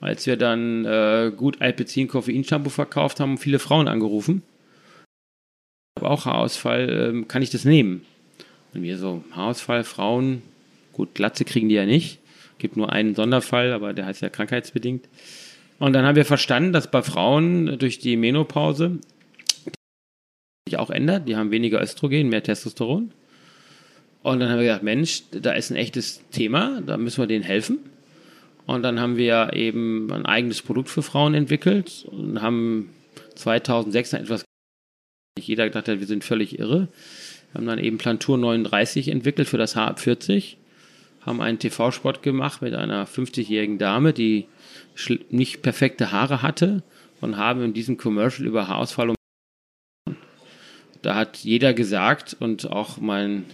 Als 0.01 0.25
wir 0.27 0.37
dann 0.37 0.85
äh, 0.85 1.31
gut 1.35 1.61
Alpecin 1.61 2.07
Koffein-Shampoo 2.07 2.69
verkauft 2.69 3.19
haben, 3.19 3.31
haben 3.31 3.37
viele 3.37 3.59
Frauen 3.59 3.87
angerufen. 3.87 4.43
Ich 5.95 6.03
habe 6.03 6.11
auch 6.11 6.25
Haarausfall, 6.25 7.09
ähm, 7.09 7.27
kann 7.27 7.41
ich 7.41 7.49
das 7.49 7.65
nehmen? 7.65 8.05
Und 8.73 8.83
wir 8.83 8.97
so, 8.97 9.23
Haarausfall, 9.31 9.83
Frauen, 9.83 10.43
gut, 10.93 11.15
Glatze 11.15 11.45
kriegen 11.45 11.69
die 11.69 11.75
ja 11.75 11.85
nicht. 11.85 12.19
Gibt 12.59 12.77
nur 12.77 12.91
einen 12.91 13.15
Sonderfall, 13.15 13.71
aber 13.71 13.93
der 13.93 14.05
heißt 14.05 14.21
ja 14.21 14.29
krankheitsbedingt. 14.29 15.07
Und 15.79 15.93
dann 15.93 16.05
haben 16.05 16.15
wir 16.15 16.25
verstanden, 16.25 16.73
dass 16.73 16.89
bei 16.89 17.01
Frauen 17.01 17.77
durch 17.79 17.99
die 17.99 18.17
Menopause 18.17 18.99
sich 20.67 20.77
auch 20.77 20.89
ändert. 20.89 21.27
Die 21.27 21.35
haben 21.35 21.51
weniger 21.51 21.81
Östrogen, 21.81 22.29
mehr 22.29 22.43
Testosteron. 22.43 23.11
Und 24.23 24.39
dann 24.39 24.49
haben 24.49 24.57
wir 24.57 24.65
gedacht, 24.65 24.83
Mensch, 24.83 25.23
da 25.31 25.53
ist 25.53 25.71
ein 25.71 25.77
echtes 25.77 26.21
Thema, 26.31 26.81
da 26.85 26.97
müssen 26.97 27.21
wir 27.21 27.27
denen 27.27 27.43
helfen. 27.43 27.79
Und 28.65 28.83
dann 28.83 28.99
haben 28.99 29.15
wir 29.15 29.53
eben 29.53 30.11
ein 30.11 30.25
eigenes 30.25 30.61
Produkt 30.61 30.89
für 30.89 31.01
Frauen 31.01 31.33
entwickelt 31.33 32.05
und 32.11 32.41
haben 32.41 32.89
2006 33.35 34.09
dann 34.09 34.21
etwas, 34.23 34.43
jeder 35.39 35.65
gedacht 35.65 35.87
hat, 35.87 35.99
wir 35.99 36.07
sind 36.07 36.25
völlig 36.25 36.59
irre. 36.59 36.89
Wir 37.51 37.59
haben 37.59 37.67
dann 37.67 37.79
eben 37.79 37.97
Plantur 37.97 38.37
39 38.37 39.07
entwickelt 39.07 39.47
für 39.47 39.57
das 39.57 39.77
Haar 39.77 39.95
40, 39.95 40.57
haben 41.21 41.39
einen 41.41 41.59
TV-Spot 41.59 42.13
gemacht 42.21 42.61
mit 42.61 42.73
einer 42.73 43.07
50-jährigen 43.07 43.77
Dame, 43.77 44.11
die 44.11 44.47
nicht 45.29 45.61
perfekte 45.61 46.11
Haare 46.11 46.41
hatte 46.41 46.83
und 47.21 47.37
haben 47.37 47.63
in 47.63 47.73
diesem 47.73 47.95
Commercial 47.95 48.45
über 48.45 48.67
Haarausfall 48.67 49.16
da 51.01 51.15
hat 51.15 51.37
jeder 51.37 51.73
gesagt 51.73 52.35
und 52.39 52.69
auch 52.69 52.97
mein 52.97 53.45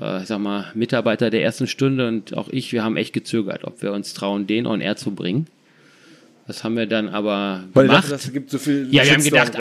äh, 0.00 0.22
ich 0.22 0.28
sag 0.28 0.38
mal, 0.38 0.70
Mitarbeiter 0.74 1.30
der 1.30 1.42
ersten 1.42 1.66
Stunde 1.66 2.08
und 2.08 2.36
auch 2.36 2.48
ich, 2.48 2.72
wir 2.72 2.82
haben 2.84 2.96
echt 2.96 3.12
gezögert, 3.12 3.64
ob 3.64 3.82
wir 3.82 3.92
uns 3.92 4.14
trauen, 4.14 4.46
den 4.46 4.66
on 4.66 4.80
air 4.80 4.96
zu 4.96 5.14
bringen. 5.14 5.46
Das 6.46 6.64
haben 6.64 6.76
wir 6.76 6.86
dann 6.86 7.08
aber 7.08 7.64
Weil 7.72 7.86
gemacht. 7.86 8.04
dachtet, 8.04 8.24
es 8.24 8.32
gibt 8.32 8.50
so 8.50 8.58
viel 8.58 8.88
ja, 8.90 9.04
wir 9.04 9.12
haben 9.12 9.22
gedacht, 9.24 9.58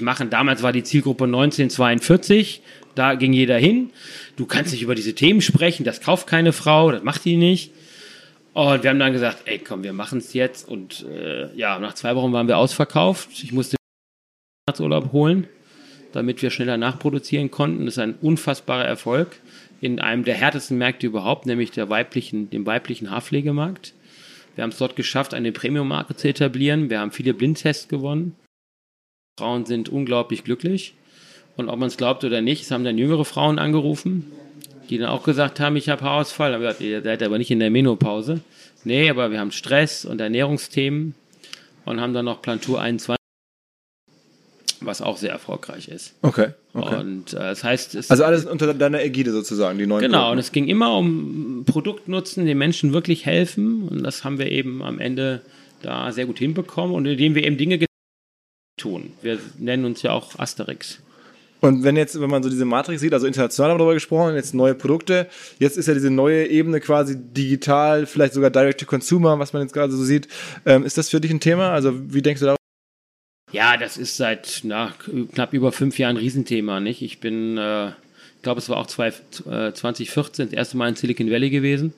machen. 0.00 0.30
Damals 0.30 0.62
war 0.62 0.72
die 0.72 0.84
Zielgruppe 0.84 1.24
1942, 1.24 2.62
da 2.94 3.14
ging 3.14 3.32
jeder 3.32 3.58
hin. 3.58 3.90
Du 4.36 4.46
kannst 4.46 4.72
nicht 4.72 4.82
über 4.82 4.94
diese 4.94 5.14
Themen 5.14 5.40
sprechen, 5.40 5.84
das 5.84 6.00
kauft 6.00 6.26
keine 6.26 6.52
Frau, 6.52 6.92
das 6.92 7.02
macht 7.02 7.24
die 7.24 7.36
nicht. 7.36 7.72
Und 8.54 8.82
wir 8.82 8.90
haben 8.90 8.98
dann 8.98 9.12
gesagt, 9.12 9.42
ey, 9.44 9.58
komm, 9.58 9.84
wir 9.84 9.92
machen 9.92 10.18
es 10.18 10.32
jetzt. 10.32 10.68
Und 10.68 11.06
äh, 11.08 11.54
ja, 11.56 11.78
nach 11.78 11.94
zwei 11.94 12.16
Wochen 12.16 12.32
waren 12.32 12.48
wir 12.48 12.58
ausverkauft. 12.58 13.28
Ich 13.42 13.52
musste 13.52 13.76
Urlaub 14.80 15.12
holen, 15.12 15.46
damit 16.12 16.42
wir 16.42 16.50
schneller 16.50 16.76
nachproduzieren 16.76 17.50
konnten. 17.50 17.84
Das 17.84 17.94
ist 17.94 18.02
ein 18.02 18.14
unfassbarer 18.20 18.84
Erfolg 18.84 19.40
in 19.80 20.00
einem 20.00 20.24
der 20.24 20.34
härtesten 20.34 20.78
Märkte 20.78 21.06
überhaupt, 21.06 21.46
nämlich 21.46 21.70
der 21.70 21.88
weiblichen, 21.88 22.50
dem 22.50 22.66
weiblichen 22.66 23.10
Haarpflegemarkt. 23.10 23.94
Wir 24.54 24.62
haben 24.62 24.70
es 24.70 24.78
dort 24.78 24.96
geschafft, 24.96 25.34
eine 25.34 25.52
Premium-Marke 25.52 26.16
zu 26.16 26.28
etablieren. 26.28 26.90
Wir 26.90 26.98
haben 27.00 27.12
viele 27.12 27.32
Blindtests 27.32 27.86
gewonnen. 27.86 28.34
Frauen 29.38 29.66
sind 29.66 29.88
unglaublich 29.88 30.42
glücklich. 30.42 30.94
Und 31.56 31.68
ob 31.68 31.78
man 31.78 31.88
es 31.88 31.96
glaubt 31.96 32.24
oder 32.24 32.40
nicht, 32.40 32.62
es 32.62 32.70
haben 32.70 32.84
dann 32.84 32.98
jüngere 32.98 33.24
Frauen 33.24 33.58
angerufen, 33.58 34.32
die 34.90 34.98
dann 34.98 35.10
auch 35.10 35.22
gesagt 35.22 35.60
haben, 35.60 35.76
ich 35.76 35.88
habe 35.88 36.02
Haarausfall. 36.02 36.54
Aber 36.54 36.80
ihr 36.80 37.02
seid 37.02 37.22
aber 37.22 37.38
nicht 37.38 37.52
in 37.52 37.60
der 37.60 37.70
Menopause. 37.70 38.40
Nee, 38.82 39.10
aber 39.10 39.30
wir 39.30 39.38
haben 39.38 39.52
Stress 39.52 40.04
und 40.04 40.20
Ernährungsthemen 40.20 41.14
und 41.84 42.00
haben 42.00 42.14
dann 42.14 42.24
noch 42.24 42.42
Plantur 42.42 42.80
21, 42.80 43.17
was 44.80 45.02
auch 45.02 45.16
sehr 45.16 45.30
erfolgreich 45.30 45.88
ist. 45.88 46.14
Okay. 46.22 46.48
okay. 46.74 46.96
Und 46.96 47.32
äh, 47.32 47.38
das 47.38 47.64
heißt, 47.64 47.94
es 47.94 48.10
also 48.10 48.24
alles 48.24 48.44
unter 48.46 48.72
deiner 48.74 49.02
Ägide 49.02 49.32
sozusagen, 49.32 49.78
die 49.78 49.86
neuen 49.86 50.02
Genau, 50.02 50.18
Produkte. 50.18 50.32
und 50.32 50.38
es 50.38 50.52
ging 50.52 50.68
immer 50.68 50.96
um 50.96 51.64
Produktnutzen, 51.66 52.46
den 52.46 52.58
Menschen 52.58 52.92
wirklich 52.92 53.26
helfen. 53.26 53.88
Und 53.88 54.02
das 54.02 54.24
haben 54.24 54.38
wir 54.38 54.50
eben 54.50 54.82
am 54.82 54.98
Ende 54.98 55.42
da 55.82 56.10
sehr 56.12 56.26
gut 56.26 56.38
hinbekommen 56.38 56.94
und 56.94 57.06
indem 57.06 57.34
wir 57.34 57.44
eben 57.44 57.56
Dinge 57.56 57.84
tun. 58.76 59.12
Wir 59.22 59.38
nennen 59.58 59.84
uns 59.84 60.02
ja 60.02 60.12
auch 60.12 60.38
Asterix. 60.38 61.00
Und 61.60 61.82
wenn 61.82 61.96
jetzt, 61.96 62.20
wenn 62.20 62.30
man 62.30 62.42
so 62.42 62.50
diese 62.50 62.64
Matrix 62.64 63.00
sieht, 63.00 63.12
also 63.12 63.26
international 63.26 63.70
haben 63.70 63.78
wir 63.78 63.80
darüber 63.80 63.94
gesprochen, 63.94 64.36
jetzt 64.36 64.54
neue 64.54 64.74
Produkte, 64.74 65.26
jetzt 65.58 65.76
ist 65.76 65.88
ja 65.88 65.94
diese 65.94 66.10
neue 66.10 66.46
Ebene 66.46 66.80
quasi 66.80 67.16
digital, 67.18 68.06
vielleicht 68.06 68.34
sogar 68.34 68.50
Direct 68.50 68.78
to 68.78 68.86
Consumer, 68.86 69.38
was 69.40 69.52
man 69.52 69.62
jetzt 69.62 69.72
gerade 69.72 69.92
so 69.92 70.04
sieht. 70.04 70.28
Ähm, 70.64 70.84
ist 70.84 70.98
das 70.98 71.08
für 71.08 71.20
dich 71.20 71.32
ein 71.32 71.40
Thema? 71.40 71.72
Also 71.72 71.92
wie 72.12 72.22
denkst 72.22 72.40
du 72.40 72.46
darüber? 72.46 72.57
Ja, 73.52 73.76
das 73.76 73.96
ist 73.96 74.16
seit 74.16 74.60
na, 74.64 74.92
knapp 75.32 75.52
über 75.52 75.72
fünf 75.72 75.98
Jahren 75.98 76.16
ein 76.16 76.20
Riesenthema, 76.20 76.80
nicht? 76.80 77.02
Ich 77.02 77.20
bin, 77.20 77.56
äh, 77.56 77.88
ich 77.88 78.42
glaube, 78.42 78.58
es 78.60 78.68
war 78.68 78.76
auch 78.76 78.86
zwei, 78.86 79.08
äh, 79.08 79.72
2014 79.72 80.46
das 80.46 80.54
erste 80.54 80.76
Mal 80.76 80.90
in 80.90 80.96
Silicon 80.96 81.30
Valley 81.30 81.50
gewesen 81.50 81.94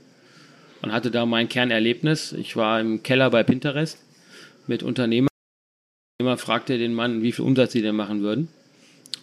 und 0.83 0.93
hatte 0.93 1.11
da 1.11 1.27
mein 1.27 1.49
Kernerlebnis. 1.49 2.33
Ich 2.33 2.57
war 2.57 2.81
im 2.81 3.03
Keller 3.03 3.31
bei 3.31 3.43
Pinterest 3.43 3.99
mit 4.67 4.83
Unternehmern. 4.83 5.29
Immer 6.21 6.37
fragte 6.37 6.79
den 6.79 6.95
Mann, 6.95 7.23
wie 7.23 7.33
viel 7.33 7.45
Umsatz 7.45 7.73
sie 7.73 7.83
denn 7.83 7.97
machen 7.97 8.23
würden. 8.23 8.49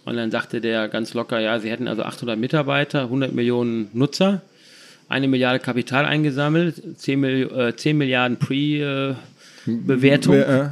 Und 0.04 0.18
dann 0.18 0.32
sagte 0.32 0.62
der 0.62 0.88
ganz 0.90 1.14
locker, 1.14 1.40
ja, 1.40 1.60
sie 1.60 1.70
hätten 1.70 1.88
also 1.88 2.04
800 2.04 2.38
Mitarbeiter, 2.40 3.04
100 3.04 3.34
Millionen 3.34 3.90
Nutzer, 3.94 4.42
eine 5.10 5.28
Milliarde 5.28 5.60
Kapital 5.60 6.06
eingesammelt, 6.06 6.82
10, 6.98 7.20
Milli 7.20 7.42
äh, 7.44 7.76
10 7.76 7.98
Milliarden 7.98 8.38
Pre-Bewertung 8.38 10.34
Äh, 10.36 10.70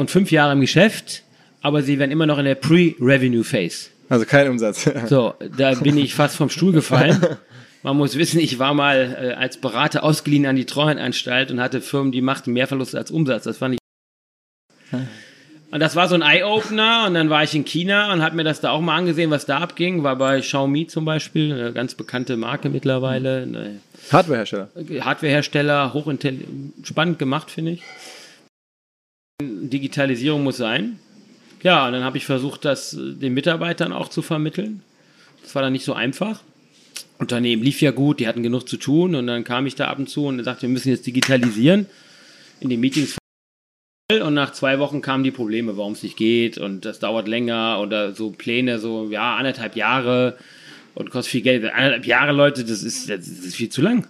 und 0.00 0.10
fünf 0.10 0.32
Jahre 0.32 0.52
im 0.52 0.60
Geschäft, 0.60 1.22
aber 1.60 1.82
sie 1.82 1.98
wären 1.98 2.10
immer 2.10 2.26
noch 2.26 2.38
in 2.38 2.46
der 2.46 2.54
Pre-Revenue-Phase. 2.54 3.90
also 4.08 4.24
kein 4.24 4.48
Umsatz. 4.48 4.90
So, 5.06 5.34
da 5.56 5.74
bin 5.74 5.96
ich 5.98 6.14
fast 6.14 6.36
vom 6.36 6.50
Stuhl 6.50 6.72
gefallen. 6.72 7.20
Man 7.82 7.96
muss 7.96 8.16
wissen, 8.16 8.40
ich 8.40 8.58
war 8.58 8.74
mal 8.74 9.16
äh, 9.18 9.34
als 9.34 9.58
Berater 9.58 10.02
ausgeliehen 10.04 10.46
an 10.46 10.56
die 10.56 10.66
Treuhandanstalt 10.66 11.50
und 11.50 11.60
hatte 11.60 11.80
Firmen, 11.80 12.12
die 12.12 12.20
machten 12.20 12.52
mehr 12.52 12.66
Verluste 12.66 12.98
als 12.98 13.10
Umsatz. 13.10 13.44
Das 13.44 13.58
fand 13.58 13.74
ich. 13.74 13.80
Und 15.70 15.80
das 15.80 15.96
war 15.96 16.08
so 16.08 16.16
ein 16.16 16.22
Eye-Opener 16.22 17.04
und 17.06 17.14
dann 17.14 17.30
war 17.30 17.44
ich 17.44 17.54
in 17.54 17.64
China 17.64 18.12
und 18.12 18.22
habe 18.22 18.34
mir 18.36 18.44
das 18.44 18.60
da 18.60 18.70
auch 18.70 18.80
mal 18.80 18.96
angesehen, 18.96 19.30
was 19.30 19.46
da 19.46 19.58
abging. 19.58 20.02
War 20.02 20.16
bei 20.16 20.40
Xiaomi 20.40 20.88
zum 20.88 21.04
Beispiel, 21.04 21.52
eine 21.52 21.72
ganz 21.72 21.94
bekannte 21.94 22.36
Marke 22.36 22.68
mittlerweile, 22.68 23.42
eine 23.42 23.80
Hardwarehersteller. 24.10 24.68
Hardwarehersteller, 25.00 25.92
spannend 26.82 27.18
gemacht, 27.18 27.50
finde 27.50 27.72
ich. 27.72 27.82
Digitalisierung 29.40 30.42
muss 30.42 30.56
sein. 30.56 30.98
Ja, 31.62 31.86
und 31.86 31.92
dann 31.92 32.04
habe 32.04 32.16
ich 32.16 32.24
versucht, 32.24 32.64
das 32.64 32.96
den 32.98 33.34
Mitarbeitern 33.34 33.92
auch 33.92 34.08
zu 34.08 34.22
vermitteln. 34.22 34.82
Das 35.42 35.54
war 35.54 35.62
dann 35.62 35.72
nicht 35.72 35.84
so 35.84 35.92
einfach. 35.92 36.42
Unternehmen 37.18 37.62
lief 37.62 37.82
ja 37.82 37.90
gut, 37.90 38.18
die 38.20 38.26
hatten 38.26 38.42
genug 38.42 38.66
zu 38.66 38.78
tun 38.78 39.14
und 39.14 39.26
dann 39.26 39.44
kam 39.44 39.66
ich 39.66 39.74
da 39.74 39.88
ab 39.88 39.98
und 39.98 40.08
zu 40.08 40.24
und 40.26 40.42
sagte, 40.42 40.62
wir 40.62 40.68
müssen 40.70 40.88
jetzt 40.88 41.06
digitalisieren. 41.06 41.86
In 42.60 42.70
den 42.70 42.80
Meetings 42.80 43.16
und 44.10 44.34
nach 44.34 44.52
zwei 44.52 44.78
Wochen 44.78 45.02
kamen 45.02 45.22
die 45.22 45.30
Probleme, 45.30 45.76
warum 45.76 45.92
es 45.92 46.02
nicht 46.02 46.16
geht 46.16 46.58
und 46.58 46.84
das 46.84 46.98
dauert 46.98 47.28
länger 47.28 47.78
oder 47.80 48.12
so 48.14 48.30
Pläne, 48.30 48.78
so 48.78 49.08
ja, 49.10 49.36
anderthalb 49.36 49.76
Jahre 49.76 50.36
und 50.94 51.10
kostet 51.10 51.30
viel 51.30 51.42
Geld. 51.42 51.64
Anderthalb 51.64 52.06
Jahre, 52.06 52.32
Leute, 52.32 52.64
das 52.64 52.82
ist, 52.82 53.08
das 53.08 53.28
ist 53.28 53.54
viel 53.54 53.68
zu 53.68 53.82
lang. 53.82 54.08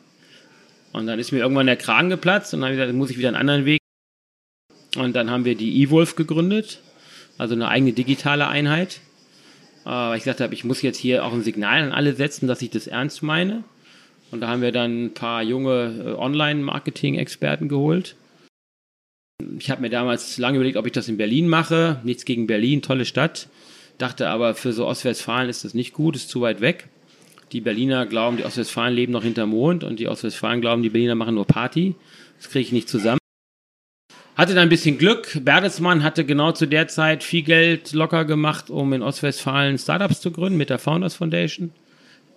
Und 0.93 1.07
dann 1.07 1.19
ist 1.19 1.33
mir 1.33 1.39
irgendwann 1.39 1.67
der 1.67 1.77
Kragen 1.77 2.09
geplatzt 2.09 2.55
und 2.55 2.61
dann 2.61 2.69
habe 2.69 2.75
ich 2.75 2.81
gesagt, 2.81 2.97
muss 2.97 3.11
ich 3.11 3.19
wieder 3.19 3.29
einen 3.29 3.37
anderen 3.37 3.65
Weg. 3.65 3.80
Und 4.97 5.15
dann 5.15 5.31
haben 5.31 5.45
wir 5.45 5.55
die 5.55 5.83
eWolf 5.83 6.17
gegründet, 6.17 6.81
also 7.39 7.55
eine 7.55 7.69
eigene 7.69 7.93
digitale 7.93 8.49
Einheit. 8.49 9.01
Weil 9.85 10.19
ich 10.19 10.25
gesagt 10.25 10.41
habe, 10.41 10.53
ich 10.53 10.65
muss 10.65 10.83
jetzt 10.83 10.99
hier 10.99 11.25
auch 11.25 11.33
ein 11.33 11.43
Signal 11.43 11.83
an 11.83 11.93
alle 11.93 12.15
setzen, 12.15 12.47
dass 12.47 12.63
ich 12.63 12.71
das 12.71 12.87
ernst 12.87 13.23
meine. 13.23 13.65
Und 14.31 14.41
da 14.41 14.49
haben 14.49 14.63
wir 14.63 14.73
dann 14.73 15.07
ein 15.07 15.15
paar 15.15 15.43
junge 15.43 16.17
Online-Marketing-Experten 16.19 17.69
geholt. 17.69 18.17
Ich 19.59 19.71
habe 19.71 19.81
mir 19.81 19.91
damals 19.91 20.39
lange 20.39 20.57
überlegt, 20.57 20.77
ob 20.77 20.87
ich 20.87 20.93
das 20.93 21.09
in 21.09 21.17
Berlin 21.17 21.49
mache. 21.49 22.01
Nichts 22.05 22.25
gegen 22.25 22.47
Berlin, 22.47 22.83
tolle 22.83 23.07
Stadt. 23.07 23.49
Dachte 23.99 24.29
aber, 24.29 24.55
für 24.55 24.73
so 24.73 24.87
Ostwestfalen 24.87 25.49
ist 25.49 25.65
das 25.65 25.75
nicht 25.75 25.93
gut, 25.93 26.17
ist 26.17 26.29
zu 26.29 26.41
weit 26.43 26.61
weg. 26.61 26.89
Die 27.53 27.61
Berliner 27.61 28.07
glauben, 28.07 28.37
die 28.37 28.45
Ostwestfalen 28.45 28.95
leben 28.95 29.13
noch 29.13 29.25
hinterm 29.25 29.51
Mond 29.51 29.83
und 29.83 29.99
die 29.99 30.09
Ostwestfalen 30.09 30.61
glauben, 30.61 30.83
die 30.83 30.91
Berliner 30.91 31.17
machen 31.17 31.35
nur 31.35 31.47
Party. 31.47 31.95
Das 32.37 32.51
kriege 32.51 32.67
ich 32.67 32.73
nicht 32.73 32.89
zusammen. 32.89 33.20
Hatte 34.41 34.55
dann 34.55 34.63
ein 34.63 34.69
bisschen 34.71 34.97
Glück. 34.97 35.39
Bertelsmann 35.45 36.03
hatte 36.03 36.25
genau 36.25 36.53
zu 36.53 36.65
der 36.65 36.89
Zeit 36.89 37.23
viel 37.23 37.43
Geld 37.43 37.93
locker 37.93 38.25
gemacht, 38.25 38.71
um 38.71 38.91
in 38.95 39.03
Ostwestfalen 39.03 39.77
Startups 39.77 40.23
zu 40.23 40.31
gründen 40.31 40.57
mit 40.57 40.71
der 40.71 40.79
Founders 40.79 41.15
Foundation. 41.15 41.75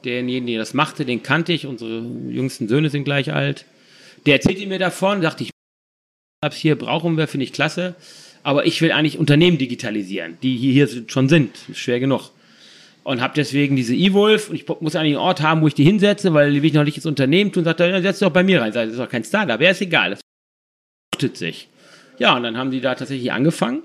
Derjenige, 0.04 0.46
der 0.48 0.60
das 0.60 0.74
machte, 0.74 1.06
den 1.06 1.24
kannte 1.24 1.54
ich. 1.54 1.66
Unsere 1.66 2.02
jüngsten 2.28 2.68
Söhne 2.68 2.90
sind 2.90 3.06
gleich 3.06 3.32
alt. 3.32 3.64
Der 4.26 4.34
erzählte 4.34 4.68
mir 4.68 4.80
davon, 4.80 5.22
dachte 5.22 5.46
ich, 5.46 5.52
hier 6.52 6.78
brauchen 6.78 7.16
wir, 7.16 7.30
finde 7.30 7.46
ich 7.46 7.54
klasse. 7.54 7.96
Aber 8.44 8.66
ich 8.66 8.82
will 8.82 8.92
eigentlich 8.92 9.18
Unternehmen 9.18 9.58
digitalisieren, 9.58 10.38
die 10.44 10.58
hier 10.58 10.90
schon 11.08 11.30
sind. 11.30 11.56
Ist 11.70 11.80
schwer 11.80 12.02
genug. 12.02 12.32
Und 13.06 13.22
habe 13.22 13.34
deswegen 13.34 13.78
diese 13.78 13.96
eWolf 13.96 14.52
ich 14.52 14.68
muss 14.68 14.98
eigentlich 14.98 15.14
einen 15.14 15.26
Ort 15.26 15.40
haben, 15.40 15.62
wo 15.62 15.68
ich 15.68 15.74
die 15.74 15.86
hinsetze, 15.86 16.34
weil 16.34 16.54
will 16.54 16.66
ich 16.66 16.74
noch 16.74 16.84
nicht 16.84 16.98
ins 16.98 17.06
Unternehmen 17.06 17.54
tun. 17.54 17.64
Sagt 17.64 17.80
er, 17.80 17.88
ja, 17.88 18.02
setz 18.02 18.20
doch 18.20 18.30
bei 18.30 18.44
mir 18.44 18.60
rein. 18.60 18.74
Das 18.74 18.90
ist 18.90 19.00
doch 19.00 19.08
kein 19.08 19.24
Startup. 19.24 19.62
Ja, 19.62 19.70
ist 19.70 19.80
egal. 19.80 20.10
Das 20.10 20.20
fruchtet 21.14 21.38
sich. 21.38 21.70
Ja, 22.18 22.36
und 22.36 22.44
dann 22.44 22.58
haben 22.58 22.72
die 22.72 22.82
da 22.82 22.96
tatsächlich 22.96 23.32
angefangen. 23.32 23.84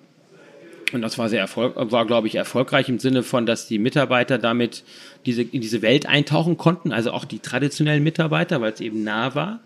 Und 0.93 1.03
das 1.03 1.19
war 1.19 1.29
sehr 1.29 1.41
erfolg 1.41 1.75
war, 1.77 2.07
glaube 2.07 2.29
ich, 2.29 2.35
erfolgreich 2.35 2.89
im 2.89 2.99
Sinne 2.99 3.23
von, 3.23 3.45
dass 3.45 3.69
die 3.69 3.79
Mitarbeiter 3.79 4.39
damit 4.39 4.85
diese, 5.27 5.43
in 5.43 5.61
diese 5.61 5.83
Welt 5.83 6.07
eintauchen 6.07 6.57
konnten, 6.57 6.93
also 6.93 7.11
auch 7.13 7.27
die 7.27 7.41
traditionellen 7.41 8.03
Mitarbeiter, 8.03 8.61
weil 8.61 8.73
es 8.73 8.81
eben 8.81 9.05
nah 9.05 9.35
war. 9.35 9.61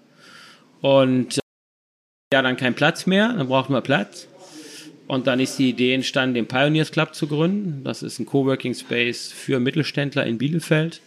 Und 0.80 1.38
ja, 2.32 2.42
dann 2.42 2.56
kein 2.56 2.74
Platz 2.74 3.06
mehr, 3.06 3.32
dann 3.32 3.46
brauchten 3.46 3.72
wir 3.72 3.82
Platz. 3.82 4.26
Und 5.06 5.26
dann 5.26 5.40
ist 5.40 5.58
die 5.58 5.68
Idee 5.68 5.94
entstanden, 5.94 6.34
den 6.34 6.46
Pioneers 6.46 6.90
Club 6.90 7.14
zu 7.14 7.26
gründen. 7.26 7.84
Das 7.84 8.02
ist 8.02 8.18
ein 8.18 8.26
Coworking 8.26 8.74
Space 8.74 9.30
für 9.30 9.60
Mittelständler 9.60 10.26
in 10.26 10.38
Bielefeld. 10.38 11.02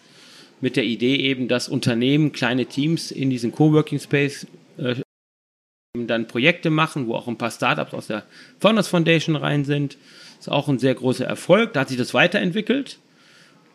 Mit 0.62 0.78
der 0.78 0.84
Idee 0.86 1.16
eben, 1.16 1.48
dass 1.48 1.68
Unternehmen, 1.68 2.32
kleine 2.32 2.68
Teams 2.68 3.12
in 3.12 3.30
diesen 3.30 3.52
Coworking 3.52 4.00
Space 4.00 4.48
äh, 4.78 4.96
dann 6.08 6.28
Projekte 6.28 6.70
machen, 6.70 7.08
wo 7.08 7.16
auch 7.16 7.28
ein 7.28 7.38
paar 7.38 7.52
Startups 7.52 7.94
aus 7.94 8.08
der 8.08 8.24
Founders 8.60 8.88
Foundation 8.88 9.36
rein 9.36 9.66
sind. 9.66 9.98
Das 10.38 10.48
ist 10.48 10.54
auch 10.54 10.68
ein 10.68 10.80
sehr 10.80 10.96
großer 10.96 11.26
Erfolg. 11.26 11.74
Da 11.74 11.82
hat 11.82 11.90
sich 11.90 11.98
das 11.98 12.14
weiterentwickelt. 12.14 13.00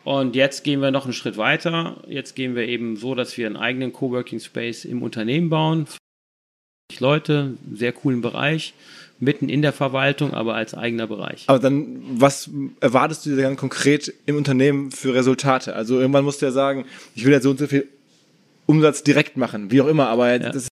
Und 0.04 0.34
jetzt 0.34 0.64
gehen 0.64 0.80
wir 0.80 0.90
noch 0.90 1.04
einen 1.04 1.12
Schritt 1.12 1.36
weiter. 1.36 2.02
Jetzt 2.08 2.34
gehen 2.34 2.54
wir 2.54 2.66
eben 2.66 2.96
so, 2.96 3.14
dass 3.14 3.36
wir 3.36 3.46
einen 3.46 3.56
eigenen 3.56 3.92
Coworking 3.92 4.40
Space 4.40 4.84
im 4.84 5.02
Unternehmen 5.02 5.50
bauen. 5.50 5.86
Leute, 6.98 7.54
sehr 7.72 7.92
coolen 7.92 8.20
Bereich, 8.20 8.74
mitten 9.20 9.48
in 9.48 9.62
der 9.62 9.72
Verwaltung, 9.72 10.34
aber 10.34 10.54
als 10.54 10.74
eigener 10.74 11.06
Bereich. 11.06 11.44
Aber 11.46 11.58
dann, 11.58 12.00
was 12.18 12.50
erwartest 12.80 13.26
du 13.26 13.30
dir 13.30 13.42
dann 13.42 13.56
konkret 13.56 14.12
im 14.26 14.36
Unternehmen 14.36 14.90
für 14.90 15.14
Resultate? 15.14 15.74
Also 15.74 16.00
irgendwann 16.00 16.24
musst 16.24 16.42
du 16.42 16.46
ja 16.46 16.52
sagen, 16.52 16.86
ich 17.14 17.24
will 17.24 17.32
jetzt 17.32 17.44
so 17.44 17.50
und 17.50 17.58
so 17.58 17.66
viel 17.66 17.86
Umsatz 18.66 19.02
direkt 19.02 19.36
machen, 19.36 19.70
wie 19.70 19.80
auch 19.80 19.86
immer, 19.86 20.08
aber 20.08 20.30
ja. 20.30 20.38
das 20.38 20.64
ist 20.64 20.69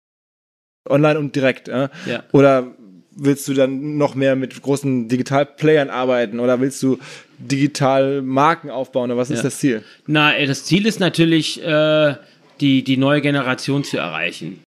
online 0.88 1.18
und 1.18 1.34
direkt. 1.34 1.68
Äh? 1.68 1.88
Ja. 2.06 2.24
Oder 2.32 2.72
willst 3.16 3.48
du 3.48 3.54
dann 3.54 3.96
noch 3.96 4.14
mehr 4.14 4.36
mit 4.36 4.60
großen 4.60 5.08
Digitalplayern 5.08 5.90
arbeiten 5.90 6.38
oder 6.38 6.60
willst 6.60 6.82
du 6.82 6.98
digital 7.38 8.22
Marken 8.22 8.70
aufbauen 8.70 9.10
oder 9.10 9.18
was 9.18 9.30
ja. 9.30 9.36
ist 9.36 9.44
das 9.44 9.58
Ziel? 9.58 9.82
Na, 10.06 10.32
das 10.46 10.64
Ziel 10.64 10.86
ist 10.86 11.00
natürlich, 11.00 11.62
äh, 11.62 12.14
die, 12.60 12.82
die 12.82 12.96
neue 12.96 13.20
Generation 13.20 13.84
zu 13.84 13.98
erreichen. 13.98 14.62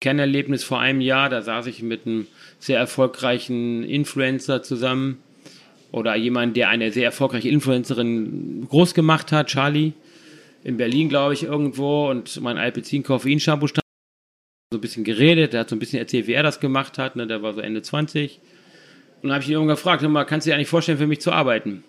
Kernerlebnis 0.00 0.64
vor 0.64 0.80
einem 0.80 1.00
Jahr, 1.00 1.28
da 1.28 1.42
saß 1.42 1.66
ich 1.66 1.82
mit 1.82 2.06
einem 2.06 2.26
sehr 2.58 2.78
erfolgreichen 2.78 3.84
Influencer 3.84 4.62
zusammen 4.62 5.18
oder 5.92 6.16
jemand, 6.16 6.56
der 6.56 6.68
eine 6.68 6.90
sehr 6.90 7.04
erfolgreiche 7.04 7.48
Influencerin 7.48 8.66
groß 8.68 8.94
gemacht 8.94 9.30
hat, 9.30 9.48
Charlie, 9.48 9.92
in 10.64 10.76
Berlin, 10.76 11.08
glaube 11.08 11.34
ich, 11.34 11.44
irgendwo 11.44 12.08
und 12.08 12.40
mein 12.40 12.58
Alpecin 12.58 13.02
Koffein-Shampoo 13.02 13.68
stand 13.68 13.81
so 14.72 14.78
ein 14.78 14.80
bisschen 14.80 15.04
geredet, 15.04 15.52
der 15.52 15.60
hat 15.60 15.70
so 15.70 15.76
ein 15.76 15.78
bisschen 15.78 15.98
erzählt, 15.98 16.26
wie 16.26 16.32
er 16.32 16.42
das 16.42 16.60
gemacht 16.60 16.98
hat, 16.98 17.16
ne? 17.16 17.26
der 17.26 17.42
war 17.42 17.54
so 17.54 17.60
Ende 17.60 17.82
20 17.82 18.40
und 19.22 19.28
dann 19.28 19.32
habe 19.32 19.42
ich 19.42 19.48
ihn 19.48 19.54
irgendwann 19.54 19.76
gefragt, 19.76 20.02
mal, 20.02 20.24
kannst 20.24 20.46
du 20.46 20.50
dir 20.50 20.56
eigentlich 20.56 20.68
vorstellen, 20.68 20.98
für 20.98 21.06
mich 21.06 21.20
zu 21.20 21.30
arbeiten? 21.32 21.84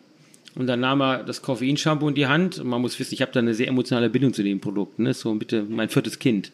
Und 0.56 0.68
dann 0.68 0.82
nahm 0.82 1.02
er 1.02 1.24
das 1.24 1.42
Koffein-Shampoo 1.42 2.10
in 2.10 2.16
die 2.16 2.28
Hand 2.28 2.60
und 2.60 2.68
man 2.68 2.80
muss 2.80 3.00
wissen, 3.00 3.16
ich 3.16 3.24
habe 3.24 3.32
da 3.32 3.40
eine 3.40 3.56
sehr 3.56 3.68
emotionale 3.68 4.12
Bindung 4.12 4.34
zu 4.34 4.44
dem 4.44 4.62
Produkt, 4.62 5.00
ne? 5.00 5.14
so 5.14 5.34
bitte 5.34 5.64
mein 5.64 5.90
viertes 5.90 6.20
Kind 6.20 6.52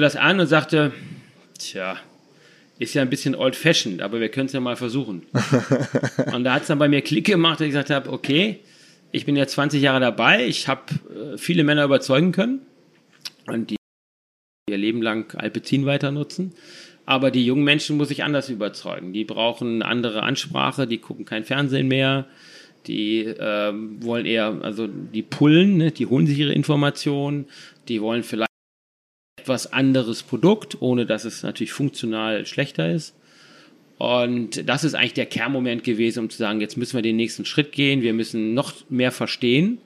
das 0.00 0.16
an 0.16 0.40
und 0.40 0.46
sagte, 0.46 0.92
tja, 1.58 1.98
Ist 2.78 2.94
ja 2.94 3.02
ein 3.02 3.10
bisschen 3.10 3.34
old-fashioned, 3.34 4.00
aber 4.00 4.20
wir 4.20 4.28
können 4.28 4.46
es 4.46 4.52
ja 4.52 4.60
mal 4.60 4.76
versuchen. 4.76 5.26
und 6.32 6.44
da 6.44 6.54
hat 6.54 6.62
es 6.62 6.68
dann 6.68 6.78
bei 6.78 6.88
mir 6.88 7.02
Klick 7.02 7.26
gemacht, 7.26 7.58
dass 7.58 7.66
ich 7.66 7.72
gesagt 7.72 7.90
habe, 7.90 8.12
okay, 8.12 8.60
ich 9.10 9.26
bin 9.26 9.34
jetzt 9.34 9.54
20 9.54 9.82
Jahre 9.82 9.98
dabei, 9.98 10.46
ich 10.46 10.68
habe 10.68 10.82
äh, 11.10 11.38
viele 11.38 11.64
Männer 11.64 11.84
überzeugen 11.84 12.30
können 12.30 12.60
und 13.46 13.70
die 13.70 13.77
ihr 14.68 14.78
Leben 14.78 15.02
lang 15.02 15.34
Alpecin 15.36 15.86
weiter 15.86 16.10
nutzen. 16.10 16.52
Aber 17.06 17.30
die 17.30 17.44
jungen 17.44 17.64
Menschen 17.64 17.96
muss 17.96 18.10
ich 18.10 18.22
anders 18.22 18.50
überzeugen. 18.50 19.12
Die 19.12 19.24
brauchen 19.24 19.76
eine 19.76 19.86
andere 19.86 20.22
Ansprache, 20.22 20.86
die 20.86 20.98
gucken 20.98 21.24
kein 21.24 21.44
Fernsehen 21.44 21.88
mehr, 21.88 22.26
die 22.86 23.20
ähm, 23.20 24.02
wollen 24.04 24.26
eher, 24.26 24.58
also 24.62 24.86
die 24.86 25.22
pullen, 25.22 25.78
ne, 25.78 25.90
die 25.90 26.06
holen 26.06 26.26
sich 26.26 26.38
ihre 26.38 26.52
Informationen, 26.52 27.46
die 27.88 28.02
wollen 28.02 28.22
vielleicht 28.22 28.48
etwas 29.40 29.72
anderes 29.72 30.22
Produkt, 30.22 30.82
ohne 30.82 31.06
dass 31.06 31.24
es 31.24 31.42
natürlich 31.42 31.72
funktional 31.72 32.44
schlechter 32.44 32.92
ist. 32.92 33.14
Und 33.96 34.68
das 34.68 34.84
ist 34.84 34.94
eigentlich 34.94 35.14
der 35.14 35.26
Kernmoment 35.26 35.82
gewesen, 35.82 36.20
um 36.20 36.30
zu 36.30 36.38
sagen, 36.38 36.60
jetzt 36.60 36.76
müssen 36.76 36.96
wir 36.96 37.02
den 37.02 37.16
nächsten 37.16 37.44
Schritt 37.44 37.72
gehen, 37.72 38.02
wir 38.02 38.12
müssen 38.12 38.54
noch 38.54 38.72
mehr 38.90 39.12
verstehen. 39.12 39.78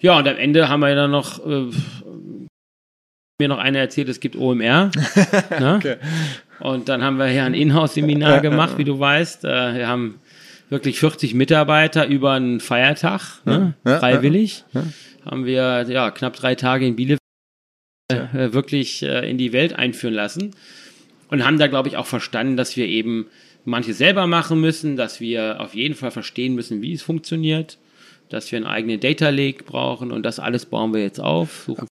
Ja, 0.00 0.18
und 0.18 0.26
am 0.26 0.36
Ende 0.36 0.68
haben 0.68 0.80
wir 0.80 0.94
dann 0.94 1.10
noch 1.10 1.46
äh, 1.46 1.66
mir 3.40 3.48
noch 3.48 3.58
einer 3.58 3.80
erzählt, 3.80 4.08
es 4.08 4.20
gibt 4.20 4.36
OMR. 4.36 4.90
ne? 5.50 5.74
okay. 5.76 5.96
Und 6.60 6.88
dann 6.88 7.02
haben 7.02 7.16
wir 7.16 7.26
hier 7.26 7.44
ein 7.44 7.54
Inhouse-Seminar 7.54 8.40
gemacht, 8.42 8.78
wie 8.78 8.84
du 8.84 8.98
weißt. 9.00 9.44
Äh, 9.44 9.74
wir 9.78 9.88
haben 9.88 10.20
wirklich 10.68 11.00
40 11.00 11.34
Mitarbeiter 11.34 12.06
über 12.06 12.32
einen 12.32 12.60
Feiertag, 12.60 13.40
ne? 13.44 13.74
freiwillig. 13.84 14.64
Haben 15.24 15.44
wir 15.44 15.84
ja 15.88 16.10
knapp 16.10 16.36
drei 16.36 16.54
Tage 16.54 16.86
in 16.86 16.96
Bielefeld 16.96 17.20
äh, 18.08 18.52
wirklich 18.52 19.02
äh, 19.02 19.28
in 19.28 19.38
die 19.38 19.52
Welt 19.52 19.74
einführen 19.74 20.14
lassen 20.14 20.52
und 21.28 21.44
haben 21.44 21.58
da, 21.58 21.66
glaube 21.66 21.88
ich, 21.88 21.96
auch 21.96 22.06
verstanden, 22.06 22.56
dass 22.56 22.76
wir 22.76 22.86
eben 22.86 23.26
manche 23.64 23.94
selber 23.94 24.26
machen 24.26 24.60
müssen, 24.60 24.96
dass 24.96 25.20
wir 25.20 25.60
auf 25.60 25.74
jeden 25.74 25.94
Fall 25.94 26.10
verstehen 26.10 26.54
müssen, 26.54 26.82
wie 26.82 26.92
es 26.92 27.02
funktioniert, 27.02 27.78
dass 28.28 28.50
wir 28.50 28.56
einen 28.56 28.66
eigenen 28.66 29.00
Data 29.00 29.30
Lake 29.30 29.64
brauchen 29.64 30.12
und 30.12 30.24
das 30.24 30.38
alles 30.38 30.66
bauen 30.66 30.94
wir 30.94 31.02
jetzt 31.02 31.20
auf. 31.20 31.64
Suchen 31.66 31.86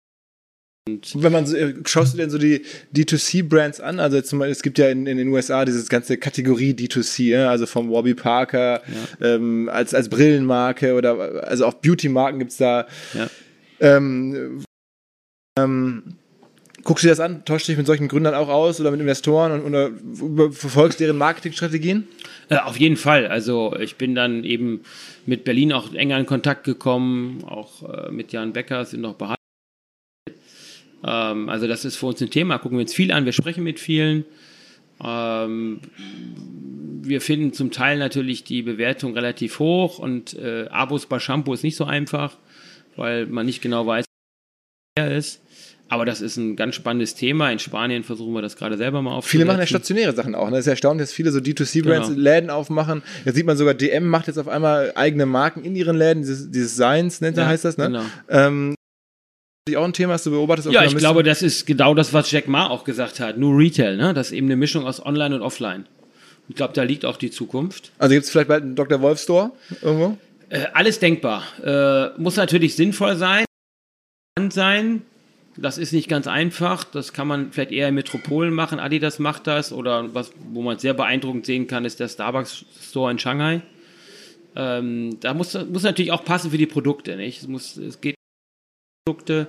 und 0.87 1.21
wenn 1.21 1.31
man 1.31 1.45
so, 1.45 1.55
äh, 1.55 1.73
schaust 1.85 2.13
du 2.13 2.17
denn 2.17 2.29
so 2.29 2.37
die 2.37 2.61
D2C-Brands 2.95 3.81
an? 3.81 3.99
Also 3.99 4.21
zum 4.21 4.39
Beispiel, 4.39 4.51
es 4.53 4.63
gibt 4.63 4.77
ja 4.77 4.89
in, 4.89 5.05
in 5.05 5.17
den 5.17 5.27
USA 5.27 5.65
diese 5.65 5.85
ganze 5.87 6.17
Kategorie 6.17 6.71
D2C, 6.71 7.45
also 7.45 7.65
vom 7.65 7.91
Warby 7.91 8.13
Parker 8.13 8.81
ja. 9.21 9.35
ähm, 9.35 9.69
als, 9.69 9.93
als 9.93 10.07
Brillenmarke 10.07 10.93
oder 10.93 11.43
also 11.45 11.65
auch 11.65 11.73
Beauty-Marken 11.73 12.39
gibt 12.39 12.51
es 12.51 12.57
da. 12.57 12.87
Ja. 13.13 13.29
Ähm, 13.79 14.63
ähm, 15.59 16.03
Guckst 16.83 17.03
du 17.03 17.07
dir 17.07 17.11
das 17.11 17.19
an? 17.19 17.43
Täuscht 17.43 17.67
dich 17.67 17.75
mit 17.75 17.85
solchen 17.85 18.07
Gründern 18.07 18.33
auch 18.33 18.47
aus 18.47 18.79
oder 18.79 18.91
mit 18.91 19.01
Investoren 19.01 19.51
und 19.51 19.65
oder 19.65 19.91
verfolgst 20.51 21.01
deren 21.01 21.17
Marketingstrategien? 21.17 22.07
Äh, 22.47 22.59
auf 22.59 22.77
jeden 22.77 22.95
Fall. 22.95 23.27
Also 23.27 23.75
ich 23.77 23.97
bin 23.97 24.15
dann 24.15 24.45
eben 24.45 24.81
mit 25.25 25.43
Berlin 25.43 25.73
auch 25.73 25.93
enger 25.93 26.17
in 26.17 26.25
Kontakt 26.25 26.63
gekommen, 26.63 27.43
auch 27.45 27.83
äh, 27.83 28.09
mit 28.09 28.31
Jan 28.31 28.53
Becker 28.53 28.85
sind 28.85 29.01
noch 29.01 29.15
behalten. 29.15 29.36
Ähm, 31.03 31.49
also 31.49 31.67
das 31.67 31.85
ist 31.85 31.95
für 31.95 32.07
uns 32.07 32.21
ein 32.21 32.29
Thema. 32.29 32.57
Gucken 32.57 32.77
wir 32.77 32.83
uns 32.83 32.93
viel 32.93 33.11
an, 33.11 33.25
wir 33.25 33.33
sprechen 33.33 33.63
mit 33.63 33.79
vielen. 33.79 34.25
Ähm, 35.03 35.81
wir 37.01 37.21
finden 37.21 37.53
zum 37.53 37.71
Teil 37.71 37.97
natürlich 37.99 38.43
die 38.43 38.63
Bewertung 38.63 39.13
relativ 39.13 39.59
hoch 39.59 39.99
und 39.99 40.33
äh, 40.33 40.67
Abos 40.69 41.05
bei 41.05 41.19
Shampoo 41.19 41.53
ist 41.53 41.63
nicht 41.63 41.75
so 41.75 41.85
einfach, 41.85 42.37
weil 42.95 43.27
man 43.27 43.45
nicht 43.45 43.61
genau 43.61 43.85
weiß, 43.85 44.05
wer 44.95 45.05
er 45.05 45.17
ist. 45.17 45.41
Aber 45.89 46.05
das 46.05 46.19
ist 46.19 46.35
ein 46.35 46.57
ganz 46.57 46.75
spannendes 46.75 47.15
Thema. 47.15 47.49
In 47.49 47.59
Spanien 47.59 48.03
versuchen 48.03 48.33
wir 48.33 48.41
das 48.41 48.57
gerade 48.57 48.75
selber 48.75 49.01
mal 49.01 49.11
aufzunehmen. 49.11 49.29
Viele 49.29 49.45
machen 49.45 49.59
ja 49.59 49.67
stationäre 49.67 50.13
Sachen 50.13 50.35
auch. 50.35 50.49
Ne? 50.49 50.57
Das 50.57 50.61
ist 50.61 50.67
erstaunlich, 50.67 51.07
dass 51.07 51.13
viele 51.13 51.31
so 51.31 51.39
D2C-Brands 51.39 52.09
genau. 52.09 52.19
Läden 52.19 52.49
aufmachen. 52.49 53.03
Jetzt 53.23 53.35
sieht 53.35 53.45
man 53.45 53.55
sogar, 53.55 53.73
DM 53.73 54.05
macht 54.05 54.27
jetzt 54.27 54.37
auf 54.37 54.49
einmal 54.49 54.91
eigene 54.95 55.25
Marken 55.25 55.63
in 55.63 55.75
ihren 55.77 55.97
Läden. 55.97 56.23
Dieses, 56.23 56.51
dieses 56.51 56.73
Science 56.73 57.21
nennt 57.21 57.37
ja, 57.37 57.45
heißt 57.45 57.63
das, 57.63 57.77
ne? 57.77 57.85
Genau. 57.85 58.03
Ähm, 58.27 58.75
auch 59.75 59.83
ein 59.83 59.91
Thema, 59.91 60.13
hast 60.13 60.25
du 60.25 60.31
beobachtest? 60.31 60.71
Ja, 60.71 60.85
ich 60.85 60.95
glaube, 60.95 61.23
das 61.23 61.41
ist 61.41 61.65
genau 61.65 61.93
das, 61.93 62.13
was 62.13 62.31
Jack 62.31 62.47
Ma 62.47 62.67
auch 62.67 62.85
gesagt 62.85 63.19
hat. 63.19 63.37
Nur 63.37 63.57
Retail, 63.57 63.97
ne? 63.97 64.13
Das 64.13 64.27
ist 64.27 64.33
eben 64.33 64.47
eine 64.47 64.55
Mischung 64.55 64.85
aus 64.85 65.05
Online 65.05 65.35
und 65.35 65.41
Offline. 65.41 65.85
Ich 66.47 66.55
glaube, 66.55 66.73
da 66.73 66.83
liegt 66.83 67.03
auch 67.03 67.17
die 67.17 67.31
Zukunft. 67.31 67.91
Also 67.97 68.13
gibt 68.13 68.23
es 68.23 68.29
vielleicht 68.29 68.47
bald 68.47 68.63
einen 68.63 68.75
Dr. 68.75 69.01
Wolf 69.01 69.19
Store 69.19 69.51
irgendwo? 69.81 70.17
Äh, 70.49 70.67
alles 70.73 70.99
denkbar. 70.99 71.43
Äh, 71.63 72.17
muss 72.19 72.37
natürlich 72.37 72.75
sinnvoll 72.75 73.17
sein, 73.17 73.45
sein. 74.49 75.01
Das 75.57 75.77
ist 75.77 75.91
nicht 75.91 76.07
ganz 76.07 76.27
einfach. 76.27 76.83
Das 76.83 77.13
kann 77.13 77.27
man 77.27 77.51
vielleicht 77.51 77.71
eher 77.71 77.89
in 77.89 77.95
Metropolen 77.95 78.53
machen. 78.53 78.79
Adidas 78.79 79.19
macht 79.19 79.47
das. 79.47 79.73
Oder 79.73 80.13
was, 80.13 80.31
wo 80.51 80.61
man 80.61 80.77
sehr 80.77 80.93
beeindruckend 80.93 81.45
sehen 81.45 81.67
kann, 81.67 81.83
ist 81.83 81.99
der 81.99 82.07
Starbucks 82.07 82.65
Store 82.81 83.11
in 83.11 83.19
Shanghai. 83.19 83.61
Ähm, 84.55 85.19
da 85.19 85.33
muss, 85.33 85.57
muss 85.65 85.83
natürlich 85.83 86.11
auch 86.11 86.23
passen 86.23 86.51
für 86.51 86.57
die 86.57 86.67
Produkte. 86.67 87.15
Nicht? 87.15 87.41
Es, 87.41 87.47
muss, 87.47 87.75
es 87.75 87.99
geht 87.99 88.16
Produkte. 89.07 89.47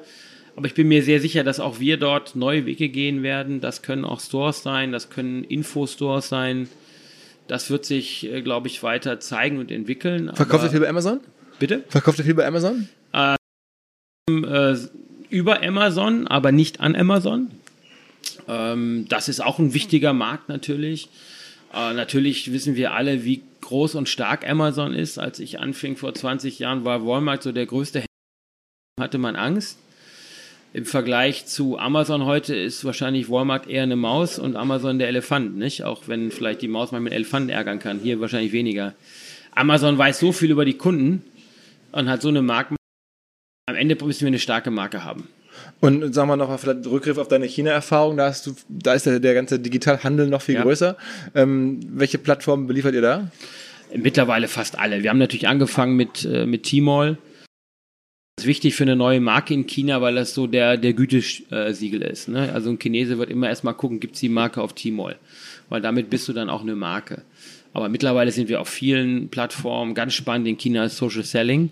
Aber 0.55 0.67
ich 0.67 0.75
bin 0.75 0.89
mir 0.89 1.03
sehr 1.03 1.21
sicher, 1.21 1.45
dass 1.45 1.61
auch 1.61 1.79
wir 1.81 1.99
dort 1.99 2.37
neue 2.37 2.67
Wege 2.67 2.89
gehen 2.89 3.23
werden. 3.23 3.61
Das 3.61 3.83
können 3.83 4.05
auch 4.05 4.21
Stores 4.21 4.63
sein, 4.63 4.93
das 4.93 5.11
können 5.11 5.45
Infostores 5.45 6.29
sein. 6.29 6.69
Das 7.47 7.71
wird 7.71 7.85
sich, 7.85 8.31
äh, 8.31 8.43
glaube 8.43 8.69
ich, 8.69 8.83
weiter 8.83 9.21
zeigen 9.21 9.59
und 9.59 9.71
entwickeln. 9.71 10.31
Verkauft 10.35 10.65
ihr 10.65 10.71
viel 10.71 10.81
bei 10.81 10.89
Amazon? 10.89 11.21
Bitte? 11.59 11.85
Verkauft 11.89 12.19
ihr 12.19 12.25
viel 12.25 12.35
bei 12.35 12.47
Amazon? 12.47 12.89
Ähm, 13.15 14.45
äh, 14.45 14.77
über 15.31 15.63
Amazon, 15.63 16.27
aber 16.27 16.53
nicht 16.53 16.81
an 16.81 16.95
Amazon. 16.95 17.51
Ähm, 18.47 19.07
das 19.09 19.29
ist 19.29 19.41
auch 19.41 19.59
ein 19.59 19.75
wichtiger 19.75 20.13
Markt 20.13 20.49
natürlich. 20.49 21.09
Äh, 21.73 21.95
natürlich 21.95 22.53
wissen 22.53 22.77
wir 22.77 22.95
alle, 22.95 23.25
wie 23.25 23.43
groß 23.63 23.95
und 23.95 24.09
stark 24.09 24.49
Amazon 24.49 24.95
ist. 24.95 25.19
Als 25.19 25.39
ich 25.41 25.61
anfing 25.61 25.97
vor 25.97 26.15
20 26.15 26.59
Jahren, 26.59 26.85
war 26.85 27.07
Walmart 27.07 27.43
so 27.43 27.53
der 27.53 27.67
größte 27.67 28.01
Händler 28.01 28.08
hatte 28.99 29.19
man 29.19 29.37
Angst. 29.37 29.79
Im 30.75 30.85
Vergleich 30.85 31.47
zu 31.47 31.79
Amazon 31.79 32.27
heute 32.27 32.55
ist 32.55 32.85
wahrscheinlich 32.85 33.31
Walmart 33.31 33.69
eher 33.69 33.83
eine 33.83 33.97
Maus 33.97 34.39
und 34.39 34.55
Amazon 34.55 34.99
der 34.99 35.09
Elefant, 35.09 35.57
nicht? 35.57 35.85
Auch 35.85 36.03
wenn 36.07 36.31
vielleicht 36.31 36.61
die 36.61 36.69
Maus 36.69 36.93
mal 36.93 37.01
mit 37.01 37.15
Elefanten 37.15 37.49
ärgern 37.49 37.79
kann. 37.79 38.01
Hier 38.01 38.21
wahrscheinlich 38.21 38.53
weniger. 38.53 38.95
Amazon 39.55 39.97
weiß 39.97 40.21
so 40.21 40.31
viel 40.33 40.51
über 40.51 40.67
die 40.67 40.75
Kunden 40.75 41.23
und 41.93 42.09
hat 42.09 42.21
so 42.21 42.29
eine 42.29 42.43
Marke. 42.43 42.77
Am 43.67 43.77
Ende 43.77 43.97
müssen 44.05 44.21
wir 44.21 44.29
eine 44.29 44.39
starke 44.39 44.71
Marke 44.71 45.05
haben. 45.05 45.29
Und 45.81 46.15
sagen 46.15 46.29
wir 46.29 46.37
noch 46.37 46.59
vielleicht 46.59 46.87
Rückgriff 46.87 47.19
auf 47.19 47.29
deine 47.29 47.47
China-Erfahrung, 47.47 48.17
da 48.17 48.27
hast 48.27 48.47
du, 48.47 48.55
da 48.69 48.95
ist 48.95 49.07
der, 49.07 49.21
der 49.21 49.35
ganze 49.35 49.59
Digitalhandel 49.59 50.29
noch 50.29 50.43
viel 50.43 50.57
ja. 50.57 50.63
größer. 50.63 50.97
Ähm, 51.35 51.81
welche 51.91 52.19
Plattformen 52.19 52.67
beliefert 52.67 52.95
ihr 52.95 53.03
da? 53.03 53.31
Mittlerweile 53.95 54.49
fast 54.49 54.79
alle. 54.79 55.03
Wir 55.03 55.11
haben 55.11 55.19
natürlich 55.19 55.49
angefangen 55.49 55.97
mit, 55.97 56.25
äh, 56.25 56.47
mit 56.47 56.65
Tmall 56.65 57.17
ist 58.43 58.47
wichtig 58.47 58.75
für 58.75 58.85
eine 58.85 58.97
neue 58.97 59.21
Marke 59.21 59.55
in 59.55 59.67
China, 59.67 60.01
weil 60.01 60.15
das 60.15 60.35
so 60.35 60.47
der, 60.47 60.77
der 60.77 60.93
Gütesiegel 60.93 62.03
ist. 62.03 62.29
Ne? 62.29 62.53
Also 62.53 62.71
ein 62.71 62.79
Chinese 62.79 63.19
wird 63.19 63.31
immer 63.31 63.49
erstmal 63.49 63.75
gucken, 63.75 64.01
gibt 64.01 64.15
es 64.15 64.21
die 64.21 64.29
Marke 64.29 64.63
auf 64.63 64.75
Tmall. 64.75 65.17
Weil 65.69 65.81
damit 65.81 66.11
bist 66.11 66.29
du 66.29 66.33
dann 66.33 66.49
auch 66.49 66.63
eine 66.63 66.77
Marke. 66.77 67.23
Aber 67.73 67.89
mittlerweile 67.89 68.33
sind 68.33 68.49
wir 68.49 68.61
auf 68.61 68.69
vielen 68.69 69.29
Plattformen 69.29 69.95
ganz 69.95 70.15
spannend. 70.15 70.49
In 70.49 70.57
China 70.57 70.85
ist 70.85 70.97
Social 70.97 71.25
Selling. 71.25 71.71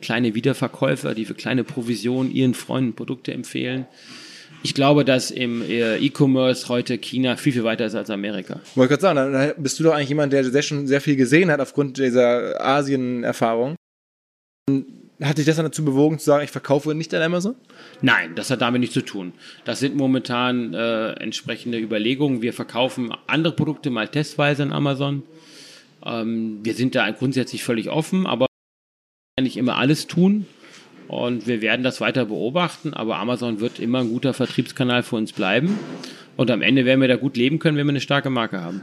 Kleine 0.00 0.34
Wiederverkäufer, 0.34 1.14
die 1.14 1.24
für 1.24 1.34
kleine 1.34 1.64
Provisionen 1.64 2.32
ihren 2.32 2.54
Freunden 2.54 2.94
Produkte 2.94 3.32
empfehlen. 3.32 3.86
Ich 4.62 4.74
glaube, 4.74 5.04
dass 5.04 5.30
im 5.30 5.62
äh, 5.62 5.98
E-Commerce 5.98 6.68
heute 6.68 6.98
China 6.98 7.36
viel, 7.36 7.52
viel 7.52 7.64
weiter 7.64 7.86
ist 7.86 7.94
als 7.94 8.10
Amerika. 8.10 8.60
Wollte 8.74 8.96
gerade 8.96 9.02
sagen, 9.02 9.32
dann 9.32 9.62
bist 9.62 9.78
du 9.78 9.84
doch 9.84 9.94
eigentlich 9.94 10.08
jemand, 10.08 10.32
der 10.32 10.44
sehr 10.44 10.62
schon 10.62 10.86
sehr 10.86 11.00
viel 11.00 11.16
gesehen 11.16 11.50
hat 11.50 11.60
aufgrund 11.60 11.98
dieser 11.98 12.60
Asien-Erfahrung. 12.60 13.76
Hat 15.20 15.38
dich 15.38 15.46
das 15.46 15.56
dann 15.56 15.64
dazu 15.64 15.84
bewogen 15.84 16.18
zu 16.20 16.26
sagen, 16.26 16.44
ich 16.44 16.50
verkaufe 16.50 16.94
nicht 16.94 17.12
an 17.12 17.22
Amazon? 17.22 17.56
Nein, 18.02 18.36
das 18.36 18.50
hat 18.50 18.60
damit 18.60 18.80
nichts 18.80 18.94
zu 18.94 19.04
tun. 19.04 19.32
Das 19.64 19.80
sind 19.80 19.96
momentan 19.96 20.74
äh, 20.74 21.12
entsprechende 21.14 21.78
Überlegungen. 21.78 22.40
Wir 22.40 22.52
verkaufen 22.52 23.12
andere 23.26 23.54
Produkte 23.54 23.90
mal 23.90 24.06
testweise 24.06 24.62
an 24.62 24.72
Amazon. 24.72 25.24
Ähm, 26.06 26.60
wir 26.62 26.74
sind 26.74 26.94
da 26.94 27.10
grundsätzlich 27.10 27.64
völlig 27.64 27.90
offen, 27.90 28.26
aber 28.26 28.46
nicht 29.40 29.56
immer 29.56 29.76
alles 29.76 30.06
tun. 30.06 30.46
Und 31.08 31.46
wir 31.46 31.62
werden 31.62 31.82
das 31.82 32.00
weiter 32.00 32.26
beobachten, 32.26 32.94
aber 32.94 33.16
Amazon 33.16 33.60
wird 33.60 33.80
immer 33.80 34.00
ein 34.00 34.10
guter 34.10 34.34
Vertriebskanal 34.34 35.02
für 35.02 35.16
uns 35.16 35.32
bleiben. 35.32 35.78
Und 36.36 36.50
am 36.50 36.62
Ende 36.62 36.84
werden 36.84 37.00
wir 37.00 37.08
da 37.08 37.16
gut 37.16 37.36
leben 37.36 37.58
können, 37.58 37.76
wenn 37.76 37.86
wir 37.86 37.92
eine 37.92 38.00
starke 38.00 38.30
Marke 38.30 38.60
haben. 38.60 38.82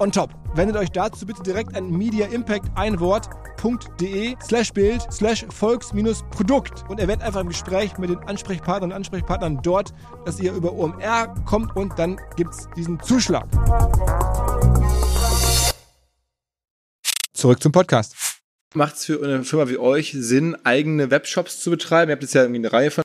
on 0.00 0.10
top. 0.10 0.30
Wendet 0.54 0.76
euch 0.76 0.90
dazu 0.90 1.26
bitte 1.26 1.42
direkt 1.42 1.76
an 1.76 1.90
Media 1.90 2.26
Impact 2.26 2.66
ein 2.74 2.98
Wort.de 2.98 4.34
slash 4.42 4.72
Bild 4.72 5.02
slash 5.12 5.46
Volks-Produkt 5.48 6.84
und 6.88 6.98
erwähnt 6.98 7.22
einfach 7.22 7.40
im 7.40 7.48
Gespräch 7.48 7.96
mit 7.98 8.10
den 8.10 8.18
Ansprechpartnern 8.18 8.90
und 8.90 8.96
Ansprechpartnern 8.96 9.60
dort, 9.62 9.92
dass 10.24 10.40
ihr 10.40 10.52
über 10.52 10.72
OMR 10.72 11.34
kommt 11.44 11.76
und 11.76 11.98
dann 11.98 12.18
gibt 12.36 12.54
es 12.54 12.68
diesen 12.76 13.00
Zuschlag. 13.00 13.46
Zurück 17.32 17.62
zum 17.62 17.72
Podcast. 17.72 18.16
Macht 18.74 18.96
es 18.96 19.04
für 19.04 19.22
eine 19.22 19.44
Firma 19.44 19.68
wie 19.68 19.78
euch 19.78 20.12
Sinn, 20.16 20.56
eigene 20.64 21.10
Webshops 21.10 21.60
zu 21.60 21.70
betreiben? 21.70 22.10
Ihr 22.10 22.14
habt 22.14 22.22
jetzt 22.22 22.34
ja 22.34 22.42
irgendwie 22.42 22.60
eine 22.60 22.72
Reihe 22.72 22.90
von 22.90 23.02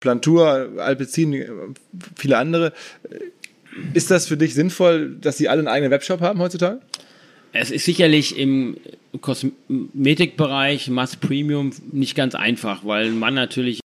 Plantur, 0.00 0.70
Alpecin, 0.78 1.74
viele 2.16 2.38
andere. 2.38 2.72
Ist 3.94 4.10
das 4.10 4.26
für 4.26 4.36
dich 4.36 4.54
sinnvoll, 4.54 5.16
dass 5.20 5.38
sie 5.38 5.48
alle 5.48 5.60
einen 5.60 5.68
eigenen 5.68 5.90
Webshop 5.90 6.20
haben 6.20 6.40
heutzutage? 6.40 6.80
Es 7.52 7.70
ist 7.70 7.84
sicherlich 7.84 8.38
im 8.38 8.76
Kosmetikbereich, 9.20 10.88
Mass 10.88 11.16
Premium, 11.16 11.72
nicht 11.92 12.14
ganz 12.14 12.34
einfach, 12.34 12.84
weil 12.84 13.10
Mann 13.10 13.34
natürlich 13.34 13.80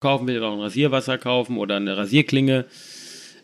kaufen 0.00 0.28
will, 0.28 0.42
auch 0.42 0.54
ein 0.54 0.60
Rasierwasser 0.60 1.18
kaufen 1.18 1.58
oder 1.58 1.76
eine 1.76 1.96
Rasierklinge. 1.96 2.66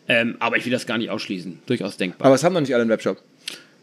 Ähm, 0.07 0.35
aber 0.39 0.57
ich 0.57 0.65
will 0.65 0.71
das 0.71 0.85
gar 0.85 0.97
nicht 0.97 1.09
ausschließen. 1.09 1.59
Durchaus 1.65 1.97
denkbar. 1.97 2.27
Aber 2.27 2.35
es 2.35 2.43
haben 2.43 2.53
noch 2.53 2.61
nicht 2.61 2.73
alle 2.73 2.83
einen 2.83 2.91
Webshop. 2.91 3.21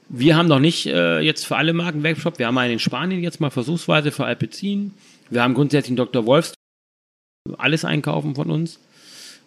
Wir 0.08 0.36
haben 0.36 0.48
noch 0.48 0.60
nicht 0.60 0.86
äh, 0.86 1.20
jetzt 1.20 1.46
für 1.46 1.56
alle 1.56 1.72
Marken 1.72 2.02
Webshop. 2.02 2.38
Wir 2.38 2.46
haben 2.46 2.58
einen 2.58 2.74
in 2.74 2.78
Spanien 2.78 3.22
jetzt 3.22 3.40
mal 3.40 3.50
versuchsweise 3.50 4.10
für 4.10 4.24
Alpecin. 4.24 4.94
Wir 5.30 5.42
haben 5.42 5.54
grundsätzlich 5.54 5.90
einen 5.90 5.96
Dr. 5.96 6.26
Wolfs 6.26 6.54
alles 7.58 7.84
einkaufen 7.84 8.34
von 8.34 8.50
uns. 8.50 8.78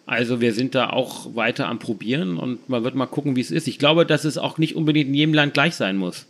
Also 0.06 0.40
wir 0.40 0.54
sind 0.54 0.76
da 0.76 0.90
auch 0.90 1.34
weiter 1.34 1.66
am 1.66 1.80
Probieren 1.80 2.38
und 2.38 2.68
man 2.68 2.84
wird 2.84 2.94
mal 2.94 3.06
gucken, 3.06 3.34
wie 3.34 3.40
es 3.40 3.50
ist. 3.50 3.66
Ich 3.66 3.78
glaube, 3.78 4.06
dass 4.06 4.24
es 4.24 4.38
auch 4.38 4.56
nicht 4.56 4.76
unbedingt 4.76 5.08
in 5.08 5.14
jedem 5.14 5.34
Land 5.34 5.52
gleich 5.52 5.74
sein 5.74 5.96
muss. 5.96 6.26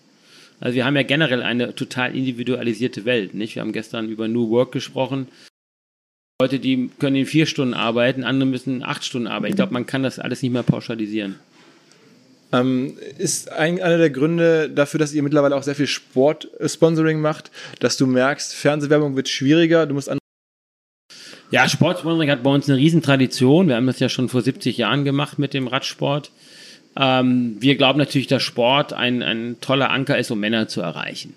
Also 0.61 0.75
wir 0.75 0.87
haben 0.87 0.97
ja 0.97 1.03
generell 1.03 1.43
eine 1.43 1.75
total 1.75 2.17
individualisierte 2.17 3.05
Welt, 3.05 3.35
nicht? 3.35 3.55
Wir 3.55 3.61
haben 3.61 3.73
gestern 3.73 4.09
über 4.09 4.29
New 4.29 4.49
Work 4.49 4.73
gesprochen. 4.73 5.29
Leute, 6.41 6.59
die 6.59 6.91
können 6.99 7.17
in 7.17 7.27
vier 7.27 7.45
Stunden 7.45 7.75
arbeiten, 7.75 8.25
andere 8.25 8.49
müssen 8.49 8.83
acht 8.83 9.05
Stunden 9.05 9.27
arbeiten. 9.27 9.53
Ich 9.53 9.57
glaube, 9.57 9.75
man 9.75 9.87
kann 9.87 10.03
das 10.03 10.19
alles 10.19 10.43
nicht 10.43 10.53
mehr 10.53 10.63
pauschalisieren. 10.63 11.39
Ähm, 12.53 12.97
ist 13.19 13.53
ein, 13.53 13.81
einer 13.83 13.99
der 13.99 14.11
Gründe 14.11 14.71
dafür, 14.71 14.99
dass 14.99 15.13
ihr 15.13 15.23
mittlerweile 15.23 15.57
auch 15.57 15.63
sehr 15.63 15.75
viel 15.75 15.87
Sport-Sponsoring 15.87 17.21
macht, 17.21 17.51
dass 17.81 17.99
du 17.99 18.07
merkst, 18.07 18.55
Fernsehwerbung 18.55 19.17
wird 19.17 19.29
schwieriger, 19.29 19.87
du 19.87 19.95
musst 19.95 20.09
an 20.09 20.19
ja, 21.51 21.69
Sportsponsoring 21.69 22.31
hat 22.31 22.43
bei 22.43 22.51
uns 22.51 22.69
eine 22.69 22.79
Riesentradition. 22.79 23.69
Wir 23.69 23.77
haben 23.77 23.87
das 23.87 24.01
ja 24.01 24.09
schon 24.09 24.29
vor 24.29 24.43
70 24.43 24.77
Jahren 24.77 25.05
gemacht 25.05 25.39
mit 25.39 25.55
dem 25.55 25.69
Radsport. 25.69 26.31
Ähm, 26.99 27.57
wir 27.61 27.77
glauben 27.77 27.99
natürlich, 27.99 28.27
dass 28.27 28.43
Sport 28.43 28.93
ein, 28.93 29.23
ein 29.23 29.57
toller 29.61 29.91
Anker 29.91 30.19
ist, 30.19 30.31
um 30.31 30.41
Männer 30.41 30.69
zu 30.69 30.81
erreichen. 30.81 31.35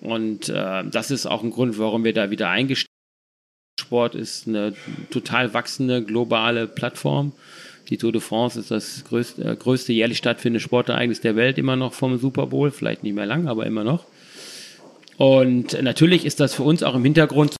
Und 0.00 0.48
äh, 0.48 0.84
das 0.84 1.10
ist 1.10 1.26
auch 1.26 1.42
ein 1.42 1.50
Grund, 1.50 1.78
warum 1.78 2.04
wir 2.04 2.12
da 2.12 2.30
wieder 2.30 2.48
eingestiegen 2.48 2.88
sind. 2.88 3.86
Sport 3.86 4.14
ist 4.14 4.46
eine 4.46 4.74
total 5.10 5.52
wachsende 5.52 6.02
globale 6.02 6.66
Plattform. 6.66 7.32
Die 7.88 7.98
Tour 7.98 8.12
de 8.12 8.20
France 8.20 8.58
ist 8.58 8.70
das 8.70 9.04
größte, 9.04 9.42
äh, 9.42 9.56
größte 9.56 9.92
jährlich 9.92 10.18
stattfindende 10.18 10.60
Sportereignis 10.60 11.20
der 11.20 11.36
Welt, 11.36 11.58
immer 11.58 11.76
noch 11.76 11.92
vom 11.92 12.18
Super 12.18 12.46
Bowl. 12.46 12.70
Vielleicht 12.70 13.02
nicht 13.02 13.14
mehr 13.14 13.26
lang, 13.26 13.48
aber 13.48 13.66
immer 13.66 13.84
noch. 13.84 14.04
Und 15.16 15.80
natürlich 15.82 16.24
ist 16.24 16.40
das 16.40 16.54
für 16.54 16.62
uns 16.62 16.82
auch 16.82 16.94
im 16.94 17.04
Hintergrund 17.04 17.56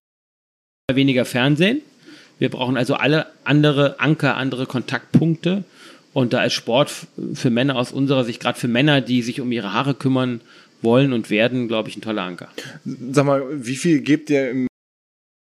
weniger 0.93 1.25
Fernsehen. 1.25 1.81
Wir 2.37 2.49
brauchen 2.49 2.77
also 2.77 2.95
alle 2.95 3.27
andere 3.43 3.99
Anker, 3.99 4.37
andere 4.37 4.65
Kontaktpunkte. 4.67 5.63
Und 6.13 6.31
da 6.33 6.43
ist 6.43 6.53
Sport 6.53 6.91
für 7.33 7.49
Männer 7.49 7.75
aus 7.75 7.91
unserer 7.91 8.23
Sicht, 8.23 8.41
gerade 8.41 8.59
für 8.59 8.67
Männer, 8.67 9.01
die 9.01 9.21
sich 9.21 9.41
um 9.41 9.51
ihre 9.51 9.73
Haare 9.73 9.95
kümmern 9.95 10.41
wollen 10.81 11.11
und 11.11 11.29
werden, 11.29 11.67
glaube 11.67 11.89
ich, 11.89 11.97
ein 11.97 12.01
toller 12.01 12.21
Anker. 12.21 12.49
Sag 13.11 13.25
mal, 13.25 13.43
wie 13.51 13.75
viel 13.75 14.01
gebt 14.01 14.29
ihr 14.29 14.51
im 14.51 14.67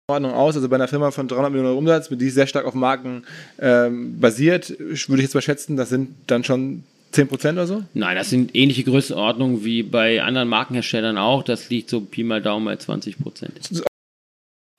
Ordnung 0.09 0.31
aus? 0.31 0.55
Also 0.55 0.69
bei 0.69 0.75
einer 0.75 0.87
Firma 0.87 1.11
von 1.11 1.27
300 1.27 1.51
Millionen 1.51 1.77
Umsatz, 1.77 2.09
die 2.09 2.29
sehr 2.29 2.47
stark 2.47 2.65
auf 2.65 2.73
Marken 2.73 3.25
ähm, 3.59 4.19
basiert, 4.19 4.69
würde 4.79 5.17
ich 5.17 5.23
jetzt 5.23 5.35
mal 5.35 5.41
schätzen, 5.41 5.75
das 5.75 5.89
sind 5.89 6.15
dann 6.27 6.43
schon 6.43 6.83
10 7.11 7.27
Prozent 7.27 7.57
oder 7.57 7.67
so? 7.67 7.83
Nein, 7.93 8.15
das 8.15 8.29
sind 8.29 8.55
ähnliche 8.55 8.83
Größenordnungen 8.83 9.65
wie 9.65 9.83
bei 9.83 10.23
anderen 10.23 10.47
Markenherstellern 10.47 11.17
auch. 11.17 11.43
Das 11.43 11.69
liegt 11.69 11.89
so 11.89 12.01
Pi 12.01 12.23
mal 12.23 12.41
Daumen 12.41 12.65
bei 12.65 12.77
20 12.77 13.19
Prozent. 13.19 13.83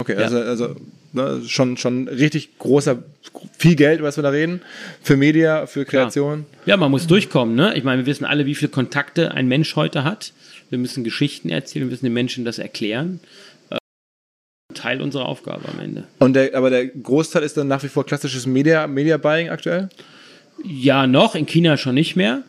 Okay, 0.06 0.14
ja. 0.14 0.24
also, 0.24 0.38
also 0.38 0.76
ne, 1.12 1.42
schon, 1.46 1.76
schon 1.76 2.06
richtig 2.06 2.58
großer, 2.60 3.02
viel 3.58 3.74
Geld, 3.74 4.02
was 4.02 4.16
wir 4.16 4.22
da 4.22 4.28
reden, 4.28 4.60
für 5.02 5.16
Media, 5.16 5.66
für 5.66 5.84
Kreation. 5.84 6.46
Ja, 6.64 6.74
ja 6.74 6.76
man 6.76 6.92
muss 6.92 7.08
durchkommen. 7.08 7.56
Ne? 7.56 7.76
Ich 7.76 7.82
meine, 7.82 8.02
wir 8.02 8.06
wissen 8.06 8.24
alle, 8.24 8.46
wie 8.46 8.54
viele 8.54 8.70
Kontakte 8.70 9.32
ein 9.32 9.48
Mensch 9.48 9.74
heute 9.74 10.04
hat. 10.04 10.32
Wir 10.70 10.78
müssen 10.78 11.02
Geschichten 11.02 11.48
erzählen, 11.48 11.86
wir 11.86 11.90
müssen 11.90 12.04
den 12.04 12.12
Menschen 12.12 12.44
das 12.44 12.60
erklären. 12.60 13.18
Äh, 13.70 13.78
Teil 14.74 15.02
unserer 15.02 15.26
Aufgabe 15.26 15.68
am 15.68 15.80
Ende. 15.80 16.04
Und 16.20 16.34
der, 16.34 16.54
aber 16.54 16.70
der 16.70 16.86
Großteil 16.86 17.42
ist 17.42 17.56
dann 17.56 17.66
nach 17.66 17.82
wie 17.82 17.88
vor 17.88 18.06
klassisches 18.06 18.46
Media, 18.46 18.86
Media 18.86 19.16
Buying 19.16 19.48
aktuell? 19.48 19.88
Ja, 20.62 21.08
noch, 21.08 21.34
in 21.34 21.46
China 21.46 21.76
schon 21.76 21.96
nicht 21.96 22.14
mehr. 22.14 22.44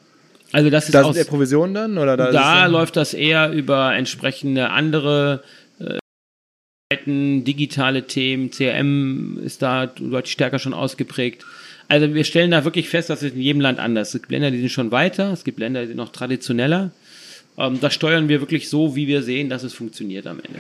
Also 0.52 0.70
das 0.70 0.86
ist 0.86 0.94
da 0.94 1.04
sind 1.04 1.18
eher 1.18 1.26
Provisionen 1.26 1.74
dann? 1.74 1.98
Oder 1.98 2.16
da, 2.16 2.32
da 2.32 2.68
läuft 2.68 2.98
das 2.98 3.16
eher 3.16 3.52
über 3.52 3.96
entsprechende 3.96 4.70
andere 4.70 5.44
digitale 6.90 8.08
Themen, 8.08 8.50
CRM 8.50 9.40
ist 9.44 9.62
da 9.62 9.88
deutlich 9.88 10.32
stärker 10.32 10.58
schon 10.58 10.74
ausgeprägt. 10.74 11.46
Also 11.90 12.14
wir 12.14 12.24
stellen 12.24 12.52
da 12.52 12.64
wirklich 12.64 12.90
fest, 12.90 13.10
dass 13.10 13.22
es 13.22 13.34
in 13.34 13.42
jedem 13.42 13.62
Land 13.62 13.80
anders 13.80 14.10
ist. 14.10 14.16
Es 14.16 14.22
gibt 14.22 14.32
Länder, 14.32 14.52
die 14.52 14.60
sind 14.60 14.72
schon 14.72 14.92
weiter, 14.92 15.32
es 15.34 15.44
gibt 15.44 15.60
Länder, 15.60 15.82
die 15.82 15.88
sind 15.88 15.98
noch 15.98 16.12
traditioneller. 16.12 16.92
Ähm, 17.58 17.80
das 17.82 17.94
steuern 17.94 18.30
wir 18.30 18.40
wirklich 18.40 18.70
so, 18.70 18.96
wie 18.96 19.08
wir 19.08 19.22
sehen, 19.22 19.50
dass 19.50 19.64
es 19.64 19.74
funktioniert 19.74 20.28
am 20.28 20.40
Ende. 20.40 20.60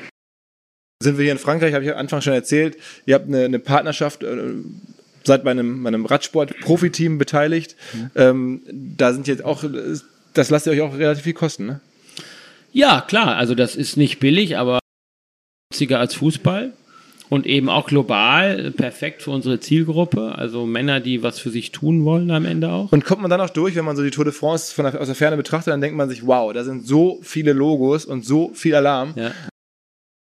Sind 1.01 1.17
wir 1.17 1.23
hier 1.23 1.32
in 1.32 1.38
Frankreich, 1.38 1.73
habe 1.73 1.86
ich 1.86 1.91
am 1.91 1.97
Anfang 1.97 2.21
schon 2.21 2.34
erzählt, 2.34 2.78
ihr 3.05 3.15
habt 3.15 3.28
eine, 3.28 3.45
eine 3.45 3.59
Partnerschaft, 3.59 4.23
äh, 4.23 4.53
seid 5.23 5.43
bei 5.45 5.51
einem, 5.51 5.84
bei 5.84 5.89
einem 5.89 6.05
Radsport-Profiteam 6.05 7.17
beteiligt. 7.17 7.75
Mhm. 7.93 8.11
Ähm, 8.15 8.61
da 8.71 9.13
sind 9.13 9.28
jetzt 9.28 9.45
auch, 9.45 9.63
das 10.34 10.49
lasst 10.49 10.65
ihr 10.67 10.73
euch 10.73 10.82
auch 10.82 10.97
relativ 10.97 11.23
viel 11.23 11.34
kosten, 11.34 11.65
ne? 11.67 11.80
Ja, 12.73 13.01
klar, 13.01 13.38
also 13.38 13.55
das 13.55 13.75
ist 13.75 13.95
nicht 13.95 14.19
billig, 14.19 14.57
aber 14.57 14.80
günstiger 15.70 15.99
als 15.99 16.15
Fußball 16.15 16.74
und 17.30 17.45
eben 17.45 17.70
auch 17.70 17.88
global 17.88 18.72
perfekt 18.72 19.22
für 19.22 19.32
unsere 19.32 19.59
Zielgruppe, 19.59 20.34
also 20.36 20.65
Männer, 20.65 21.01
die 21.01 21.24
was 21.24 21.39
für 21.39 21.49
sich 21.49 21.72
tun 21.72 22.05
wollen 22.05 22.32
am 22.32 22.45
Ende 22.45 22.70
auch. 22.70 22.91
Und 22.91 23.03
kommt 23.03 23.22
man 23.22 23.30
dann 23.30 23.41
auch 23.41 23.49
durch, 23.49 23.76
wenn 23.76 23.86
man 23.86 23.97
so 23.97 24.03
die 24.03 24.11
Tour 24.11 24.26
de 24.26 24.34
France 24.34 24.74
von 24.74 24.86
der, 24.86 24.99
aus 24.99 25.07
der 25.07 25.15
Ferne 25.15 25.36
betrachtet, 25.36 25.74
dann 25.74 25.82
denkt 25.82 25.97
man 25.97 26.09
sich, 26.09 26.26
wow, 26.26 26.53
da 26.53 26.63
sind 26.63 26.88
so 26.88 27.20
viele 27.22 27.53
Logos 27.53 28.05
und 28.05 28.26
so 28.26 28.51
viel 28.53 28.76
Alarm. 28.76 29.13
Ja. 29.15 29.32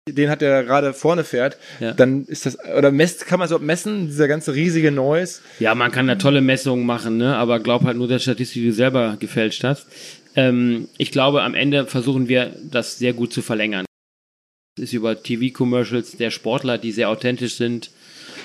Den 0.07 0.29
hat 0.29 0.41
der 0.41 0.63
gerade 0.65 0.93
vorne 0.93 1.23
fährt, 1.23 1.57
ja. 1.79 1.93
dann 1.93 2.25
ist 2.25 2.45
das, 2.45 2.57
oder 2.77 2.91
messt, 2.91 3.25
kann 3.25 3.39
man 3.39 3.47
so 3.47 3.57
messen, 3.57 4.07
dieser 4.07 4.27
ganze 4.27 4.53
riesige 4.53 4.91
Noise? 4.91 5.39
Ja, 5.59 5.75
man 5.75 5.91
kann 5.91 6.07
da 6.07 6.15
tolle 6.15 6.41
Messungen 6.41 6.85
machen, 6.85 7.17
ne? 7.17 7.37
aber 7.37 7.59
glaub 7.59 7.83
halt 7.85 7.97
nur 7.97 8.09
der 8.09 8.19
Statistik, 8.19 8.61
die 8.61 8.67
du 8.67 8.73
selber 8.73 9.15
gefälscht 9.17 9.63
hast. 9.63 9.87
Ähm, 10.35 10.89
ich 10.97 11.11
glaube, 11.11 11.41
am 11.41 11.55
Ende 11.55 11.85
versuchen 11.85 12.27
wir, 12.27 12.51
das 12.69 12.97
sehr 12.97 13.13
gut 13.13 13.33
zu 13.33 13.41
verlängern 13.41 13.85
ist 14.79 14.93
über 14.93 15.21
TV-Commercials 15.21 16.17
der 16.17 16.31
Sportler, 16.31 16.77
die 16.77 16.91
sehr 16.91 17.09
authentisch 17.09 17.55
sind. 17.55 17.91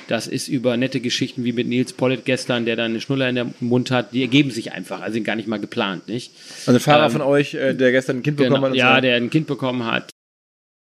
Das 0.08 0.26
ist 0.26 0.48
über 0.48 0.76
nette 0.76 1.00
Geschichten 1.00 1.44
wie 1.44 1.52
mit 1.52 1.66
Nils 1.66 1.92
Pollitt 1.92 2.24
gestern, 2.24 2.64
der 2.64 2.76
da 2.76 2.84
eine 2.84 3.00
Schnuller 3.00 3.28
in 3.28 3.34
der 3.34 3.46
Mund 3.60 3.90
hat. 3.90 4.12
Die 4.12 4.22
ergeben 4.22 4.50
sich 4.50 4.72
einfach, 4.72 5.00
also 5.00 5.14
sind 5.14 5.24
gar 5.24 5.36
nicht 5.36 5.48
mal 5.48 5.60
geplant, 5.60 6.08
nicht? 6.08 6.32
Also 6.66 6.78
ein 6.78 6.80
Fahrer 6.80 7.06
ähm, 7.06 7.12
von 7.12 7.20
euch, 7.22 7.54
äh, 7.54 7.74
der 7.74 7.92
gestern 7.92 8.18
ein 8.18 8.22
Kind 8.22 8.38
bekommen 8.38 8.54
genau, 8.56 8.68
hat. 8.68 8.74
Ja, 8.74 8.94
so. 8.96 9.00
der 9.02 9.16
ein 9.16 9.30
Kind 9.30 9.46
bekommen 9.46 9.84
hat. 9.84 10.10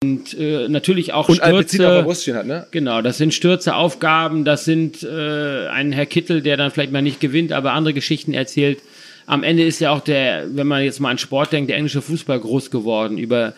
Und 0.03 0.39
äh, 0.39 0.69
natürlich 0.69 1.13
auch 1.13 1.29
Und 1.29 1.37
Stürze. 1.37 2.15
Stehen 2.15 2.37
hat, 2.37 2.47
ne? 2.47 2.67
Genau, 2.71 3.03
das 3.03 3.19
sind 3.19 3.35
Stürze, 3.35 3.75
Aufgaben, 3.75 4.45
das 4.45 4.65
sind 4.65 5.03
äh, 5.03 5.67
ein 5.69 5.93
Herr 5.93 6.07
Kittel, 6.07 6.41
der 6.41 6.57
dann 6.57 6.71
vielleicht 6.71 6.93
mal 6.93 7.03
nicht 7.03 7.21
gewinnt, 7.21 7.53
aber 7.53 7.73
andere 7.73 7.95
Geschichten 7.95 8.33
erzählt. 8.33 8.81
Am 9.27 9.43
Ende 9.43 9.65
ist 9.65 9.81
ja 9.81 9.91
auch 9.91 10.01
der, 10.01 10.47
wenn 10.55 10.67
man 10.67 10.85
jetzt 10.85 11.01
mal 11.01 11.11
an 11.11 11.19
Sport 11.19 11.53
denkt, 11.53 11.71
der 11.71 11.77
englische 11.77 12.01
Fußball 12.01 12.39
groß 12.41 12.71
geworden, 12.71 13.19
über 13.19 13.55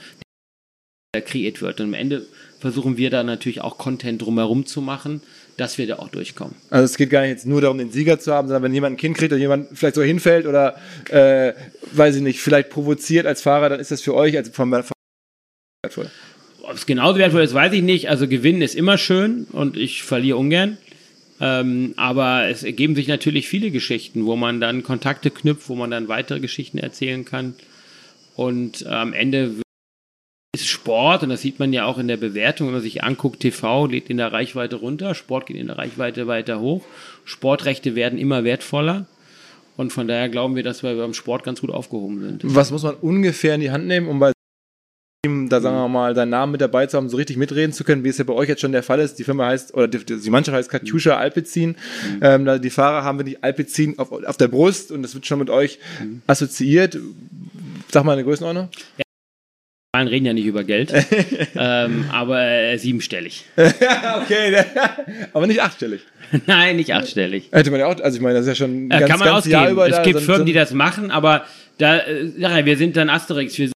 kreiert 1.19 1.61
wird. 1.61 1.81
Und 1.81 1.87
am 1.87 1.95
Ende 1.95 2.27
versuchen 2.61 2.97
wir 2.97 3.11
da 3.11 3.25
natürlich 3.25 3.61
auch 3.61 3.79
Content 3.79 4.23
drumherum 4.23 4.65
zu 4.65 4.81
machen, 4.81 5.23
dass 5.57 5.77
wir 5.77 5.89
da 5.89 5.99
auch 5.99 6.09
durchkommen. 6.09 6.55
Also 6.71 6.85
es 6.85 6.97
geht 6.97 7.11
gar 7.11 7.23
nicht 7.23 7.31
jetzt 7.31 7.47
nur 7.47 7.61
darum, 7.61 7.79
den 7.79 7.91
Sieger 7.91 8.21
zu 8.21 8.33
haben, 8.33 8.47
sondern 8.47 8.63
wenn 8.63 8.75
jemand 8.75 8.95
ein 8.95 8.97
Kind 8.97 9.17
kriegt 9.17 9.33
oder 9.33 9.41
jemand 9.41 9.77
vielleicht 9.77 9.97
so 9.97 10.03
hinfällt 10.03 10.47
oder, 10.47 10.77
äh, 11.09 11.53
weiß 11.93 12.17
ich 12.17 12.23
nicht, 12.23 12.41
vielleicht 12.41 12.71
provoziert 12.71 13.27
als 13.27 13.43
Fahrer, 13.43 13.71
dann 13.71 13.81
ist 13.81 13.91
das 13.91 14.03
für 14.03 14.15
euch 14.15 14.37
als 14.37 14.51
von 14.51 14.71
wertvoll. 14.71 16.11
Ob 16.63 16.75
es 16.75 16.87
genauso 16.87 17.19
wertvoll 17.19 17.43
ist, 17.43 17.55
weiß 17.55 17.73
ich 17.73 17.83
nicht. 17.83 18.09
Also 18.09 18.29
gewinnen 18.29 18.63
ist 18.63 18.77
immer 18.77 18.97
schön 18.97 19.49
und 19.51 19.77
ich 19.77 20.05
verliere 20.05 20.37
ungern. 20.37 20.79
Ähm, 21.41 21.95
aber 21.97 22.49
es 22.49 22.63
ergeben 22.63 22.95
sich 22.95 23.09
natürlich 23.09 23.49
viele 23.49 23.73
Geschichten, 23.73 24.27
wo 24.27 24.37
man 24.37 24.61
dann 24.61 24.85
Kontakte 24.85 25.31
knüpft, 25.31 25.69
wo 25.69 25.75
man 25.75 25.91
dann 25.91 26.07
weitere 26.07 26.39
Geschichten 26.39 26.79
erzählen 26.79 27.25
kann. 27.25 27.55
Und 28.37 28.83
äh, 28.83 28.89
am 28.89 29.13
Ende 29.13 29.55
ist 30.55 30.67
Sport, 30.67 31.23
und 31.23 31.29
das 31.29 31.43
sieht 31.43 31.59
man 31.59 31.73
ja 31.73 31.85
auch 31.85 31.99
in 31.99 32.09
der 32.09 32.17
Bewertung, 32.17 32.69
wenn 32.69 32.75
man 32.75 32.83
sich 32.83 33.05
anguckt, 33.05 33.41
TV 33.41 33.87
geht 33.87 34.11
in 34.11 34.17
der 34.17 34.33
Reichweite 34.33 34.77
runter, 34.77 35.15
Sport 35.15 35.47
geht 35.47 35.57
in 35.57 35.69
der 35.69 35.79
Reichweite 35.79 36.27
weiter 36.27 36.61
hoch. 36.61 36.85
Sportrechte 37.25 37.95
werden 37.95 38.19
immer 38.19 38.43
wertvoller. 38.45 39.07
Und 39.77 39.93
von 39.93 40.09
daher 40.09 40.29
glauben 40.29 40.57
wir, 40.57 40.63
dass 40.63 40.83
wir 40.83 40.95
beim 40.97 41.15
Sport 41.15 41.45
ganz 41.45 41.61
gut 41.61 41.71
aufgehoben 41.71 42.21
sind. 42.21 42.41
Was 42.45 42.71
muss 42.71 42.83
man 42.83 42.97
ungefähr 42.97 43.55
in 43.55 43.61
die 43.61 43.71
Hand 43.71 43.87
nehmen, 43.87 44.09
um 44.09 44.19
bei 44.19 44.33
da 45.23 45.61
sagen 45.61 45.77
wir 45.77 45.89
mal, 45.89 46.15
seinen 46.15 46.31
Namen 46.31 46.53
mit 46.53 46.63
dabei 46.63 46.87
zu 46.87 46.97
haben, 46.97 47.11
so 47.11 47.19
richtig 47.19 47.37
mitreden 47.37 47.75
zu 47.75 47.85
können, 47.85 48.05
wie 48.05 48.09
es 48.09 48.17
ja 48.17 48.25
bei 48.25 48.33
euch 48.33 48.49
jetzt 48.49 48.63
schon 48.63 48.73
der 48.73 48.83
Fall 48.83 49.01
ist. 49.01 49.19
Die 49.19 49.25
Firma 49.25 49.47
heißt, 49.47 49.75
oder 49.75 49.87
die, 49.87 50.03
die 50.05 50.31
Mannschaft 50.31 50.57
heißt 50.57 50.71
Katjuscha 50.71 51.19
Alpecin. 51.19 51.77
Ähm, 52.23 52.47
da 52.47 52.59
die 52.59 52.71
Fahrer 52.71 53.05
haben 53.05 53.19
wirklich 53.19 53.45
Alpecin 53.45 53.99
auf, 53.99 54.13
auf 54.13 54.37
der 54.39 54.49
Brust 54.49 54.91
und 54.91 55.03
das 55.03 55.15
wird 55.15 55.27
schon 55.27 55.39
mit 55.39 55.51
euch 55.51 55.79
assoziiert. 56.27 56.99
Sag 57.91 58.05
mal 58.05 58.13
eine 58.13 58.25
Größenordnung. 58.25 58.71
Zahlen 59.97 60.07
reden 60.07 60.25
ja 60.27 60.33
nicht 60.33 60.47
über 60.47 60.63
Geld, 60.63 60.93
ähm, 61.57 62.05
aber 62.13 62.41
äh, 62.47 62.77
siebenstellig. 62.79 63.45
okay, 63.57 64.65
aber 65.33 65.49
nicht 65.49 65.61
achtstellig. 65.63 66.03
Nein, 66.47 66.77
nicht 66.77 66.95
achtstellig. 66.95 67.49
Hätte 67.51 67.73
man 67.73 67.81
ja 67.81 67.87
auch, 67.87 68.01
also 68.01 68.17
ich 68.17 68.23
meine, 68.23 68.35
das 68.37 68.43
ist 68.47 68.49
ja 68.51 68.55
schon 68.67 68.87
ein 68.87 68.91
Äh, 68.93 69.01
ganz, 69.01 69.11
kann 69.11 69.19
man 69.19 69.29
ganz 69.29 69.47
Jahr 69.47 69.69
über 69.69 69.89
es 69.89 69.97
da, 69.97 70.03
gibt 70.05 70.21
so- 70.21 70.25
Firmen, 70.25 70.43
so- 70.43 70.45
die 70.45 70.53
das 70.53 70.73
machen, 70.73 71.11
aber 71.11 71.45
da, 71.79 71.99
äh, 72.07 72.65
wir 72.65 72.77
sind 72.77 72.97
dann 72.97 73.11
Asterix, 73.11 73.59
wir 73.59 73.67
sind 73.67 73.73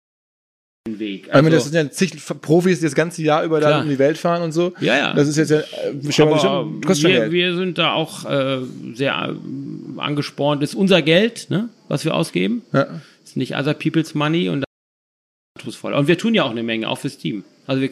den 0.86 0.98
Weg. 0.98 1.28
Ich 1.28 1.32
meine, 1.32 1.48
das 1.48 1.62
Also, 1.64 1.70
sind 1.70 1.86
ja 1.86 1.90
zig 1.90 2.12
Profis, 2.42 2.80
die 2.80 2.84
das 2.84 2.94
ganze 2.94 3.22
Jahr 3.22 3.42
über 3.44 3.60
da 3.60 3.80
um 3.80 3.88
die 3.88 3.98
Welt 3.98 4.18
fahren 4.18 4.42
und 4.42 4.52
so. 4.52 4.74
Ja, 4.80 4.98
ja. 4.98 5.14
Das 5.14 5.28
ist 5.28 5.38
jetzt 5.38 5.50
ja 5.50 5.60
äh, 5.60 6.12
schon, 6.12 6.28
aber 6.28 6.38
schon, 6.40 6.80
kostet 6.82 7.08
wir, 7.08 7.20
Geld. 7.20 7.32
wir 7.32 7.54
sind 7.56 7.78
da 7.78 7.92
auch 7.94 8.28
äh, 8.30 8.58
sehr 8.92 9.14
äh, 9.34 9.98
angespornt. 10.00 10.62
Das 10.62 10.70
ist 10.70 10.76
unser 10.76 11.00
Geld, 11.00 11.46
ne, 11.48 11.70
was 11.88 12.04
wir 12.04 12.12
ausgeben. 12.14 12.60
Ja. 12.74 12.84
Das 12.84 13.30
ist 13.30 13.36
nicht 13.38 13.56
other 13.56 13.72
people's 13.72 14.14
money 14.14 14.50
und 14.50 14.62
das 15.64 15.74
ist 15.74 15.78
anspruchsvoll. 15.84 15.94
Und 15.94 16.08
wir 16.08 16.18
tun 16.18 16.34
ja 16.34 16.44
auch 16.44 16.50
eine 16.50 16.62
Menge, 16.62 16.88
auch 16.88 16.98
fürs 16.98 17.18
Team. 17.18 17.44
Also 17.66 17.80
wir 17.82 17.90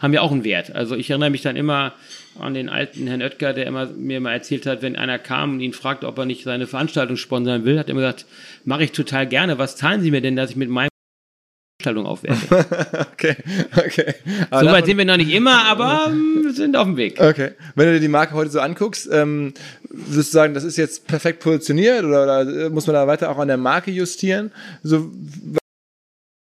haben 0.00 0.12
ja 0.12 0.20
auch 0.20 0.30
einen 0.32 0.44
Wert. 0.44 0.74
Also 0.74 0.94
ich 0.94 1.08
erinnere 1.10 1.30
mich 1.30 1.42
dann 1.42 1.56
immer 1.56 1.94
an 2.38 2.52
den 2.52 2.68
alten 2.68 3.06
Herrn 3.06 3.22
Oetker, 3.22 3.54
der 3.54 3.66
immer, 3.66 3.86
mir 3.86 4.20
mal 4.20 4.32
erzählt 4.32 4.66
hat, 4.66 4.82
wenn 4.82 4.94
einer 4.96 5.18
kam 5.18 5.52
und 5.54 5.60
ihn 5.60 5.72
fragt, 5.72 6.04
ob 6.04 6.18
er 6.18 6.26
nicht 6.26 6.44
seine 6.44 6.66
Veranstaltung 6.66 7.16
sponsern 7.16 7.64
will, 7.64 7.78
hat 7.78 7.86
er 7.86 7.92
immer 7.92 8.02
gesagt, 8.02 8.26
mache 8.64 8.84
ich 8.84 8.92
total 8.92 9.26
gerne. 9.26 9.58
Was 9.58 9.76
zahlen 9.76 10.02
Sie 10.02 10.10
mir 10.10 10.20
denn, 10.20 10.36
dass 10.36 10.50
ich 10.50 10.56
mit 10.56 10.68
meiner 10.68 10.90
Veranstaltung 11.82 12.06
aufwerte? 12.06 12.66
Okay, 13.16 13.36
okay. 13.74 14.14
Aber 14.50 14.60
so 14.60 14.66
davon- 14.66 14.72
weit 14.72 14.84
sind 14.86 14.98
wir 14.98 15.04
noch 15.06 15.16
nicht 15.16 15.32
immer, 15.32 15.64
aber 15.64 16.12
wir 16.42 16.52
sind 16.52 16.76
auf 16.76 16.84
dem 16.84 16.98
Weg. 16.98 17.18
Okay. 17.18 17.52
Wenn 17.74 17.86
du 17.86 17.94
dir 17.94 18.00
die 18.00 18.08
Marke 18.08 18.34
heute 18.34 18.50
so 18.50 18.60
anguckst, 18.60 19.08
ähm, 19.10 19.54
würdest 19.88 20.32
du 20.32 20.34
sagen, 20.34 20.52
das 20.52 20.64
ist 20.64 20.76
jetzt 20.76 21.06
perfekt 21.06 21.40
positioniert 21.42 22.04
oder, 22.04 22.24
oder 22.24 22.68
muss 22.70 22.86
man 22.86 22.92
da 22.94 23.06
weiter 23.06 23.30
auch 23.30 23.38
an 23.38 23.48
der 23.48 23.56
Marke 23.56 23.90
justieren? 23.90 24.52
So 24.82 25.10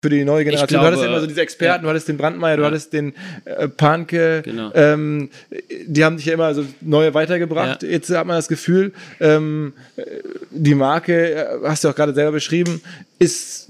für 0.02 0.10
die 0.10 0.24
neue 0.24 0.46
Generation. 0.46 0.68
glaube, 0.68 0.84
du 0.84 0.88
hattest 0.88 1.04
ja 1.04 1.10
immer 1.10 1.20
so 1.20 1.28
diese 1.28 1.42
Experten, 1.42 1.82
ja. 1.84 1.84
du 1.84 1.90
hattest 1.90 2.08
den 2.08 2.18
Brandmeier, 2.18 2.56
du 2.56 2.64
Ja. 2.64 2.68
hattest 2.70 2.94
den 2.94 3.14
äh, 3.46 3.68
Panke, 3.68 4.42
Genau. 4.46 4.72
ähm, 4.74 5.30
die 5.86 6.06
haben 6.06 6.16
dich 6.18 6.26
ja 6.28 6.34
immer 6.34 6.54
so 6.56 6.66
neue 6.82 7.14
weitergebracht. 7.14 7.84
Jetzt 7.84 8.10
hat 8.10 8.26
man 8.26 8.38
das 8.38 8.48
Gefühl, 8.48 8.94
ähm, 9.20 9.74
äh, 9.98 10.06
die 10.52 10.76
Marke, 10.76 11.34
äh, 11.36 11.46
hast 11.64 11.84
du 11.84 11.90
auch 11.90 11.96
gerade 11.96 12.14
selber 12.14 12.32
beschrieben, 12.32 12.82
ist 13.20 13.70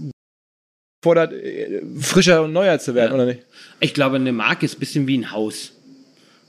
fordert, 1.04 1.34
äh, 1.34 1.82
frischer 2.00 2.44
und 2.44 2.54
neuer 2.54 2.78
zu 2.78 2.94
werden, 2.94 3.14
oder 3.14 3.26
nicht? 3.26 3.42
Ich 3.80 3.94
glaube, 3.96 4.18
eine 4.18 4.32
Marke 4.34 4.66
ist 4.66 4.76
ein 4.76 4.80
bisschen 4.80 5.08
wie 5.08 5.18
ein 5.18 5.32
Haus. 5.32 5.72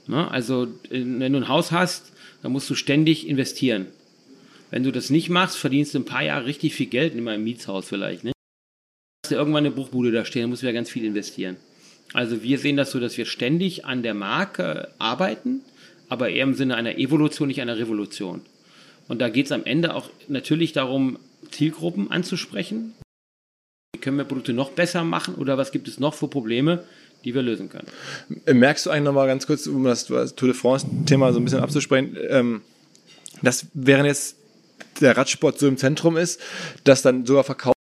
Ne? 0.07 0.31
Also, 0.31 0.67
wenn 0.91 1.33
du 1.33 1.39
ein 1.39 1.49
Haus 1.49 1.73
hast, 1.73 2.13
dann 2.43 2.53
musst 2.53 2.69
du 2.69 2.75
ständig 2.75 3.29
investieren. 3.29 3.87
Wenn 4.71 4.83
du 4.83 4.93
das 4.93 5.09
nicht 5.11 5.31
machst, 5.31 5.57
verdienst 5.57 5.95
du 5.95 5.99
ein 6.01 6.05
paar 6.05 6.23
Jahre 6.23 6.47
richtig 6.47 6.75
viel 6.75 6.87
Geld, 6.87 7.15
in 7.15 7.23
meinem 7.25 7.45
Mietshaus 7.45 7.87
vielleicht. 7.89 8.25
Ne? 8.25 8.33
Du 9.31 9.37
irgendwann 9.37 9.65
eine 9.65 9.75
Bruchbude 9.75 10.13
da 10.13 10.25
stehen, 10.25 10.43
dann 10.43 10.51
musst 10.51 10.63
du 10.63 10.67
ja 10.67 10.73
ganz 10.73 10.91
viel 10.91 11.05
investieren. 11.05 11.57
Also, 12.13 12.43
wir 12.43 12.59
sehen 12.59 12.77
das 12.77 12.91
so, 12.91 12.99
dass 12.99 13.17
wir 13.17 13.25
ständig 13.25 13.85
an 13.85 14.03
der 14.03 14.15
Marke 14.15 14.89
arbeiten, 14.99 15.61
aber 16.09 16.31
eher 16.31 16.43
im 16.43 16.55
Sinne 16.55 16.75
einer 16.75 16.99
Evolution, 16.99 17.49
nicht 17.49 17.61
einer 17.61 17.79
Revolution. 17.79 18.43
Und 19.09 19.21
da 19.21 19.29
geht 19.29 19.47
es 19.47 19.53
am 19.53 19.65
Ende 19.65 19.95
auch 19.95 20.11
natürlich 20.29 20.73
darum, 20.73 21.19
Zielgruppen 21.51 22.11
anzusprechen. 22.11 22.95
Wie 23.95 24.01
können 24.01 24.17
wir 24.17 24.25
Produkte 24.25 24.53
noch 24.53 24.71
besser 24.71 25.05
machen 25.05 25.35
oder 25.35 25.59
was 25.59 25.73
gibt 25.73 25.89
es 25.89 25.99
noch 25.99 26.15
für 26.15 26.29
Probleme, 26.29 26.85
die 27.25 27.35
wir 27.35 27.43
lösen 27.43 27.69
können? 27.69 27.87
Merkst 28.47 28.87
du 28.87 28.91
eigentlich 28.91 29.05
nochmal 29.05 29.27
ganz 29.27 29.47
kurz, 29.47 29.67
um 29.67 29.85
das 29.85 30.07
Tour 30.07 30.27
de 30.27 30.55
France-Thema 30.55 31.33
so 31.33 31.41
ein 31.41 31.45
bisschen 31.45 31.61
abzusprechen, 31.61 32.17
ähm, 32.29 32.61
dass 33.43 33.67
während 33.75 34.07
jetzt 34.07 34.37
der 35.01 35.17
Radsport 35.17 35.59
so 35.59 35.69
im 35.69 35.77
Zentrum 35.77 36.17
ist, 36.17 36.41
dass 36.85 37.03
dann 37.03 37.27
sogar 37.27 37.45
verkauft 37.45 37.80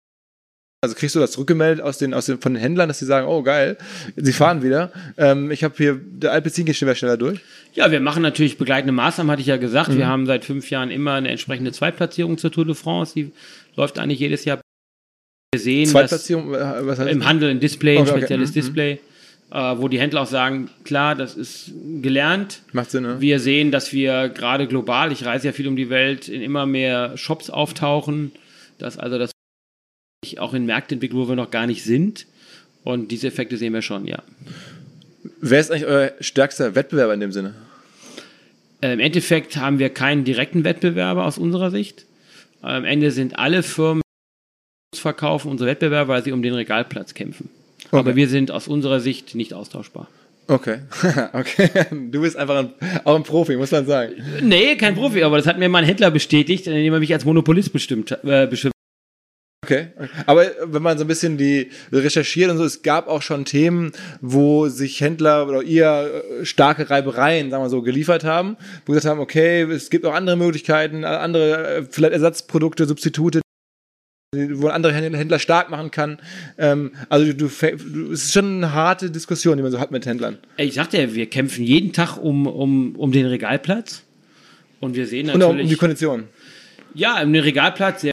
also 0.82 0.96
kriegst 0.96 1.16
du 1.16 1.20
das 1.20 1.32
zurückgemeldet 1.32 1.84
aus 1.84 1.98
den, 1.98 2.14
aus 2.14 2.26
den, 2.28 2.40
von 2.40 2.54
den 2.54 2.62
Händlern, 2.62 2.88
dass 2.88 3.00
sie 3.00 3.06
sagen, 3.06 3.28
oh 3.28 3.44
geil, 3.44 3.78
sie 4.16 4.32
fahren 4.32 4.64
wieder. 4.64 4.92
Ähm, 5.18 5.52
ich 5.52 5.64
habe 5.64 5.74
hier, 5.78 6.00
der 6.02 6.32
Alpecin 6.32 6.66
geht 6.66 6.78
schneller, 6.78 6.96
schneller 6.96 7.18
durch. 7.18 7.40
Ja, 7.74 7.92
wir 7.92 8.00
machen 8.00 8.24
natürlich 8.24 8.58
begleitende 8.58 8.94
Maßnahmen, 8.94 9.30
hatte 9.30 9.42
ich 9.42 9.48
ja 9.48 9.58
gesagt. 9.58 9.90
Mhm. 9.90 9.98
Wir 9.98 10.08
haben 10.08 10.26
seit 10.26 10.46
fünf 10.46 10.70
Jahren 10.70 10.90
immer 10.90 11.16
eine 11.16 11.30
entsprechende 11.30 11.74
Zweitplatzierung 11.74 12.38
zur 12.38 12.52
Tour 12.52 12.66
de 12.66 12.76
France. 12.76 13.14
Die 13.14 13.32
läuft 13.76 14.00
eigentlich 14.00 14.20
jedes 14.20 14.46
Jahr. 14.46 14.62
Wir 15.54 15.60
sehen, 15.60 15.88
Zweitplatzierung, 15.88 16.54
äh, 16.54 16.86
was 16.86 17.00
heißt 17.00 17.12
im 17.12 17.26
Handel 17.26 17.50
ein 17.50 17.60
Display, 17.60 17.98
ein 17.98 18.04
Okay, 18.04 18.12
okay. 18.12 18.20
spezielles 18.22 18.52
Mhm. 18.52 18.54
Display, 18.54 19.00
äh, 19.52 19.58
wo 19.58 19.90
die 19.90 20.00
Händler 20.00 20.22
auch 20.22 20.28
sagen, 20.28 20.70
klar, 20.86 21.16
das 21.16 21.36
ist 21.36 21.74
gelernt. 22.02 22.62
Macht 22.72 22.92
Sinn, 22.92 23.04
ne? 23.04 23.20
Wir 23.20 23.42
sehen, 23.42 23.72
dass 23.72 23.92
wir 23.92 24.30
gerade 24.30 24.66
global, 24.68 25.12
ich 25.12 25.26
reise 25.26 25.48
ja 25.48 25.54
viel 25.54 25.68
um 25.68 25.76
die 25.76 25.90
Welt, 25.90 26.30
in 26.30 26.42
immer 26.42 26.66
mehr 26.66 27.18
Shops 27.18 27.50
auftauchen, 27.50 28.32
dass 28.78 28.98
also 28.98 29.18
das 29.18 29.32
auch 30.38 30.54
in 30.54 30.66
Märkte 30.66 30.96
entwickelt, 30.96 31.20
wo 31.20 31.28
wir 31.30 31.36
noch 31.36 31.52
gar 31.52 31.68
nicht 31.68 31.84
sind. 31.84 32.26
Und 32.84 33.12
diese 33.12 33.28
Effekte 33.28 33.58
sehen 33.58 33.74
wir 33.74 33.82
schon, 33.82 34.06
ja. 34.06 34.22
Wer 35.42 35.60
ist 35.60 35.72
eigentlich 35.72 35.86
euer 35.86 36.12
stärkster 36.20 36.76
Wettbewerber 36.76 37.14
in 37.14 37.20
dem 37.20 37.32
Sinne? 37.32 37.54
Äh, 38.82 38.94
Im 38.94 39.00
Endeffekt 39.00 39.58
haben 39.58 39.80
wir 39.80 39.90
keinen 39.90 40.24
direkten 40.24 40.64
Wettbewerber 40.64 41.26
aus 41.26 41.38
unserer 41.38 41.72
Sicht. 41.72 42.06
Äh, 42.64 42.68
Am 42.68 42.86
Ende 42.86 43.12
sind 43.12 43.38
alle 43.38 43.64
Firmen, 43.64 44.02
die 44.94 45.00
verkaufen, 45.00 45.52
unsere 45.52 45.70
Wettbewerber, 45.70 46.14
weil 46.14 46.24
sie 46.24 46.32
um 46.32 46.42
den 46.42 46.54
Regalplatz 46.54 47.14
kämpfen. 47.14 47.50
Aber 47.92 48.16
wir 48.16 48.28
sind 48.30 48.52
aus 48.52 48.68
unserer 48.68 49.00
Sicht 49.00 49.36
nicht 49.36 49.54
austauschbar. 49.54 50.08
Okay, 50.48 50.80
okay. 51.34 51.70
Du 52.12 52.22
bist 52.22 52.36
einfach 52.36 52.58
ein, 52.58 52.74
auch 53.04 53.16
ein 53.16 53.24
Profi, 53.24 53.56
muss 53.56 53.72
man 53.72 53.86
sagen. 53.86 54.14
Nee, 54.42 54.76
kein 54.78 54.96
Profi, 54.96 55.24
aber 55.24 55.38
das 55.38 55.48
hat 55.48 55.60
mir 55.60 55.70
mein 55.70 55.86
Händler 55.86 56.12
bestätigt, 56.12 56.66
indem 56.68 56.94
er 56.94 57.00
mich 57.00 57.14
als 57.14 57.26
Monopolist 57.26 57.72
bestimmt, 57.72 58.18
äh, 58.24 58.48
bestimmt. 58.48 58.74
Okay. 59.70 59.88
Aber 60.26 60.48
wenn 60.66 60.82
man 60.82 60.98
so 60.98 61.04
ein 61.04 61.08
bisschen 61.08 61.38
die 61.38 61.70
recherchiert 61.92 62.50
und 62.50 62.58
so, 62.58 62.64
es 62.64 62.82
gab 62.82 63.08
auch 63.08 63.22
schon 63.22 63.46
Themen, 63.46 63.92
wo 64.20 64.68
sich 64.68 65.00
Händler 65.00 65.48
oder 65.48 65.62
ihr 65.62 66.24
äh, 66.42 66.46
starke 66.46 66.90
Reibereien, 66.90 67.52
sagen 67.52 67.64
wir 67.64 67.70
so, 67.70 67.84
geliefert 67.84 68.24
haben, 68.24 68.58
wo 68.88 68.94
gesagt 68.94 69.12
haben, 69.12 69.20
okay, 69.20 69.62
es 69.62 69.92
gibt 69.92 70.06
auch 70.06 70.14
andere 70.16 70.38
Möglichkeiten, 70.38 71.06
andere, 71.06 71.78
äh, 71.78 71.84
vielleicht 71.88 72.14
Ersatzprodukte, 72.14 72.86
Substitute, 72.86 73.42
wo 74.34 74.68
ein 74.68 74.74
anderer 74.74 74.94
Händler 74.94 75.38
stark 75.38 75.70
machen 75.70 75.92
kann. 75.92 76.20
Ähm, 76.58 76.94
also 77.10 77.32
du, 77.32 77.48
du, 77.48 78.12
es 78.12 78.26
ist 78.26 78.34
schon 78.34 78.58
eine 78.58 78.74
harte 78.74 79.12
Diskussion, 79.12 79.58
die 79.58 79.64
man 79.64 79.72
so 79.72 79.80
hat 79.80 79.92
mit 79.92 80.08
Händlern. 80.08 80.40
Ich 80.58 80.74
sagte 80.74 81.00
ja, 81.00 81.14
wir 81.14 81.30
kämpfen 81.30 81.64
jeden 81.64 81.94
Tag 81.94 82.18
um, 82.18 82.48
um, 82.48 82.96
um 82.96 83.12
den 83.12 83.28
Regalplatz. 83.28 84.04
Und 84.80 84.96
wir 84.96 85.06
sehen 85.06 85.30
Und 85.30 85.44
auch 85.44 85.50
um 85.50 85.56
natürlich. 85.58 85.72
die 85.74 85.78
Konditionen. 85.78 86.26
Ja, 86.96 87.22
um 87.22 87.32
den 87.32 87.44
Regalplatz 87.44 88.06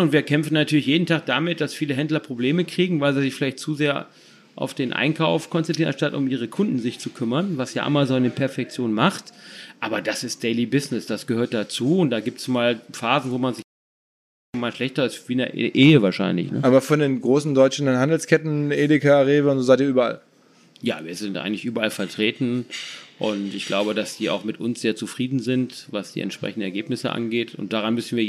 und 0.00 0.12
wir 0.12 0.22
kämpfen 0.22 0.54
natürlich 0.54 0.86
jeden 0.86 1.06
Tag 1.06 1.26
damit, 1.26 1.60
dass 1.60 1.74
viele 1.74 1.94
Händler 1.94 2.20
Probleme 2.20 2.64
kriegen, 2.64 3.00
weil 3.00 3.14
sie 3.14 3.20
sich 3.22 3.34
vielleicht 3.34 3.58
zu 3.58 3.74
sehr 3.74 4.06
auf 4.56 4.74
den 4.74 4.92
Einkauf 4.92 5.48
konzentrieren, 5.48 5.88
anstatt 5.88 6.14
um 6.14 6.28
ihre 6.28 6.48
Kunden 6.48 6.78
sich 6.78 6.98
zu 6.98 7.10
kümmern, 7.10 7.56
was 7.56 7.74
ja 7.74 7.84
Amazon 7.84 8.24
in 8.24 8.32
Perfektion 8.32 8.92
macht. 8.92 9.32
Aber 9.78 10.02
das 10.02 10.24
ist 10.24 10.44
Daily 10.44 10.66
Business, 10.66 11.06
das 11.06 11.26
gehört 11.26 11.54
dazu 11.54 11.98
und 11.98 12.10
da 12.10 12.20
gibt 12.20 12.40
es 12.40 12.48
mal 12.48 12.80
Phasen, 12.92 13.30
wo 13.30 13.38
man 13.38 13.54
sich 13.54 13.64
mal 14.56 14.74
schlechter 14.74 15.06
ist, 15.06 15.28
wie 15.28 15.32
in 15.32 15.38
der 15.38 15.54
Ehe 15.54 16.02
wahrscheinlich. 16.02 16.50
Ne? 16.50 16.60
Aber 16.62 16.80
von 16.80 16.98
den 17.00 17.20
großen 17.20 17.54
deutschen 17.54 17.88
Handelsketten, 17.88 18.72
Edeka, 18.72 19.22
Rewe 19.22 19.50
und 19.50 19.58
so 19.58 19.62
seid 19.62 19.80
ihr 19.80 19.88
überall. 19.88 20.20
Ja, 20.82 21.04
wir 21.04 21.14
sind 21.14 21.36
eigentlich 21.36 21.64
überall 21.64 21.90
vertreten 21.90 22.66
und 23.18 23.54
ich 23.54 23.66
glaube, 23.66 23.94
dass 23.94 24.16
die 24.16 24.28
auch 24.28 24.44
mit 24.44 24.60
uns 24.60 24.80
sehr 24.80 24.96
zufrieden 24.96 25.38
sind, 25.38 25.86
was 25.90 26.12
die 26.12 26.20
entsprechenden 26.20 26.62
Ergebnisse 26.62 27.12
angeht. 27.12 27.54
Und 27.54 27.72
daran 27.72 27.94
müssen 27.94 28.18
wir 28.18 28.24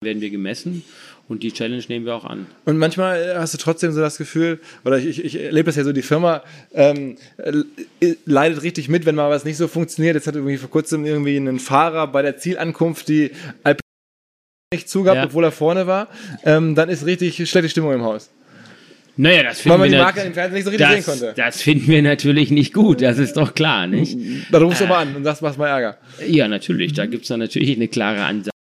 werden 0.00 0.20
wir 0.22 0.30
gemessen 0.30 0.84
und 1.28 1.42
die 1.42 1.52
Challenge 1.52 1.82
nehmen 1.88 2.06
wir 2.06 2.14
auch 2.14 2.24
an. 2.24 2.46
Und 2.64 2.78
manchmal 2.78 3.36
hast 3.36 3.54
du 3.54 3.58
trotzdem 3.58 3.90
so 3.92 4.00
das 4.00 4.16
Gefühl, 4.16 4.60
oder 4.84 4.98
ich, 4.98 5.24
ich, 5.24 5.40
erlebe 5.40 5.66
das 5.66 5.76
ja 5.76 5.82
so, 5.82 5.92
die 5.92 6.02
Firma 6.02 6.42
ähm, 6.72 7.16
äh, 7.38 8.14
leidet 8.24 8.62
richtig 8.62 8.88
mit, 8.88 9.06
wenn 9.06 9.16
mal 9.16 9.28
was 9.28 9.44
nicht 9.44 9.56
so 9.56 9.66
funktioniert. 9.66 10.14
Jetzt 10.14 10.28
hat 10.28 10.36
irgendwie 10.36 10.56
vor 10.56 10.70
kurzem 10.70 11.04
irgendwie 11.04 11.36
ein 11.36 11.58
Fahrer 11.58 12.06
bei 12.06 12.22
der 12.22 12.36
Zielankunft 12.36 13.08
die 13.08 13.32
Alp 13.64 13.80
nicht 14.72 14.88
zugab, 14.88 15.16
ja. 15.16 15.24
obwohl 15.24 15.44
er 15.44 15.52
vorne 15.52 15.86
war. 15.88 16.08
Ähm, 16.44 16.76
dann 16.76 16.88
ist 16.88 17.04
richtig 17.04 17.36
schlechte 17.50 17.68
Stimmung 17.68 17.92
im 17.92 18.02
Haus. 18.02 18.30
Naja, 19.16 19.42
das 19.42 19.60
finden 19.60 19.70
Weil 19.70 19.78
man 19.78 19.90
wir 19.90 19.98
die 19.98 20.04
Marke 20.04 20.20
im 20.20 20.32
Fernsehen 20.32 20.54
nicht 20.54 20.64
so 20.64 20.70
richtig 20.70 20.86
das, 20.86 20.94
sehen 20.94 21.04
konnte. 21.04 21.34
Das 21.34 21.60
finden 21.60 21.88
wir 21.88 22.02
natürlich 22.02 22.52
nicht 22.52 22.72
gut, 22.72 23.02
das 23.02 23.18
ist 23.18 23.36
doch 23.36 23.52
klar, 23.52 23.88
nicht? 23.88 24.16
Dann 24.52 24.62
rufst 24.62 24.80
du 24.80 24.84
äh, 24.84 24.88
mal 24.88 24.98
an 24.98 25.16
und 25.16 25.24
sagst, 25.24 25.42
machst 25.42 25.58
mal 25.58 25.66
Ärger. 25.66 25.98
Ja, 26.24 26.46
natürlich, 26.46 26.92
da 26.92 27.06
gibt 27.06 27.22
es 27.22 27.28
dann 27.28 27.40
natürlich 27.40 27.74
eine 27.74 27.88
klare 27.88 28.22
Ansage. 28.22 28.52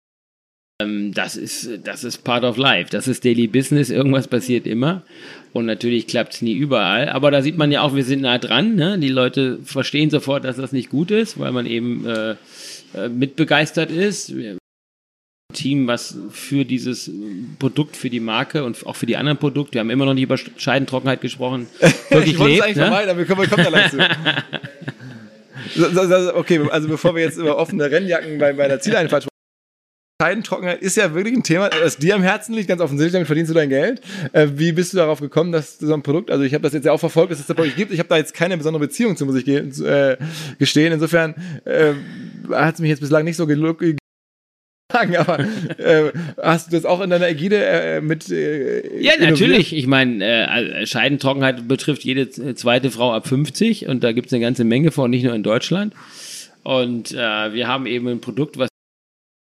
Ähm, 0.82 1.14
das 1.14 1.36
ist, 1.36 1.80
das 1.84 2.04
ist 2.04 2.24
part 2.24 2.44
of 2.44 2.56
life. 2.56 2.90
Das 2.90 3.08
ist 3.08 3.24
Daily 3.24 3.46
Business. 3.46 3.90
Irgendwas 3.90 4.28
passiert 4.28 4.66
immer. 4.66 5.02
Und 5.52 5.66
natürlich 5.66 6.06
klappt 6.06 6.34
es 6.34 6.42
nie 6.42 6.54
überall. 6.54 7.08
Aber 7.08 7.30
da 7.30 7.42
sieht 7.42 7.56
man 7.56 7.72
ja 7.72 7.80
auch, 7.80 7.94
wir 7.94 8.04
sind 8.04 8.22
nah 8.22 8.38
dran. 8.38 8.74
Ne? 8.74 8.98
Die 8.98 9.08
Leute 9.08 9.58
verstehen 9.64 10.10
sofort, 10.10 10.44
dass 10.44 10.56
das 10.56 10.72
nicht 10.72 10.90
gut 10.90 11.10
ist, 11.10 11.38
weil 11.38 11.52
man 11.52 11.66
eben 11.66 12.06
äh, 12.06 12.36
äh 12.94 13.08
mitbegeistert 13.08 13.90
ist. 13.90 14.36
Wir 14.36 14.58
Team, 15.54 15.86
was 15.86 16.18
für 16.32 16.66
dieses 16.66 17.10
Produkt, 17.58 17.96
für 17.96 18.10
die 18.10 18.20
Marke 18.20 18.64
und 18.64 18.84
auch 18.84 18.96
für 18.96 19.06
die 19.06 19.16
anderen 19.16 19.38
Produkte, 19.38 19.74
wir 19.74 19.80
haben 19.80 19.90
immer 19.90 20.04
noch 20.04 20.12
nicht 20.12 20.24
über 20.24 20.36
Scheidentrockenheit 20.36 21.22
gesprochen, 21.22 21.66
wirklich 22.10 22.34
ich 22.34 22.38
lebt. 22.38 22.62
eigentlich 22.62 22.76
ne? 22.76 22.82
vermeiden, 22.82 23.10
aber 23.10 23.20
wir 23.20 23.26
kommen, 23.26 23.40
wir 23.40 23.48
kommen 23.48 23.64
da 23.64 23.70
gleich 23.70 23.90
zu. 23.90 23.98
okay, 26.36 26.60
also 26.70 26.88
bevor 26.88 27.14
wir 27.14 27.22
jetzt 27.22 27.38
über 27.38 27.56
offene 27.56 27.90
Rennjacken 27.90 28.38
bei, 28.38 28.52
bei 28.52 28.68
der 28.68 28.80
Zieleinfahrt 28.80 29.26
Scheidentrockenheit 30.22 30.80
ist 30.80 30.96
ja 30.96 31.12
wirklich 31.14 31.36
ein 31.36 31.42
Thema, 31.42 31.68
das 31.68 31.98
dir 31.98 32.14
am 32.14 32.22
Herzen 32.22 32.54
liegt, 32.54 32.68
ganz 32.68 32.80
offensichtlich, 32.80 33.12
damit 33.12 33.26
verdienst 33.26 33.50
du 33.50 33.54
dein 33.54 33.68
Geld. 33.68 34.00
Äh, 34.32 34.48
wie 34.54 34.72
bist 34.72 34.94
du 34.94 34.96
darauf 34.96 35.20
gekommen, 35.20 35.52
dass 35.52 35.78
so 35.78 35.92
ein 35.92 36.02
Produkt, 36.02 36.30
also 36.30 36.42
ich 36.42 36.54
habe 36.54 36.62
das 36.62 36.72
jetzt 36.72 36.86
ja 36.86 36.92
auch 36.92 37.00
verfolgt, 37.00 37.32
dass 37.32 37.40
es 37.40 37.46
das 37.46 37.54
bei 37.54 37.64
euch 37.64 37.76
gibt, 37.76 37.92
ich 37.92 37.98
habe 37.98 38.08
da 38.08 38.16
jetzt 38.16 38.32
keine 38.32 38.56
besondere 38.56 38.80
Beziehung 38.80 39.16
zu, 39.16 39.26
muss 39.26 39.36
ich 39.36 39.46
äh, 39.46 40.16
gestehen. 40.58 40.94
Insofern 40.94 41.34
äh, 41.66 41.92
hat 42.50 42.76
es 42.76 42.80
mich 42.80 42.88
jetzt 42.88 43.00
bislang 43.00 43.24
nicht 43.24 43.36
so 43.36 43.46
sagen, 44.90 45.16
aber 45.16 45.40
äh, 45.40 46.12
hast 46.42 46.68
du 46.68 46.76
das 46.76 46.86
auch 46.86 47.02
in 47.02 47.10
deiner 47.10 47.28
Ägide 47.28 47.62
äh, 47.62 48.00
mit? 48.00 48.30
Äh, 48.30 49.02
ja, 49.02 49.12
natürlich. 49.20 49.76
Ich 49.76 49.86
meine, 49.86 50.24
äh, 50.24 50.86
Scheidentrockenheit 50.86 51.68
betrifft 51.68 52.04
jede 52.04 52.30
zweite 52.30 52.90
Frau 52.90 53.12
ab 53.12 53.28
50 53.28 53.86
und 53.86 54.02
da 54.02 54.12
gibt 54.12 54.28
es 54.28 54.32
eine 54.32 54.40
ganze 54.40 54.64
Menge 54.64 54.92
von, 54.92 55.10
nicht 55.10 55.24
nur 55.24 55.34
in 55.34 55.42
Deutschland. 55.42 55.92
Und 56.62 57.12
äh, 57.12 57.52
wir 57.52 57.68
haben 57.68 57.84
eben 57.86 58.08
ein 58.08 58.20
Produkt, 58.20 58.58
was 58.58 58.68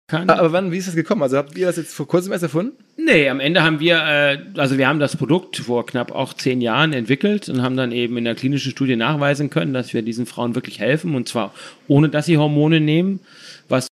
kann. 0.08 0.30
Aber 0.30 0.51
wann, 0.51 0.72
wie 0.72 0.78
ist 0.78 0.88
das 0.88 0.95
gekommen? 0.95 1.24
Also 1.24 1.38
habt 1.38 1.58
ihr 1.58 1.66
das 1.66 1.78
jetzt 1.78 1.93
vor 1.93 2.08
kurzem 2.08 2.32
erst 2.32 2.43
erfunden? 2.43 2.74
Nee, 2.97 3.30
am 3.30 3.39
Ende 3.39 3.64
haben 3.64 3.80
wir, 3.80 3.97
äh, 3.97 4.38
also 4.58 4.78
wir 4.78 4.88
haben 4.88 4.99
das 4.99 5.16
Produkt 5.16 5.58
vor 5.58 5.86
knapp 5.86 6.12
auch 6.12 6.34
zehn 6.34 6.62
Jahren 6.62 6.93
entwickelt 6.93 7.49
und 7.49 7.62
haben 7.62 7.76
dann 7.76 7.91
eben 7.91 8.18
in 8.18 8.26
der 8.26 8.36
klinischen 8.36 8.72
Studie 8.72 8.95
nachweisen 8.95 9.49
können, 9.49 9.74
dass 9.74 9.93
wir 9.93 10.01
diesen 10.01 10.26
Frauen 10.26 10.56
wirklich 10.56 10.80
helfen 10.80 11.16
und 11.16 11.28
zwar 11.28 11.53
ohne, 11.88 12.10
dass 12.10 12.28
sie 12.28 12.38
Hormone 12.38 12.80
nehmen, 12.82 13.20
was 13.68 13.88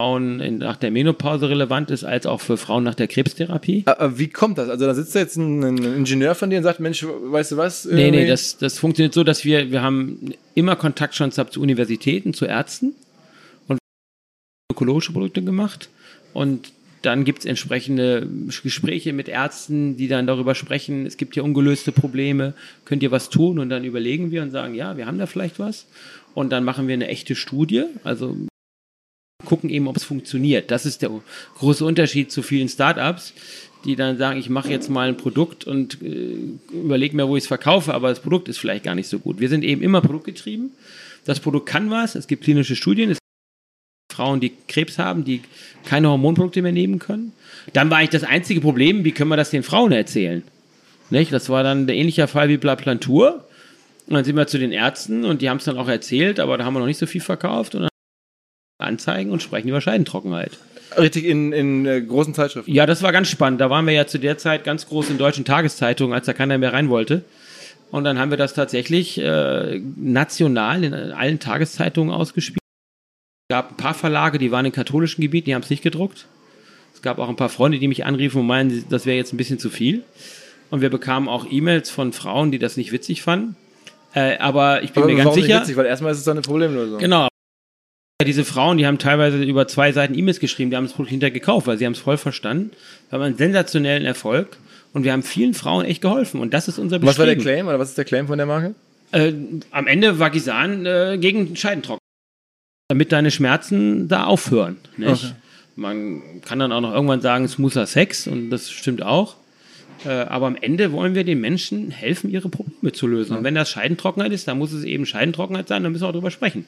Frauen 0.00 0.40
in, 0.40 0.58
nach 0.58 0.76
der 0.76 0.90
Menopause 0.90 1.48
relevant 1.48 1.90
ist, 1.90 2.04
als 2.04 2.26
auch 2.26 2.40
für 2.40 2.56
Frauen 2.56 2.84
nach 2.84 2.94
der 2.94 3.08
Krebstherapie. 3.08 3.82
Aber 3.86 4.18
wie 4.18 4.28
kommt 4.28 4.58
das? 4.58 4.68
Also 4.68 4.86
da 4.86 4.94
sitzt 4.94 5.14
jetzt 5.14 5.36
ein, 5.36 5.62
ein 5.62 5.78
Ingenieur 5.78 6.34
von 6.34 6.50
dir 6.50 6.58
und 6.58 6.64
sagt, 6.64 6.80
Mensch, 6.80 7.04
weißt 7.04 7.52
du 7.52 7.56
was? 7.56 7.84
Nee, 7.84 8.10
nee, 8.10 8.26
das, 8.26 8.58
das 8.58 8.78
funktioniert 8.78 9.14
so, 9.14 9.24
dass 9.24 9.44
wir, 9.44 9.70
wir 9.70 9.82
haben 9.82 10.34
immer 10.54 10.76
Kontakt 10.76 11.14
schon 11.14 11.32
zu 11.32 11.60
Universitäten, 11.60 12.34
zu 12.34 12.44
Ärzten 12.44 12.94
ökologische 14.70 15.12
Produkte 15.12 15.42
gemacht 15.42 15.88
und 16.32 16.72
dann 17.02 17.24
gibt 17.24 17.40
es 17.40 17.44
entsprechende 17.44 18.28
Gespräche 18.62 19.12
mit 19.12 19.28
Ärzten, 19.28 19.96
die 19.96 20.08
dann 20.08 20.26
darüber 20.26 20.54
sprechen, 20.56 21.06
es 21.06 21.16
gibt 21.16 21.34
hier 21.34 21.44
ungelöste 21.44 21.92
Probleme, 21.92 22.54
könnt 22.84 23.02
ihr 23.02 23.12
was 23.12 23.30
tun? 23.30 23.60
Und 23.60 23.68
dann 23.68 23.84
überlegen 23.84 24.32
wir 24.32 24.42
und 24.42 24.50
sagen, 24.50 24.74
ja, 24.74 24.96
wir 24.96 25.06
haben 25.06 25.18
da 25.18 25.26
vielleicht 25.26 25.60
was. 25.60 25.86
Und 26.34 26.50
dann 26.50 26.64
machen 26.64 26.88
wir 26.88 26.94
eine 26.94 27.06
echte 27.06 27.36
Studie, 27.36 27.84
also 28.02 28.36
gucken 29.44 29.70
eben, 29.70 29.86
ob 29.86 29.96
es 29.96 30.04
funktioniert. 30.04 30.70
Das 30.72 30.84
ist 30.84 31.02
der 31.02 31.10
große 31.58 31.84
Unterschied 31.84 32.32
zu 32.32 32.42
vielen 32.42 32.68
Startups, 32.68 33.34
die 33.84 33.94
dann 33.94 34.18
sagen, 34.18 34.40
ich 34.40 34.50
mache 34.50 34.70
jetzt 34.70 34.90
mal 34.90 35.08
ein 35.08 35.16
Produkt 35.16 35.64
und 35.64 36.02
äh, 36.02 36.36
überlege 36.72 37.14
mir, 37.14 37.28
wo 37.28 37.36
ich 37.36 37.44
es 37.44 37.48
verkaufe, 37.48 37.94
aber 37.94 38.08
das 38.08 38.20
Produkt 38.20 38.48
ist 38.48 38.58
vielleicht 38.58 38.84
gar 38.84 38.96
nicht 38.96 39.08
so 39.08 39.20
gut. 39.20 39.38
Wir 39.38 39.48
sind 39.48 39.62
eben 39.62 39.82
immer 39.82 40.00
produktgetrieben. 40.00 40.72
Das 41.24 41.38
Produkt 41.38 41.66
kann 41.66 41.90
was, 41.90 42.16
es 42.16 42.26
gibt 42.26 42.42
klinische 42.44 42.74
Studien, 42.74 43.16
Frauen, 44.16 44.40
die 44.40 44.52
Krebs 44.68 44.98
haben, 44.98 45.24
die 45.24 45.42
keine 45.84 46.08
Hormonprodukte 46.08 46.62
mehr 46.62 46.72
nehmen 46.72 46.98
können. 46.98 47.32
Dann 47.72 47.90
war 47.90 47.98
eigentlich 47.98 48.10
das 48.10 48.24
einzige 48.24 48.60
Problem, 48.60 49.04
wie 49.04 49.12
können 49.12 49.30
wir 49.30 49.36
das 49.36 49.50
den 49.50 49.62
Frauen 49.62 49.92
erzählen? 49.92 50.42
Nicht? 51.10 51.32
Das 51.32 51.48
war 51.48 51.62
dann 51.62 51.86
der 51.86 51.96
ähnliche 51.96 52.26
Fall 52.26 52.48
wie 52.48 52.56
Blaplantur. 52.56 53.44
Und 54.06 54.14
dann 54.14 54.24
sind 54.24 54.36
wir 54.36 54.46
zu 54.46 54.58
den 54.58 54.72
Ärzten 54.72 55.24
und 55.24 55.42
die 55.42 55.50
haben 55.50 55.56
es 55.56 55.64
dann 55.64 55.78
auch 55.78 55.88
erzählt, 55.88 56.38
aber 56.38 56.56
da 56.56 56.64
haben 56.64 56.74
wir 56.74 56.80
noch 56.80 56.86
nicht 56.86 56.98
so 56.98 57.06
viel 57.06 57.20
verkauft 57.20 57.74
und 57.74 57.82
dann 57.82 57.90
Anzeigen 58.78 59.30
und 59.30 59.42
sprechen 59.42 59.68
über 59.68 59.80
Scheidentrockenheit. 59.80 60.52
Richtig 60.96 61.24
in, 61.24 61.52
in 61.52 61.86
äh, 61.86 62.00
großen 62.02 62.32
Zeitschriften. 62.32 62.72
Ja, 62.72 62.86
das 62.86 63.02
war 63.02 63.10
ganz 63.10 63.28
spannend. 63.28 63.60
Da 63.60 63.68
waren 63.68 63.86
wir 63.86 63.92
ja 63.92 64.06
zu 64.06 64.18
der 64.18 64.38
Zeit 64.38 64.64
ganz 64.64 64.86
groß 64.86 65.10
in 65.10 65.18
deutschen 65.18 65.44
Tageszeitungen, 65.44 66.14
als 66.14 66.26
da 66.26 66.32
keiner 66.32 66.56
mehr 66.58 66.72
rein 66.72 66.88
wollte. 66.88 67.24
Und 67.90 68.04
dann 68.04 68.18
haben 68.18 68.30
wir 68.30 68.38
das 68.38 68.54
tatsächlich 68.54 69.18
äh, 69.18 69.80
national 69.96 70.84
in 70.84 70.94
allen 70.94 71.38
Tageszeitungen 71.38 72.14
ausgespielt. 72.14 72.60
Es 73.48 73.54
gab 73.54 73.70
ein 73.70 73.76
paar 73.76 73.94
Verlage, 73.94 74.38
die 74.38 74.50
waren 74.50 74.66
im 74.66 74.72
katholischen 74.72 75.22
Gebiet, 75.22 75.46
die 75.46 75.54
haben 75.54 75.62
es 75.62 75.70
nicht 75.70 75.84
gedruckt. 75.84 76.26
Es 76.92 77.00
gab 77.00 77.20
auch 77.20 77.28
ein 77.28 77.36
paar 77.36 77.48
Freunde, 77.48 77.78
die 77.78 77.86
mich 77.86 78.04
anriefen 78.04 78.40
und 78.40 78.46
meinen, 78.48 78.84
das 78.90 79.06
wäre 79.06 79.16
jetzt 79.16 79.32
ein 79.32 79.36
bisschen 79.36 79.60
zu 79.60 79.70
viel. 79.70 80.02
Und 80.70 80.80
wir 80.80 80.90
bekamen 80.90 81.28
auch 81.28 81.46
E-Mails 81.48 81.88
von 81.88 82.12
Frauen, 82.12 82.50
die 82.50 82.58
das 82.58 82.76
nicht 82.76 82.90
witzig 82.90 83.22
fanden. 83.22 83.54
Äh, 84.14 84.38
aber 84.38 84.82
ich 84.82 84.92
bin 84.92 85.04
aber 85.04 85.12
mir 85.12 85.22
ganz 85.22 85.36
sicher. 85.36 85.46
Nicht 85.46 85.60
witzig, 85.60 85.76
weil 85.76 85.86
erstmal 85.86 86.10
ist 86.10 86.18
es 86.18 86.24
dann 86.24 86.38
eine 86.38 86.42
Problemlösung. 86.42 86.98
Genau. 86.98 87.28
Diese 88.20 88.44
Frauen, 88.44 88.78
die 88.78 88.86
haben 88.86 88.98
teilweise 88.98 89.40
über 89.40 89.68
zwei 89.68 89.92
Seiten 89.92 90.18
E-Mails 90.18 90.40
geschrieben, 90.40 90.70
die 90.70 90.76
haben 90.76 90.86
das 90.86 90.94
Produkt 90.94 91.10
hinterher 91.10 91.32
gekauft, 91.32 91.68
weil 91.68 91.78
sie 91.78 91.86
haben 91.86 91.92
es 91.92 92.00
voll 92.00 92.16
verstanden. 92.16 92.72
Wir 93.10 93.16
haben 93.16 93.26
einen 93.26 93.36
sensationellen 93.36 94.04
Erfolg 94.04 94.56
und 94.92 95.04
wir 95.04 95.12
haben 95.12 95.22
vielen 95.22 95.54
Frauen 95.54 95.84
echt 95.84 96.02
geholfen 96.02 96.40
und 96.40 96.52
das 96.52 96.66
ist 96.66 96.80
unser 96.80 96.98
Bestreben. 96.98 97.08
Was 97.10 97.18
war 97.18 97.26
der 97.26 97.36
Claim 97.36 97.68
oder 97.68 97.78
was 97.78 97.90
ist 97.90 97.98
der 97.98 98.06
Claim 98.06 98.26
von 98.26 98.38
der 98.38 98.46
Marke? 98.48 98.74
Äh, 99.12 99.34
am 99.70 99.86
Ende 99.86 100.18
war 100.18 100.30
Gisan 100.30 100.84
äh, 100.84 101.18
gegen 101.20 101.54
Scheidentrocken 101.54 102.05
damit 102.88 103.12
deine 103.12 103.30
Schmerzen 103.30 104.08
da 104.08 104.24
aufhören. 104.24 104.76
Okay. 105.00 105.32
Man 105.74 106.22
kann 106.42 106.58
dann 106.58 106.72
auch 106.72 106.80
noch 106.80 106.92
irgendwann 106.92 107.20
sagen, 107.20 107.48
smoother 107.48 107.86
Sex 107.86 108.26
und 108.26 108.50
das 108.50 108.70
stimmt 108.70 109.02
auch. 109.02 109.36
Äh, 110.04 110.10
aber 110.10 110.46
am 110.46 110.56
Ende 110.56 110.92
wollen 110.92 111.14
wir 111.14 111.24
den 111.24 111.40
Menschen 111.40 111.90
helfen, 111.90 112.30
ihre 112.30 112.48
Probleme 112.48 112.92
zu 112.92 113.06
lösen. 113.06 113.32
Ja. 113.32 113.38
Und 113.38 113.44
wenn 113.44 113.54
das 113.54 113.70
Scheidentrockenheit 113.70 114.32
ist, 114.32 114.46
dann 114.48 114.58
muss 114.58 114.72
es 114.72 114.84
eben 114.84 115.06
Scheidentrockenheit 115.06 115.68
sein, 115.68 115.82
dann 115.82 115.92
müssen 115.92 116.04
wir 116.04 116.08
auch 116.08 116.12
drüber 116.12 116.30
sprechen. 116.30 116.66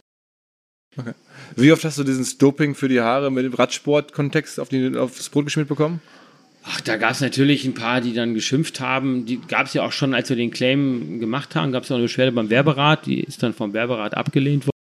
Okay. 0.97 1.13
Wie 1.55 1.73
oft 1.73 1.85
hast 1.85 1.99
du 1.99 2.05
dieses 2.05 2.39
Doping 2.39 2.75
für 2.75 2.89
die 2.89 3.01
Haare 3.01 3.31
mit 3.31 3.45
dem 3.45 3.55
Radsport-Kontext 3.55 4.59
auf 4.59 4.69
aufs 4.97 5.29
Brot 5.29 5.45
geschmiert 5.45 5.69
bekommen? 5.69 6.01
Ach, 6.65 6.81
da 6.81 6.97
gab 6.97 7.13
es 7.13 7.21
natürlich 7.21 7.65
ein 7.65 7.75
paar, 7.75 8.01
die 8.01 8.13
dann 8.13 8.35
geschimpft 8.35 8.81
haben. 8.81 9.25
Die 9.25 9.41
gab 9.41 9.67
es 9.67 9.75
ja 9.75 9.85
auch 9.85 9.93
schon, 9.93 10.13
als 10.13 10.29
wir 10.29 10.37
den 10.37 10.51
Claim 10.51 11.21
gemacht 11.21 11.55
haben, 11.55 11.73
gab 11.73 11.85
es 11.85 11.91
auch 11.91 11.97
eine 11.97 12.05
Beschwerde 12.05 12.33
beim 12.33 12.51
Werberat, 12.51 13.07
die 13.07 13.21
ist 13.21 13.43
dann 13.43 13.55
vom 13.55 13.73
Werberat 13.73 14.15
abgelehnt 14.15 14.67
worden. 14.67 14.78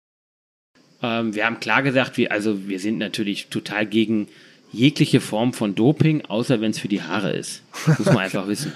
Ähm, 1.01 1.35
wir 1.35 1.45
haben 1.45 1.59
klar 1.59 1.83
gesagt, 1.83 2.17
wir, 2.17 2.31
also 2.31 2.67
wir 2.67 2.79
sind 2.79 2.97
natürlich 2.97 3.47
total 3.47 3.85
gegen 3.85 4.27
jegliche 4.71 5.19
Form 5.19 5.53
von 5.53 5.75
Doping, 5.75 6.25
außer 6.25 6.61
wenn 6.61 6.71
es 6.71 6.79
für 6.79 6.87
die 6.87 7.01
Haare 7.01 7.31
ist. 7.31 7.63
Das 7.85 7.99
muss 7.99 8.07
man 8.07 8.17
einfach 8.19 8.47
wissen. 8.47 8.73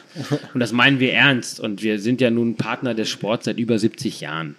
Und 0.54 0.60
das 0.60 0.72
meinen 0.72 1.00
wir 1.00 1.14
ernst. 1.14 1.60
Und 1.60 1.84
wir 1.84 2.00
sind 2.00 2.22
ja 2.22 2.30
nun 2.30 2.56
Partner 2.56 2.94
des 2.94 3.10
Sports 3.10 3.46
seit 3.46 3.58
über 3.58 3.80
70 3.80 4.22
Jahren. 4.22 4.56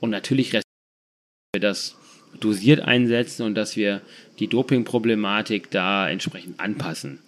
Und 0.00 0.10
natürlich 0.10 0.52
wir 0.52 1.60
das 1.60 1.96
dosiert 2.38 2.80
einsetzen 2.80 3.42
und 3.42 3.54
dass 3.56 3.76
wir 3.76 4.02
die 4.38 4.46
Doping-Problematik 4.46 5.70
da 5.70 6.08
entsprechend 6.08 6.60
anpassen. 6.60 7.18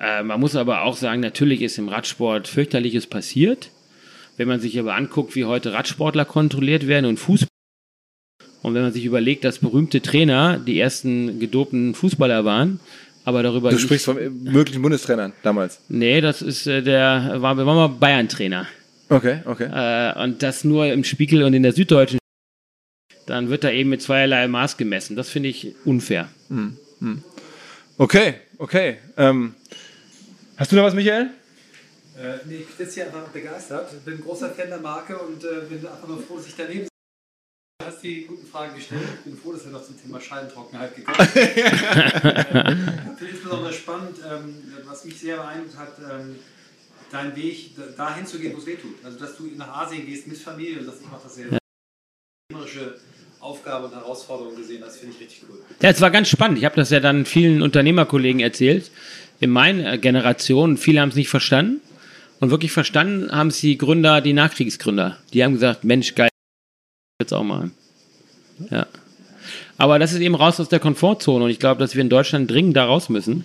Äh, 0.00 0.22
man 0.22 0.40
muss 0.40 0.56
aber 0.56 0.82
auch 0.82 0.96
sagen, 0.96 1.20
natürlich 1.20 1.62
ist 1.62 1.78
im 1.78 1.88
Radsport 1.88 2.48
fürchterliches 2.48 3.06
passiert. 3.06 3.70
Wenn 4.36 4.48
man 4.48 4.60
sich 4.60 4.78
aber 4.78 4.94
anguckt, 4.94 5.34
wie 5.34 5.46
heute 5.46 5.72
Radsportler 5.72 6.24
kontrolliert 6.24 6.86
werden 6.86 7.06
und 7.06 7.18
Fußball 7.18 7.48
und 8.66 8.74
wenn 8.74 8.82
man 8.82 8.92
sich 8.92 9.04
überlegt, 9.04 9.44
dass 9.44 9.60
berühmte 9.60 10.02
Trainer 10.02 10.58
die 10.58 10.80
ersten 10.80 11.38
gedopten 11.38 11.94
Fußballer 11.94 12.44
waren, 12.44 12.80
aber 13.24 13.44
darüber. 13.44 13.70
Du 13.70 13.78
sprichst 13.78 14.06
von 14.06 14.16
möglichen 14.42 14.82
Bundestrainern 14.82 15.32
damals. 15.44 15.78
Nee, 15.88 16.20
das 16.20 16.42
ist 16.42 16.66
äh, 16.66 16.82
der, 16.82 17.36
war, 17.36 17.56
war 17.56 17.64
mal 17.64 17.86
Bayern-Trainer. 17.86 18.66
Okay, 19.08 19.38
okay. 19.44 19.68
Äh, 19.72 20.20
und 20.20 20.42
das 20.42 20.64
nur 20.64 20.86
im 20.86 21.04
Spiegel 21.04 21.44
und 21.44 21.54
in 21.54 21.62
der 21.62 21.74
Süddeutschen. 21.74 22.18
Dann 23.26 23.50
wird 23.50 23.62
da 23.62 23.70
eben 23.70 23.88
mit 23.90 24.02
zweierlei 24.02 24.48
Maß 24.48 24.76
gemessen. 24.76 25.14
Das 25.14 25.28
finde 25.28 25.48
ich 25.48 25.76
unfair. 25.84 26.28
Hm, 26.48 26.76
hm. 26.98 27.22
Okay, 27.98 28.34
okay. 28.58 28.96
Ähm, 29.16 29.54
hast 30.56 30.72
du 30.72 30.76
noch 30.76 30.82
was, 30.82 30.94
Michael? 30.94 31.30
Äh, 32.18 32.38
nee, 32.46 32.64
ich 32.68 32.74
sitze 32.76 32.94
hier 32.94 33.06
einfach 33.06 33.28
begeistert. 33.28 34.04
Bin 34.04 34.14
ein 34.14 34.20
großer 34.22 34.50
Fan 34.50 34.70
der 34.70 34.80
Marke 34.80 35.16
und 35.18 35.44
äh, 35.44 35.66
bin 35.68 35.86
einfach 35.86 36.08
nur 36.08 36.20
froh, 36.20 36.38
dass 36.38 36.48
ich 36.48 36.56
daneben 36.56 36.88
hast 37.86 38.02
die 38.02 38.26
guten 38.26 38.46
Fragen 38.46 38.74
gestellt. 38.74 39.02
Ich 39.18 39.30
bin 39.30 39.36
froh, 39.36 39.52
dass 39.52 39.64
wir 39.64 39.72
noch 39.72 39.84
zum 39.84 40.00
Thema 40.00 40.20
Scheidentrockenheit 40.20 40.96
gekommen 40.96 41.28
sind. 41.32 41.36
äh, 41.46 41.62
Finde 41.62 43.16
ich 43.20 43.30
insbesondere 43.30 43.72
spannend, 43.72 44.16
ähm, 44.30 44.62
was 44.84 45.04
mich 45.04 45.18
sehr 45.18 45.36
beeindruckt 45.36 45.76
hat, 45.76 45.98
ähm, 45.98 46.36
dein 47.10 47.36
Weg 47.36 47.70
dahin 47.96 48.26
zu 48.26 48.38
gehen, 48.38 48.52
wo 48.54 48.58
es 48.58 48.66
weh 48.66 48.76
tut. 48.76 49.04
Also, 49.04 49.18
dass 49.18 49.36
du 49.36 49.44
nach 49.56 49.68
Asien 49.68 50.04
gehst 50.06 50.26
mit 50.26 50.36
Familie 50.36 50.80
und 50.80 50.86
das, 50.86 51.00
ich 51.00 51.10
mache 51.10 51.22
das 51.24 51.34
sehr. 51.34 51.46
Ja. 51.48 51.58
Aufgabe 53.40 53.86
und 53.86 53.94
Herausforderung 53.94 54.56
gesehen, 54.56 54.80
das 54.80 54.96
finde 54.96 55.14
ich 55.14 55.22
richtig 55.22 55.42
cool. 55.48 55.60
Ja, 55.80 55.90
es 55.90 56.00
war 56.00 56.10
ganz 56.10 56.28
spannend. 56.28 56.58
Ich 56.58 56.64
habe 56.64 56.74
das 56.74 56.90
ja 56.90 56.98
dann 56.98 57.26
vielen 57.26 57.62
Unternehmerkollegen 57.62 58.40
erzählt. 58.40 58.90
In 59.38 59.50
meiner 59.50 59.98
Generation, 59.98 60.76
viele 60.76 61.00
haben 61.00 61.10
es 61.10 61.14
nicht 61.14 61.28
verstanden. 61.28 61.80
Und 62.40 62.50
wirklich 62.50 62.72
verstanden 62.72 63.30
haben 63.30 63.48
es 63.48 63.60
die 63.60 63.78
Gründer, 63.78 64.20
die 64.20 64.32
Nachkriegsgründer. 64.32 65.18
Die 65.32 65.44
haben 65.44 65.52
gesagt, 65.52 65.84
Mensch, 65.84 66.14
geil, 66.14 66.28
jetzt 67.20 67.32
auch 67.32 67.44
machen. 67.44 67.72
Ja. 68.70 68.86
Aber 69.78 69.98
das 69.98 70.12
ist 70.12 70.20
eben 70.20 70.34
raus 70.34 70.58
aus 70.60 70.68
der 70.68 70.80
Komfortzone 70.80 71.44
und 71.44 71.50
ich 71.50 71.58
glaube, 71.58 71.80
dass 71.80 71.94
wir 71.94 72.02
in 72.02 72.08
Deutschland 72.08 72.50
dringend 72.50 72.76
da 72.76 72.84
raus 72.84 73.08
müssen 73.08 73.44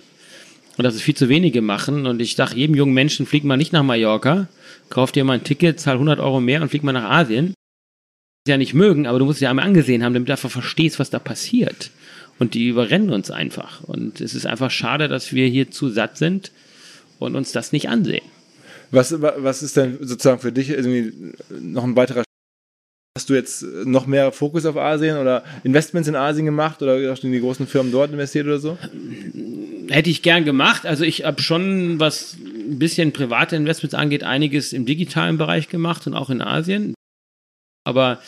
und 0.76 0.84
dass 0.84 0.94
es 0.94 1.02
viel 1.02 1.14
zu 1.14 1.28
wenige 1.28 1.62
machen. 1.62 2.06
Und 2.06 2.20
ich 2.20 2.34
dachte, 2.34 2.56
jedem 2.56 2.74
jungen 2.74 2.94
Menschen, 2.94 3.26
flieg 3.26 3.44
mal 3.44 3.56
nicht 3.56 3.72
nach 3.72 3.82
Mallorca, 3.82 4.48
kauf 4.90 5.12
dir 5.12 5.24
mal 5.24 5.34
ein 5.34 5.44
Ticket, 5.44 5.80
zahl 5.80 5.94
100 5.94 6.20
Euro 6.20 6.40
mehr 6.40 6.62
und 6.62 6.68
flieg 6.68 6.82
mal 6.82 6.92
nach 6.92 7.10
Asien. 7.10 7.54
Ja 8.48 8.56
nicht 8.56 8.74
mögen, 8.74 9.06
aber 9.06 9.20
du 9.20 9.24
musst 9.24 9.36
es 9.36 9.42
ja 9.42 9.50
einmal 9.50 9.66
angesehen 9.66 10.02
haben, 10.02 10.14
damit 10.14 10.28
du 10.28 10.32
einfach 10.32 10.50
verstehst, 10.50 10.98
was 10.98 11.10
da 11.10 11.20
passiert. 11.20 11.90
Und 12.38 12.54
die 12.54 12.66
überrennen 12.66 13.10
uns 13.10 13.30
einfach. 13.30 13.84
Und 13.84 14.20
es 14.20 14.34
ist 14.34 14.46
einfach 14.46 14.70
schade, 14.70 15.06
dass 15.06 15.32
wir 15.32 15.46
hier 15.46 15.70
zu 15.70 15.90
satt 15.90 16.16
sind 16.18 16.50
und 17.20 17.36
uns 17.36 17.52
das 17.52 17.70
nicht 17.70 17.88
ansehen. 17.88 18.24
Was, 18.90 19.14
was 19.22 19.62
ist 19.62 19.76
denn 19.76 19.98
sozusagen 20.00 20.40
für 20.40 20.50
dich 20.50 20.70
noch 21.50 21.84
ein 21.84 21.94
weiterer 21.94 22.24
Hast 23.14 23.28
du 23.28 23.34
jetzt 23.34 23.62
noch 23.84 24.06
mehr 24.06 24.32
Fokus 24.32 24.64
auf 24.64 24.78
Asien 24.78 25.18
oder 25.18 25.44
Investments 25.64 26.08
in 26.08 26.16
Asien 26.16 26.46
gemacht 26.46 26.80
oder 26.80 27.10
hast 27.10 27.22
du 27.22 27.26
in 27.26 27.34
die 27.34 27.40
großen 27.40 27.66
Firmen 27.66 27.92
dort 27.92 28.10
investiert 28.10 28.46
oder 28.46 28.58
so? 28.58 28.78
Hätte 29.90 30.08
ich 30.08 30.22
gern 30.22 30.46
gemacht. 30.46 30.86
Also 30.86 31.04
ich 31.04 31.24
habe 31.24 31.42
schon, 31.42 32.00
was 32.00 32.38
ein 32.40 32.78
bisschen 32.78 33.12
private 33.12 33.54
Investments 33.56 33.94
angeht, 33.94 34.24
einiges 34.24 34.72
im 34.72 34.86
digitalen 34.86 35.36
Bereich 35.36 35.68
gemacht 35.68 36.06
und 36.06 36.14
auch 36.14 36.30
in 36.30 36.40
Asien. 36.40 36.94
Aber 37.84 38.18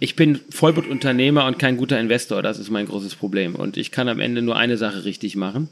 ich 0.00 0.16
bin 0.16 0.40
Vollblutunternehmer 0.50 1.44
und 1.44 1.58
kein 1.58 1.76
guter 1.76 2.00
Investor. 2.00 2.40
Das 2.42 2.58
ist 2.58 2.70
mein 2.70 2.86
großes 2.86 3.14
Problem. 3.14 3.56
Und 3.56 3.76
ich 3.76 3.90
kann 3.90 4.08
am 4.08 4.20
Ende 4.20 4.40
nur 4.40 4.56
eine 4.56 4.78
Sache 4.78 5.04
richtig 5.04 5.36
machen. 5.36 5.68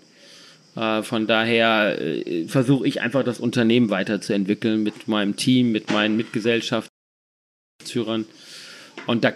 Äh, 0.76 1.03
von 1.03 1.26
daher 1.26 1.99
äh, 2.01 2.47
versuche 2.49 2.87
ich 2.87 3.01
einfach 3.01 3.24
das 3.24 3.41
Unternehmen 3.41 3.89
weiterzuentwickeln 3.89 4.82
mit 4.82 5.09
meinem 5.09 5.37
Team, 5.37 5.72
mit 5.72 5.91
meinen 5.91 6.18
Mitgesellschaften, 6.18 6.91
Und 9.07 9.24
da 9.24 9.32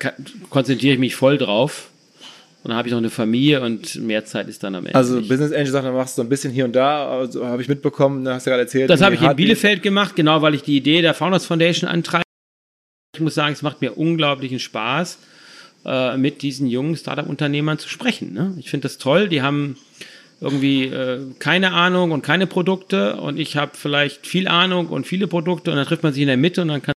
konzentriere 0.49 0.95
ich 0.95 1.01
mich 1.01 1.15
voll 1.15 1.39
drauf. 1.39 1.91
Und 2.63 2.71
dann 2.71 2.77
habe 2.77 2.89
ich 2.89 2.93
noch 2.93 2.99
eine 2.99 3.11
Familie 3.11 3.63
und 3.63 3.95
mehr 3.97 4.27
Zeit 4.27 4.47
ist 4.49 4.63
dann 4.63 4.75
am 4.75 4.85
Ende. 4.85 4.95
Also 4.95 5.17
nicht. 5.17 5.31
Business 5.31 5.51
Angel 5.53 5.69
Sachen 5.69 5.95
machst 5.95 6.19
du 6.19 6.23
so 6.23 6.27
ein 6.27 6.29
bisschen 6.29 6.53
hier 6.53 6.67
und 6.67 6.77
da, 6.77 7.09
also 7.09 7.47
habe 7.47 7.63
ich 7.63 7.69
mitbekommen, 7.69 8.29
hast 8.29 8.47
du 8.47 8.51
gerade 8.51 8.65
erzählt. 8.65 8.91
Das 8.91 9.01
habe 9.01 9.15
ich 9.15 9.23
in 9.23 9.35
Bielefeld 9.35 9.83
gemacht, 9.83 10.15
genau, 10.15 10.43
weil 10.43 10.55
ich 10.55 10.63
die 10.63 10.77
Idee 10.77 11.01
der 11.01 11.15
Founders 11.15 11.47
Foundation 11.47 11.89
antreibe. 11.89 12.25
Ich 13.15 13.21
muss 13.23 13.35
sagen, 13.35 13.55
es 13.55 13.63
macht 13.63 13.81
mir 13.81 13.97
unglaublichen 13.97 14.59
Spaß, 14.59 15.19
äh, 15.87 16.19
mit 16.19 16.43
diesen 16.43 16.67
jungen 16.67 16.97
Startup-Unternehmern 16.97 17.79
zu 17.79 17.89
sprechen. 17.89 18.35
Ne? 18.35 18.55
Ich 18.59 18.69
finde 18.69 18.89
das 18.89 18.99
toll, 18.99 19.29
die 19.31 19.41
haben 19.41 19.77
irgendwie 20.43 20.85
äh, 20.85 21.21
keine 21.39 21.73
Ahnung 21.73 22.13
und 22.13 22.23
keine 22.23 22.47
Produkte 22.47 23.17
und 23.17 23.39
ich 23.39 23.57
habe 23.57 23.73
vielleicht 23.75 24.27
viel 24.27 24.49
Ahnung 24.49 24.89
und 24.89 25.07
viele 25.07 25.27
Produkte 25.29 25.71
und 25.71 25.79
dann 25.79 25.87
trifft 25.87 26.03
man 26.03 26.13
sich 26.13 26.23
in 26.23 26.29
der 26.29 26.37
Mitte 26.37 26.61
und 26.61 26.69
dann 26.69 26.83
kann 26.83 26.95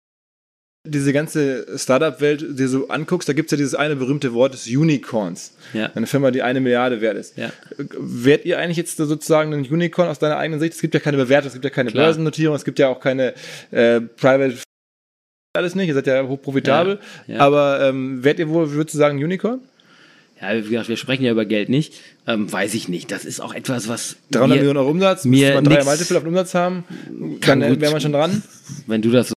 diese 0.83 1.13
ganze 1.13 1.77
Startup-Welt 1.77 2.57
dir 2.57 2.67
so 2.67 2.87
anguckst, 2.87 3.29
da 3.29 3.33
gibt 3.33 3.47
es 3.47 3.51
ja 3.51 3.57
dieses 3.57 3.75
eine 3.75 3.95
berühmte 3.95 4.33
Wort 4.33 4.53
des 4.53 4.67
Unicorns. 4.67 5.55
Ja. 5.73 5.91
Eine 5.93 6.07
Firma, 6.07 6.31
die 6.31 6.41
eine 6.41 6.59
Milliarde 6.59 7.01
wert 7.01 7.17
ist. 7.17 7.37
Ja. 7.37 7.51
Wärt 7.77 8.45
ihr 8.45 8.57
eigentlich 8.57 8.77
jetzt 8.77 8.97
sozusagen 8.97 9.53
ein 9.53 9.65
Unicorn 9.67 10.09
aus 10.09 10.17
deiner 10.17 10.37
eigenen 10.37 10.59
Sicht? 10.59 10.73
Es 10.73 10.81
gibt 10.81 10.93
ja 10.95 10.99
keine 10.99 11.17
Bewertung, 11.17 11.47
es 11.47 11.53
gibt 11.53 11.65
ja 11.65 11.69
keine 11.69 11.91
Klar. 11.91 12.05
Börsennotierung, 12.05 12.55
es 12.55 12.65
gibt 12.65 12.79
ja 12.79 12.87
auch 12.87 12.99
keine 12.99 13.33
äh, 13.69 14.01
Private 14.01 14.57
alles 15.53 15.75
nicht, 15.75 15.89
ihr 15.89 15.93
seid 15.93 16.07
ja 16.07 16.25
hochprofitabel. 16.25 16.99
Ja, 17.27 17.35
ja. 17.35 17.39
Aber 17.41 17.81
ähm, 17.81 18.23
werdet 18.23 18.39
ihr 18.39 18.49
wohl, 18.49 18.71
würdest 18.71 18.93
du 18.93 18.97
sagen, 18.97 19.21
Unicorn? 19.21 19.59
Ja, 20.41 20.55
wie 20.55 20.69
gesagt, 20.69 20.87
wir 20.87 20.97
sprechen 20.97 21.23
ja 21.23 21.31
über 21.31 21.45
Geld 21.45 21.67
nicht. 21.67 21.95
Ähm, 22.25 22.51
weiß 22.51 22.73
ich 22.73 22.87
nicht. 22.87 23.11
Das 23.11 23.25
ist 23.25 23.41
auch 23.41 23.53
etwas, 23.53 23.89
was. 23.89 24.15
300 24.31 24.57
Millionen 24.57 24.77
Euro 24.77 24.89
Umsatz, 24.89 25.25
mir 25.25 25.55
man 25.55 25.65
drei 25.65 25.83
Multiple 25.83 26.17
auf 26.17 26.25
Umsatz 26.25 26.53
haben, 26.55 26.85
dann 27.41 27.61
wäre 27.81 27.91
man 27.91 28.01
schon 28.01 28.13
dran. 28.13 28.41
Wenn 28.87 29.01
du 29.01 29.11
das 29.11 29.27
so 29.27 29.33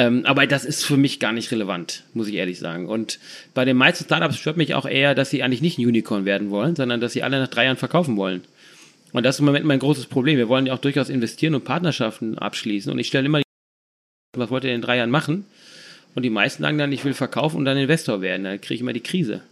ähm, 0.00 0.24
aber 0.24 0.46
das 0.46 0.64
ist 0.64 0.82
für 0.82 0.96
mich 0.96 1.20
gar 1.20 1.32
nicht 1.32 1.52
relevant, 1.52 2.04
muss 2.14 2.26
ich 2.26 2.34
ehrlich 2.34 2.58
sagen. 2.58 2.88
Und 2.88 3.18
bei 3.52 3.66
den 3.66 3.76
meisten 3.76 4.04
Startups 4.04 4.38
stört 4.38 4.56
mich 4.56 4.72
auch 4.74 4.86
eher, 4.86 5.14
dass 5.14 5.28
sie 5.28 5.42
eigentlich 5.42 5.60
nicht 5.60 5.78
ein 5.78 5.84
Unicorn 5.84 6.24
werden 6.24 6.48
wollen, 6.48 6.74
sondern 6.74 7.02
dass 7.02 7.12
sie 7.12 7.22
alle 7.22 7.38
nach 7.38 7.48
drei 7.48 7.66
Jahren 7.66 7.76
verkaufen 7.76 8.16
wollen. 8.16 8.40
Und 9.12 9.24
das 9.24 9.36
ist 9.36 9.40
im 9.40 9.44
Moment 9.44 9.66
mein 9.66 9.78
großes 9.78 10.06
Problem. 10.06 10.38
Wir 10.38 10.48
wollen 10.48 10.64
ja 10.64 10.72
auch 10.72 10.78
durchaus 10.78 11.10
investieren 11.10 11.54
und 11.54 11.64
Partnerschaften 11.64 12.38
abschließen. 12.38 12.90
Und 12.90 12.98
ich 12.98 13.08
stelle 13.08 13.26
immer 13.26 13.40
die 13.40 13.44
was 14.36 14.50
wollt 14.50 14.64
ihr 14.64 14.74
in 14.74 14.80
drei 14.80 14.96
Jahren 14.96 15.10
machen? 15.10 15.44
Und 16.14 16.22
die 16.22 16.30
meisten 16.30 16.62
sagen 16.62 16.78
dann, 16.78 16.92
ich 16.92 17.04
will 17.04 17.12
verkaufen 17.12 17.58
und 17.58 17.66
dann 17.66 17.76
Investor 17.76 18.22
werden. 18.22 18.44
Dann 18.44 18.60
kriege 18.60 18.76
ich 18.76 18.80
immer 18.80 18.94
die 18.94 19.02
Krise. 19.02 19.42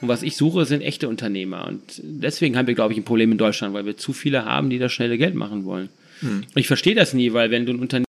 Und 0.00 0.08
was 0.08 0.22
ich 0.22 0.36
suche, 0.36 0.64
sind 0.64 0.80
echte 0.80 1.08
Unternehmer. 1.08 1.66
Und 1.66 2.00
deswegen 2.02 2.56
haben 2.56 2.66
wir, 2.66 2.74
glaube 2.74 2.94
ich, 2.94 2.98
ein 2.98 3.04
Problem 3.04 3.32
in 3.32 3.38
Deutschland, 3.38 3.74
weil 3.74 3.84
wir 3.84 3.98
zu 3.98 4.14
viele 4.14 4.46
haben, 4.46 4.70
die 4.70 4.78
das 4.78 4.92
schnelle 4.92 5.18
Geld 5.18 5.34
machen 5.34 5.64
wollen. 5.64 5.90
Hm. 6.20 6.44
Und 6.54 6.56
ich 6.56 6.66
verstehe 6.66 6.94
das 6.94 7.12
nie, 7.12 7.32
weil 7.32 7.50
wenn 7.50 7.66
du 7.66 7.72
ein 7.72 7.80
Unternehmen 7.80 8.06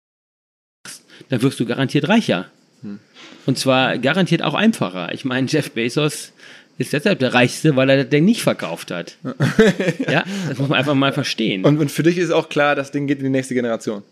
dann 1.31 1.41
wirst 1.41 1.59
du 1.59 1.65
garantiert 1.65 2.07
reicher. 2.07 2.45
Hm. 2.83 2.99
Und 3.47 3.57
zwar 3.57 3.97
garantiert 3.97 4.43
auch 4.43 4.53
einfacher. 4.53 5.11
Ich 5.13 5.25
meine, 5.25 5.47
Jeff 5.47 5.71
Bezos 5.71 6.31
ist 6.77 6.93
deshalb 6.93 7.17
der 7.17 7.33
Reichste, 7.33 7.75
weil 7.75 7.89
er 7.89 7.97
das 7.97 8.09
Ding 8.09 8.25
nicht 8.25 8.43
verkauft 8.43 8.91
hat. 8.91 9.17
ja, 10.07 10.23
das 10.47 10.59
muss 10.59 10.69
man 10.69 10.77
einfach 10.77 10.93
mal 10.93 11.11
verstehen. 11.11 11.65
Und, 11.65 11.79
und 11.79 11.91
für 11.91 12.03
dich 12.03 12.19
ist 12.19 12.29
auch 12.29 12.49
klar, 12.49 12.75
das 12.75 12.91
Ding 12.91 13.07
geht 13.07 13.17
in 13.17 13.25
die 13.25 13.31
nächste 13.31 13.55
Generation 13.55 14.03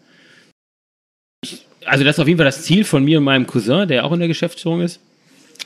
also 1.90 2.04
das 2.04 2.16
ist 2.16 2.20
auf 2.20 2.28
jeden 2.28 2.38
Fall 2.38 2.46
das 2.46 2.64
Ziel 2.64 2.84
von 2.86 3.04
mir 3.04 3.18
und 3.18 3.24
meinem 3.24 3.48
Cousin, 3.48 3.88
der 3.88 4.06
auch 4.06 4.12
in 4.12 4.20
der 4.20 4.28
Geschäftsführung 4.28 4.82
ist. 4.82 5.00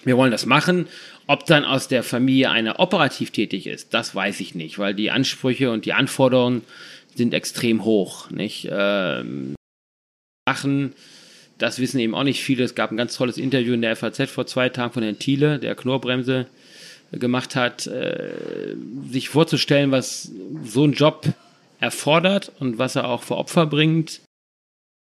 Wir 0.03 0.17
wollen 0.17 0.31
das 0.31 0.45
machen. 0.45 0.87
Ob 1.27 1.45
dann 1.45 1.63
aus 1.63 1.87
der 1.87 2.03
Familie 2.03 2.49
einer 2.49 2.79
operativ 2.79 3.31
tätig 3.31 3.67
ist, 3.67 3.93
das 3.93 4.13
weiß 4.13 4.39
ich 4.41 4.55
nicht, 4.55 4.77
weil 4.77 4.93
die 4.93 5.11
Ansprüche 5.11 5.71
und 5.71 5.85
die 5.85 5.93
Anforderungen 5.93 6.63
sind 7.15 7.33
extrem 7.33 7.85
hoch. 7.85 8.29
Nicht? 8.29 8.67
Ähm, 8.69 9.55
machen, 10.45 10.93
das 11.57 11.79
wissen 11.79 11.99
eben 11.99 12.15
auch 12.15 12.23
nicht 12.23 12.43
viele. 12.43 12.63
Es 12.63 12.75
gab 12.75 12.91
ein 12.91 12.97
ganz 12.97 13.15
tolles 13.15 13.37
Interview 13.37 13.73
in 13.73 13.81
der 13.81 13.95
FAZ 13.95 14.29
vor 14.29 14.45
zwei 14.45 14.69
Tagen 14.69 14.93
von 14.93 15.03
Herrn 15.03 15.19
Thiele, 15.19 15.59
der 15.59 15.75
Knorrbremse 15.75 16.47
gemacht 17.11 17.55
hat, 17.55 17.87
äh, 17.87 18.75
sich 19.11 19.29
vorzustellen, 19.29 19.91
was 19.91 20.31
so 20.65 20.85
ein 20.85 20.93
Job 20.93 21.27
erfordert 21.79 22.51
und 22.59 22.79
was 22.79 22.95
er 22.95 23.07
auch 23.07 23.23
für 23.23 23.37
Opfer 23.37 23.65
bringt 23.65 24.21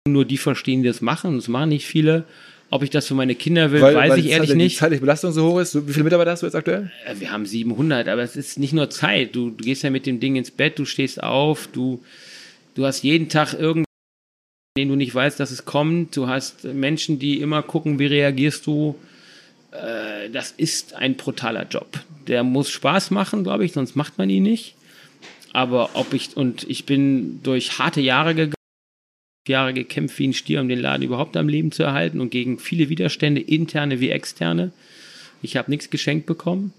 nur 0.09 0.25
die 0.25 0.39
verstehen, 0.39 0.83
die 0.83 0.89
das 0.89 1.01
machen. 1.01 1.37
Das 1.37 1.49
machen 1.49 1.71
nicht 1.71 1.87
viele. 1.87 2.25
Ob 2.71 2.83
ich 2.83 2.91
das 2.91 3.07
für 3.07 3.15
meine 3.15 3.35
Kinder 3.35 3.71
will, 3.71 3.83
weil, 3.83 3.95
weiß 3.95 4.11
weil 4.11 4.19
ich 4.19 4.31
ehrlich 4.31 4.51
Zeit, 4.51 4.57
nicht. 4.57 4.77
Die 4.77 4.79
zeitliche 4.79 5.01
Belastung 5.03 5.33
so 5.33 5.53
hoch 5.53 5.61
ist. 5.61 5.87
Wie 5.87 5.93
viele 5.93 6.05
Mitarbeiter 6.05 6.31
hast 6.31 6.43
du 6.43 6.47
jetzt 6.47 6.55
aktuell? 6.55 6.91
Äh, 7.05 7.21
wir 7.21 7.31
haben 7.31 7.45
700, 7.45 8.09
aber 8.09 8.23
es 8.23 8.35
ist 8.35 8.59
nicht 8.59 8.73
nur 8.73 8.89
Zeit. 8.89 9.37
Du, 9.37 9.51
du 9.51 9.63
gehst 9.63 9.83
ja 9.83 9.91
mit 9.91 10.07
dem 10.07 10.21
Ding 10.21 10.37
ins 10.37 10.51
Bett, 10.51 10.79
du 10.79 10.87
stehst 10.87 11.23
auf, 11.23 11.69
du, 11.71 12.03
du 12.75 12.87
hast 12.87 13.03
jeden 13.03 13.29
Tag 13.29 13.53
irgendwas, 13.53 13.92
den 14.77 14.89
du 14.89 14.97
nicht 14.97 15.15
weißt, 15.15 15.39
dass 15.39 15.51
es 15.51 15.65
kommt. 15.65 16.17
Du 16.17 16.29
hast 16.29 16.65
Menschen, 16.65 17.19
die 17.19 17.41
immer 17.41 17.63
gucken, 17.63 17.99
wie 17.99 18.07
reagierst 18.07 18.67
du. 18.67 18.97
Äh, 19.71 20.31
das 20.31 20.53
ist 20.53 20.95
ein 20.95 21.17
brutaler 21.17 21.67
Job. 21.69 22.01
Der 22.27 22.43
muss 22.43 22.71
Spaß 22.71 23.11
machen, 23.11 23.45
glaube 23.45 23.65
ich, 23.65 23.73
sonst 23.73 23.97
macht 23.97 24.19
man 24.19 24.31
ihn 24.31 24.45
nicht. 24.45 24.75
Aber 25.53 25.91
ob 25.95 26.15
ich, 26.15 26.37
und 26.37 26.65
ich 26.65 26.87
bin 26.87 27.43
durch 27.43 27.79
harte 27.79 28.01
Jahre 28.01 28.35
gegangen, 28.35 28.55
Jahre 29.47 29.75
gekämpft 29.75 30.19
wie 30.21 30.29
ein 30.29 30.35
Stier, 30.35 30.61
um 30.61 30.69
den 30.69 30.79
Laden 30.79 31.03
überhaupt 31.03 31.37
am 31.37 31.49
Leben 31.49 31.73
zu 31.73 31.83
erhalten 31.83 32.21
und 32.21 32.31
gegen 32.31 32.61
viele 32.61 32.89
Widerstände, 32.89 33.41
interne 33.41 33.99
wie 33.99 34.11
externe. 34.11 34.73
Ich 35.43 35.57
habe 35.57 35.69
nichts 35.69 35.91
geschenkt 35.91 36.27
bekommen 36.27 36.73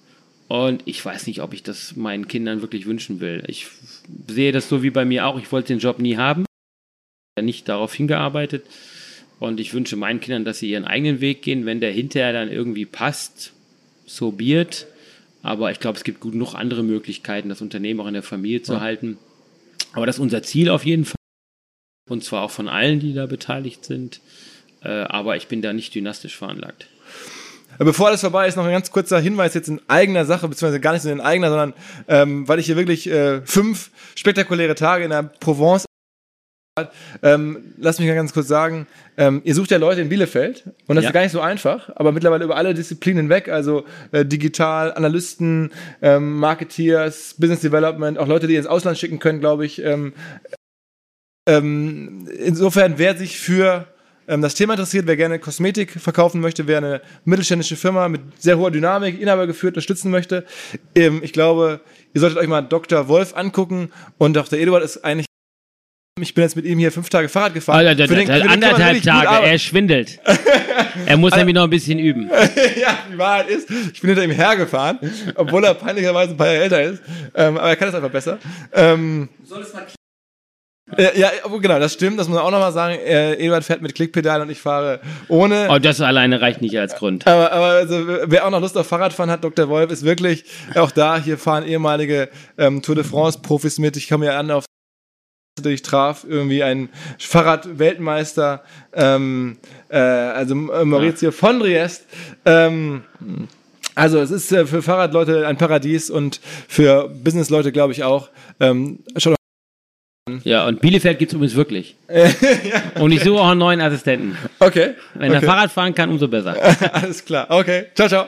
und 0.47 0.81
ich 0.85 1.03
weiß 1.03 1.27
nicht, 1.27 1.41
ob 1.41 1.53
ich 1.53 1.61
das 1.61 1.97
meinen 1.97 2.29
Kindern 2.29 2.61
wirklich 2.61 2.85
wünschen 2.85 3.19
will. 3.19 3.43
Ich 3.47 3.67
sehe 4.29 4.53
das 4.53 4.69
so 4.69 4.81
wie 4.81 4.91
bei 4.91 5.03
mir 5.03 5.27
auch. 5.27 5.37
Ich 5.37 5.51
wollte 5.51 5.73
den 5.73 5.79
Job 5.79 5.99
nie 5.99 6.15
haben, 6.15 6.45
nicht 7.41 7.67
darauf 7.67 7.93
hingearbeitet 7.93 8.65
und 9.39 9.59
ich 9.59 9.73
wünsche 9.73 9.95
meinen 9.95 10.19
Kindern, 10.19 10.45
dass 10.45 10.59
sie 10.59 10.69
ihren 10.69 10.85
eigenen 10.85 11.19
Weg 11.19 11.41
gehen. 11.41 11.65
Wenn 11.65 11.81
der 11.81 11.91
hinterher 11.91 12.31
dann 12.31 12.51
irgendwie 12.51 12.85
passt, 12.85 13.53
so 14.05 14.31
biert. 14.31 14.87
Aber 15.41 15.71
ich 15.71 15.79
glaube, 15.79 15.97
es 15.97 16.05
gibt 16.05 16.21
genug 16.21 16.53
andere 16.53 16.83
Möglichkeiten, 16.83 17.49
das 17.49 17.61
Unternehmen 17.61 17.99
auch 17.99 18.07
in 18.07 18.13
der 18.13 18.23
Familie 18.23 18.61
zu 18.61 18.73
ja. 18.73 18.79
halten. 18.79 19.17
Aber 19.91 20.05
das 20.05 20.15
ist 20.15 20.21
unser 20.21 20.43
Ziel 20.43 20.69
auf 20.69 20.85
jeden 20.85 21.03
Fall 21.05 21.15
und 22.09 22.23
zwar 22.23 22.43
auch 22.43 22.51
von 22.51 22.67
allen, 22.67 22.99
die 22.99 23.13
da 23.13 23.25
beteiligt 23.25 23.85
sind. 23.85 24.21
Äh, 24.81 24.89
aber 24.89 25.35
ich 25.35 25.47
bin 25.47 25.61
da 25.61 25.73
nicht 25.73 25.93
dynastisch 25.95 26.37
veranlagt. 26.37 26.87
Bevor 27.79 28.07
alles 28.07 28.21
vorbei 28.21 28.47
ist, 28.47 28.55
noch 28.55 28.65
ein 28.65 28.71
ganz 28.71 28.91
kurzer 28.91 29.19
Hinweis 29.19 29.53
jetzt 29.55 29.67
in 29.67 29.81
eigener 29.87 30.25
Sache, 30.25 30.47
beziehungsweise 30.47 30.79
gar 30.79 30.93
nicht 30.93 31.01
so 31.01 31.09
in 31.09 31.21
eigener, 31.21 31.49
sondern 31.49 31.73
ähm, 32.07 32.47
weil 32.47 32.59
ich 32.59 32.67
hier 32.67 32.75
wirklich 32.75 33.07
äh, 33.09 33.41
fünf 33.45 33.89
spektakuläre 34.15 34.75
Tage 34.75 35.05
in 35.05 35.09
der 35.09 35.23
Provence 35.23 35.85
Ähm, 37.21 37.75
lass 37.77 37.99
mich 37.99 38.07
mal 38.07 38.15
ganz 38.15 38.33
kurz 38.33 38.47
sagen, 38.47 38.87
ähm, 39.15 39.41
ihr 39.43 39.53
sucht 39.53 39.69
ja 39.69 39.77
Leute 39.77 40.01
in 40.01 40.09
Bielefeld 40.09 40.63
und 40.87 40.95
das 40.95 41.03
Ja. 41.03 41.09
ist 41.09 41.13
gar 41.13 41.21
nicht 41.21 41.31
so 41.31 41.39
einfach, 41.39 41.91
aber 41.95 42.11
mittlerweile 42.11 42.45
über 42.45 42.55
alle 42.55 42.73
Disziplinen 42.73 43.25
hinweg, 43.25 43.47
also 43.47 43.85
äh, 44.11 44.25
digital, 44.25 44.91
Analysten, 44.91 45.71
ähm, 46.01 46.37
Marketeers, 46.37 47.35
Business 47.37 47.59
Development, 47.61 48.17
auch 48.17 48.27
Leute, 48.27 48.47
die 48.47 48.53
ihr 48.53 48.59
ins 48.59 48.67
Ausland 48.67 48.97
schicken 48.97 49.19
können, 49.19 49.39
glaube 49.39 49.67
ich. 49.67 49.83
Ähm, 49.83 50.13
ähm, 51.47 52.27
insofern, 52.39 52.95
wer 52.97 53.15
sich 53.17 53.39
für 53.39 53.85
ähm, 54.27 54.41
das 54.41 54.55
Thema 54.55 54.73
interessiert, 54.73 55.05
wer 55.05 55.15
gerne 55.15 55.37
Kosmetik 55.37 55.91
verkaufen 55.91 56.41
möchte, 56.41 56.65
wer 56.65 56.79
eine 56.79 57.01
mittelständische 57.23 57.75
Firma 57.75 58.07
mit 58.09 58.21
sehr 58.39 58.57
hoher 58.57 58.71
Dynamik, 58.71 59.21
Inhaber 59.21 59.45
geführt, 59.45 59.75
unterstützen 59.75 60.09
möchte, 60.09 60.43
ich 60.95 61.33
glaube, 61.33 61.81
ihr 62.15 62.21
solltet 62.21 62.39
euch 62.39 62.47
mal 62.47 62.61
Dr. 62.61 63.07
Wolf 63.09 63.35
angucken 63.35 63.91
und 64.17 64.33
Dr. 64.35 64.57
Eduard 64.57 64.83
ist 64.83 65.03
eigentlich 65.05 65.27
ich 66.21 66.33
bin 66.35 66.43
jetzt 66.43 66.55
mit 66.55 66.65
ihm 66.65 66.77
hier 66.77 66.91
fünf 66.91 67.09
Tage 67.09 67.27
Fahrrad 67.27 67.55
gefahren. 67.55 67.85
Alter, 67.87 68.07
Für 68.07 68.15
den- 68.15 68.27
für 68.27 68.33
den 68.33 68.39
kann 68.39 68.39
man 68.39 68.49
anderthalb 68.63 68.95
richtig 68.95 69.11
gut 69.11 69.23
Tage, 69.23 69.45
er 69.47 69.57
schwindelt. 69.57 70.19
er 71.07 71.17
muss 71.17 71.35
nämlich 71.35 71.55
noch 71.55 71.63
ein 71.63 71.69
bisschen 71.71 71.97
üben. 71.97 72.29
ja, 72.79 72.99
die 73.11 73.17
Wahrheit 73.17 73.49
ist, 73.49 73.67
ich 73.93 73.99
bin 73.99 74.09
hinter 74.11 74.23
ihm 74.23 74.29
hergefahren, 74.31 74.99
obwohl 75.35 75.63
er 75.63 75.73
peinlicherweise 75.73 76.31
ein 76.31 76.37
paar 76.37 76.47
Jahre 76.51 76.63
älter 76.63 76.83
ist. 76.83 77.01
Ähm, 77.35 77.57
aber 77.57 77.69
er 77.69 77.75
kann 77.75 77.89
es 77.89 77.95
einfach 77.95 78.11
besser. 78.11 78.37
Ähm, 78.73 79.29
Du 79.41 79.47
solltest 79.47 79.73
mal 79.73 79.85
äh, 80.95 81.19
ja, 81.19 81.31
aber 81.43 81.59
genau, 81.59 81.79
das 81.79 81.93
stimmt, 81.93 82.19
das 82.19 82.27
muss 82.27 82.35
man 82.35 82.45
auch 82.45 82.51
nochmal 82.51 82.71
sagen. 82.73 82.99
Äh, 82.99 83.33
Eduard 83.43 83.63
fährt 83.63 83.81
mit 83.81 83.95
Klickpedal 83.95 84.41
und 84.41 84.51
ich 84.51 84.59
fahre 84.59 84.99
ohne. 85.29 85.67
Oh, 85.71 85.79
das 85.79 85.99
alleine 86.01 86.41
reicht 86.41 86.61
nicht 86.61 86.77
als 86.77 86.93
Grund. 86.95 87.25
Aber, 87.25 87.51
aber 87.51 87.65
also, 87.67 88.05
wer 88.25 88.45
auch 88.45 88.51
noch 88.51 88.59
Lust 88.61 88.77
auf 88.77 88.85
Fahrradfahren 88.85 89.31
hat, 89.31 89.43
Dr. 89.43 89.69
Wolf 89.69 89.89
ist 89.89 90.03
wirklich 90.03 90.43
auch 90.75 90.91
da. 90.91 91.17
Hier 91.17 91.39
fahren 91.39 91.65
ehemalige 91.65 92.29
ähm, 92.59 92.83
Tour 92.83 92.93
de 92.95 93.03
France-Profis 93.03 93.79
mit. 93.79 93.97
Ich 93.97 94.07
komme 94.07 94.25
ja 94.27 94.37
an 94.37 94.51
auf 94.51 94.65
ich 95.63 95.83
traf 95.83 96.25
irgendwie 96.27 96.63
einen 96.63 96.89
Fahrrad-Weltmeister, 97.19 98.63
ähm, 98.93 99.57
äh, 99.89 99.97
also 99.97 100.55
äh, 100.71 100.83
Maurizio 100.83 101.31
von 101.31 101.59
Triest. 101.59 102.05
Ähm, 102.45 103.03
also 103.95 104.19
es 104.19 104.31
ist 104.31 104.51
äh, 104.51 104.65
für 104.65 104.81
Fahrradleute 104.81 105.47
ein 105.47 105.57
Paradies 105.57 106.09
und 106.09 106.39
für 106.67 107.07
Businessleute 107.07 107.71
glaube 107.71 107.93
ich 107.93 108.03
auch. 108.03 108.29
Ähm, 108.59 108.99
schaut 109.17 109.35
Ja, 110.43 110.65
und 110.65 110.81
Bielefeld 110.81 111.19
gibt's 111.19 111.35
übrigens 111.35 111.55
wirklich. 111.55 111.97
Und 112.99 113.11
ich 113.11 113.21
suche 113.23 113.39
auch 113.39 113.49
einen 113.49 113.59
neuen 113.59 113.81
Assistenten. 113.81 114.37
okay. 114.59 114.95
Wenn 115.13 115.31
er 115.31 115.37
okay. 115.37 115.45
Fahrrad 115.45 115.71
fahren 115.71 115.93
kann, 115.93 116.09
umso 116.09 116.27
besser. 116.27 116.55
Alles 116.93 117.23
klar. 117.25 117.47
Okay. 117.49 117.87
Ciao, 117.93 118.07
ciao. 118.07 118.27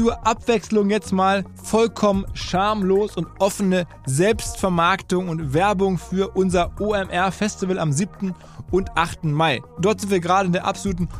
Zur 0.00 0.26
Abwechslung 0.26 0.88
jetzt 0.88 1.12
mal 1.12 1.44
vollkommen 1.62 2.24
schamlos 2.32 3.18
und 3.18 3.26
offene 3.38 3.86
Selbstvermarktung 4.06 5.28
und 5.28 5.52
Werbung 5.52 5.98
für 5.98 6.30
unser 6.30 6.70
OMR 6.80 7.30
Festival 7.30 7.78
am 7.78 7.92
7. 7.92 8.34
und 8.70 8.96
8. 8.96 9.24
Mai. 9.24 9.60
Dort 9.78 10.00
sind 10.00 10.08
wir 10.08 10.20
gerade 10.20 10.46
in 10.46 10.54
der 10.54 10.64
absoluten 10.64 11.10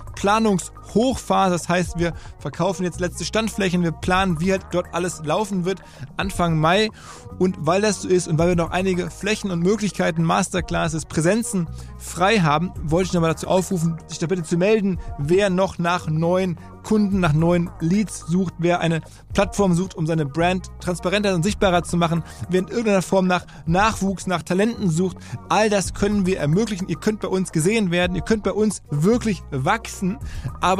Planungshochphase. 0.90 1.52
Das 1.52 1.68
heißt, 1.68 1.98
wir 1.98 2.12
verkaufen 2.38 2.84
jetzt 2.84 3.00
letzte 3.00 3.24
Standflächen, 3.24 3.82
wir 3.82 3.92
planen, 3.92 4.40
wie 4.40 4.52
halt 4.52 4.66
dort 4.72 4.92
alles 4.92 5.22
laufen 5.24 5.64
wird 5.64 5.80
Anfang 6.16 6.58
Mai. 6.58 6.90
Und 7.38 7.56
weil 7.60 7.80
das 7.80 8.02
so 8.02 8.08
ist 8.08 8.28
und 8.28 8.38
weil 8.38 8.48
wir 8.48 8.56
noch 8.56 8.70
einige 8.70 9.10
Flächen 9.10 9.50
und 9.50 9.60
Möglichkeiten, 9.60 10.22
Masterclasses, 10.22 11.06
Präsenzen 11.06 11.68
frei 11.98 12.38
haben, 12.38 12.72
wollte 12.82 13.08
ich 13.08 13.12
nochmal 13.12 13.30
dazu 13.30 13.48
aufrufen, 13.48 13.96
sich 14.06 14.18
da 14.18 14.26
bitte 14.26 14.42
zu 14.42 14.56
melden, 14.56 14.98
wer 15.18 15.50
noch 15.50 15.78
nach 15.78 16.08
neuen 16.08 16.58
Kunden, 16.82 17.20
nach 17.20 17.32
neuen 17.32 17.70
Leads 17.80 18.26
sucht, 18.26 18.54
wer 18.58 18.80
eine 18.80 19.02
Plattform 19.34 19.74
sucht, 19.74 19.94
um 19.94 20.06
seine 20.06 20.26
Brand 20.26 20.70
transparenter 20.80 21.34
und 21.34 21.42
sichtbarer 21.42 21.82
zu 21.82 21.96
machen, 21.96 22.24
wer 22.48 22.60
in 22.60 22.68
irgendeiner 22.68 23.02
Form 23.02 23.26
nach 23.26 23.46
Nachwuchs, 23.66 24.26
nach 24.26 24.42
Talenten 24.42 24.90
sucht. 24.90 25.18
All 25.48 25.70
das 25.70 25.94
können 25.94 26.26
wir 26.26 26.38
ermöglichen. 26.38 26.88
Ihr 26.88 26.96
könnt 26.96 27.20
bei 27.20 27.28
uns 27.28 27.52
gesehen 27.52 27.90
werden, 27.90 28.16
ihr 28.16 28.22
könnt 28.22 28.42
bei 28.42 28.52
uns 28.52 28.82
wirklich 28.90 29.42
wachsen, 29.50 30.18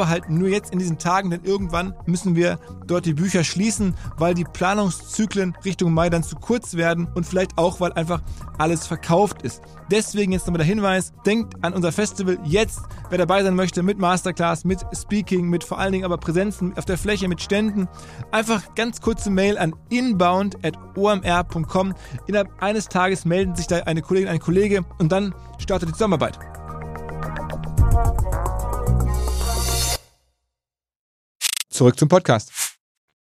aber 0.01 0.09
halt 0.09 0.31
nur 0.31 0.49
jetzt 0.49 0.73
in 0.73 0.79
diesen 0.79 0.97
Tagen, 0.97 1.29
denn 1.29 1.45
irgendwann 1.45 1.93
müssen 2.07 2.35
wir 2.35 2.59
dort 2.87 3.05
die 3.05 3.13
Bücher 3.13 3.45
schließen, 3.45 3.95
weil 4.17 4.33
die 4.33 4.45
Planungszyklen 4.45 5.55
Richtung 5.63 5.93
Mai 5.93 6.09
dann 6.09 6.23
zu 6.23 6.37
kurz 6.37 6.75
werden 6.75 7.07
und 7.15 7.27
vielleicht 7.27 7.59
auch, 7.59 7.81
weil 7.81 7.93
einfach 7.93 8.23
alles 8.57 8.87
verkauft 8.87 9.43
ist. 9.43 9.61
Deswegen 9.91 10.33
jetzt 10.33 10.47
nochmal 10.47 10.61
der 10.61 10.67
Hinweis, 10.67 11.13
denkt 11.27 11.63
an 11.63 11.75
unser 11.75 11.93
Festival 11.93 12.39
jetzt, 12.45 12.81
wer 13.11 13.19
dabei 13.19 13.45
sein 13.45 13.55
möchte, 13.55 13.83
mit 13.83 13.99
Masterclass, 13.99 14.65
mit 14.65 14.79
Speaking, 14.97 15.51
mit 15.51 15.65
vor 15.65 15.79
allen 15.79 15.93
Dingen 15.93 16.07
aber 16.07 16.17
Präsenzen 16.17 16.75
auf 16.79 16.87
der 16.87 16.97
Fläche, 16.97 17.29
mit 17.29 17.43
Ständen. 17.43 17.87
Einfach 18.33 18.75
ganz 18.75 19.03
kurze 19.03 19.29
Mail 19.29 19.59
an 19.59 19.75
inbound.omr.com. 19.91 21.95
Innerhalb 22.27 22.63
eines 22.63 22.89
Tages 22.89 23.27
melden 23.27 23.55
sich 23.55 23.67
da 23.67 23.81
eine 23.81 24.01
Kollegin, 24.01 24.31
ein 24.31 24.41
Kollege 24.41 24.81
und 24.99 25.13
dann 25.13 25.35
startet 25.59 25.91
die 25.91 25.93
Zusammenarbeit. 25.93 26.39
zurück 31.81 31.99
zum 31.99 32.09
Podcast. 32.11 32.70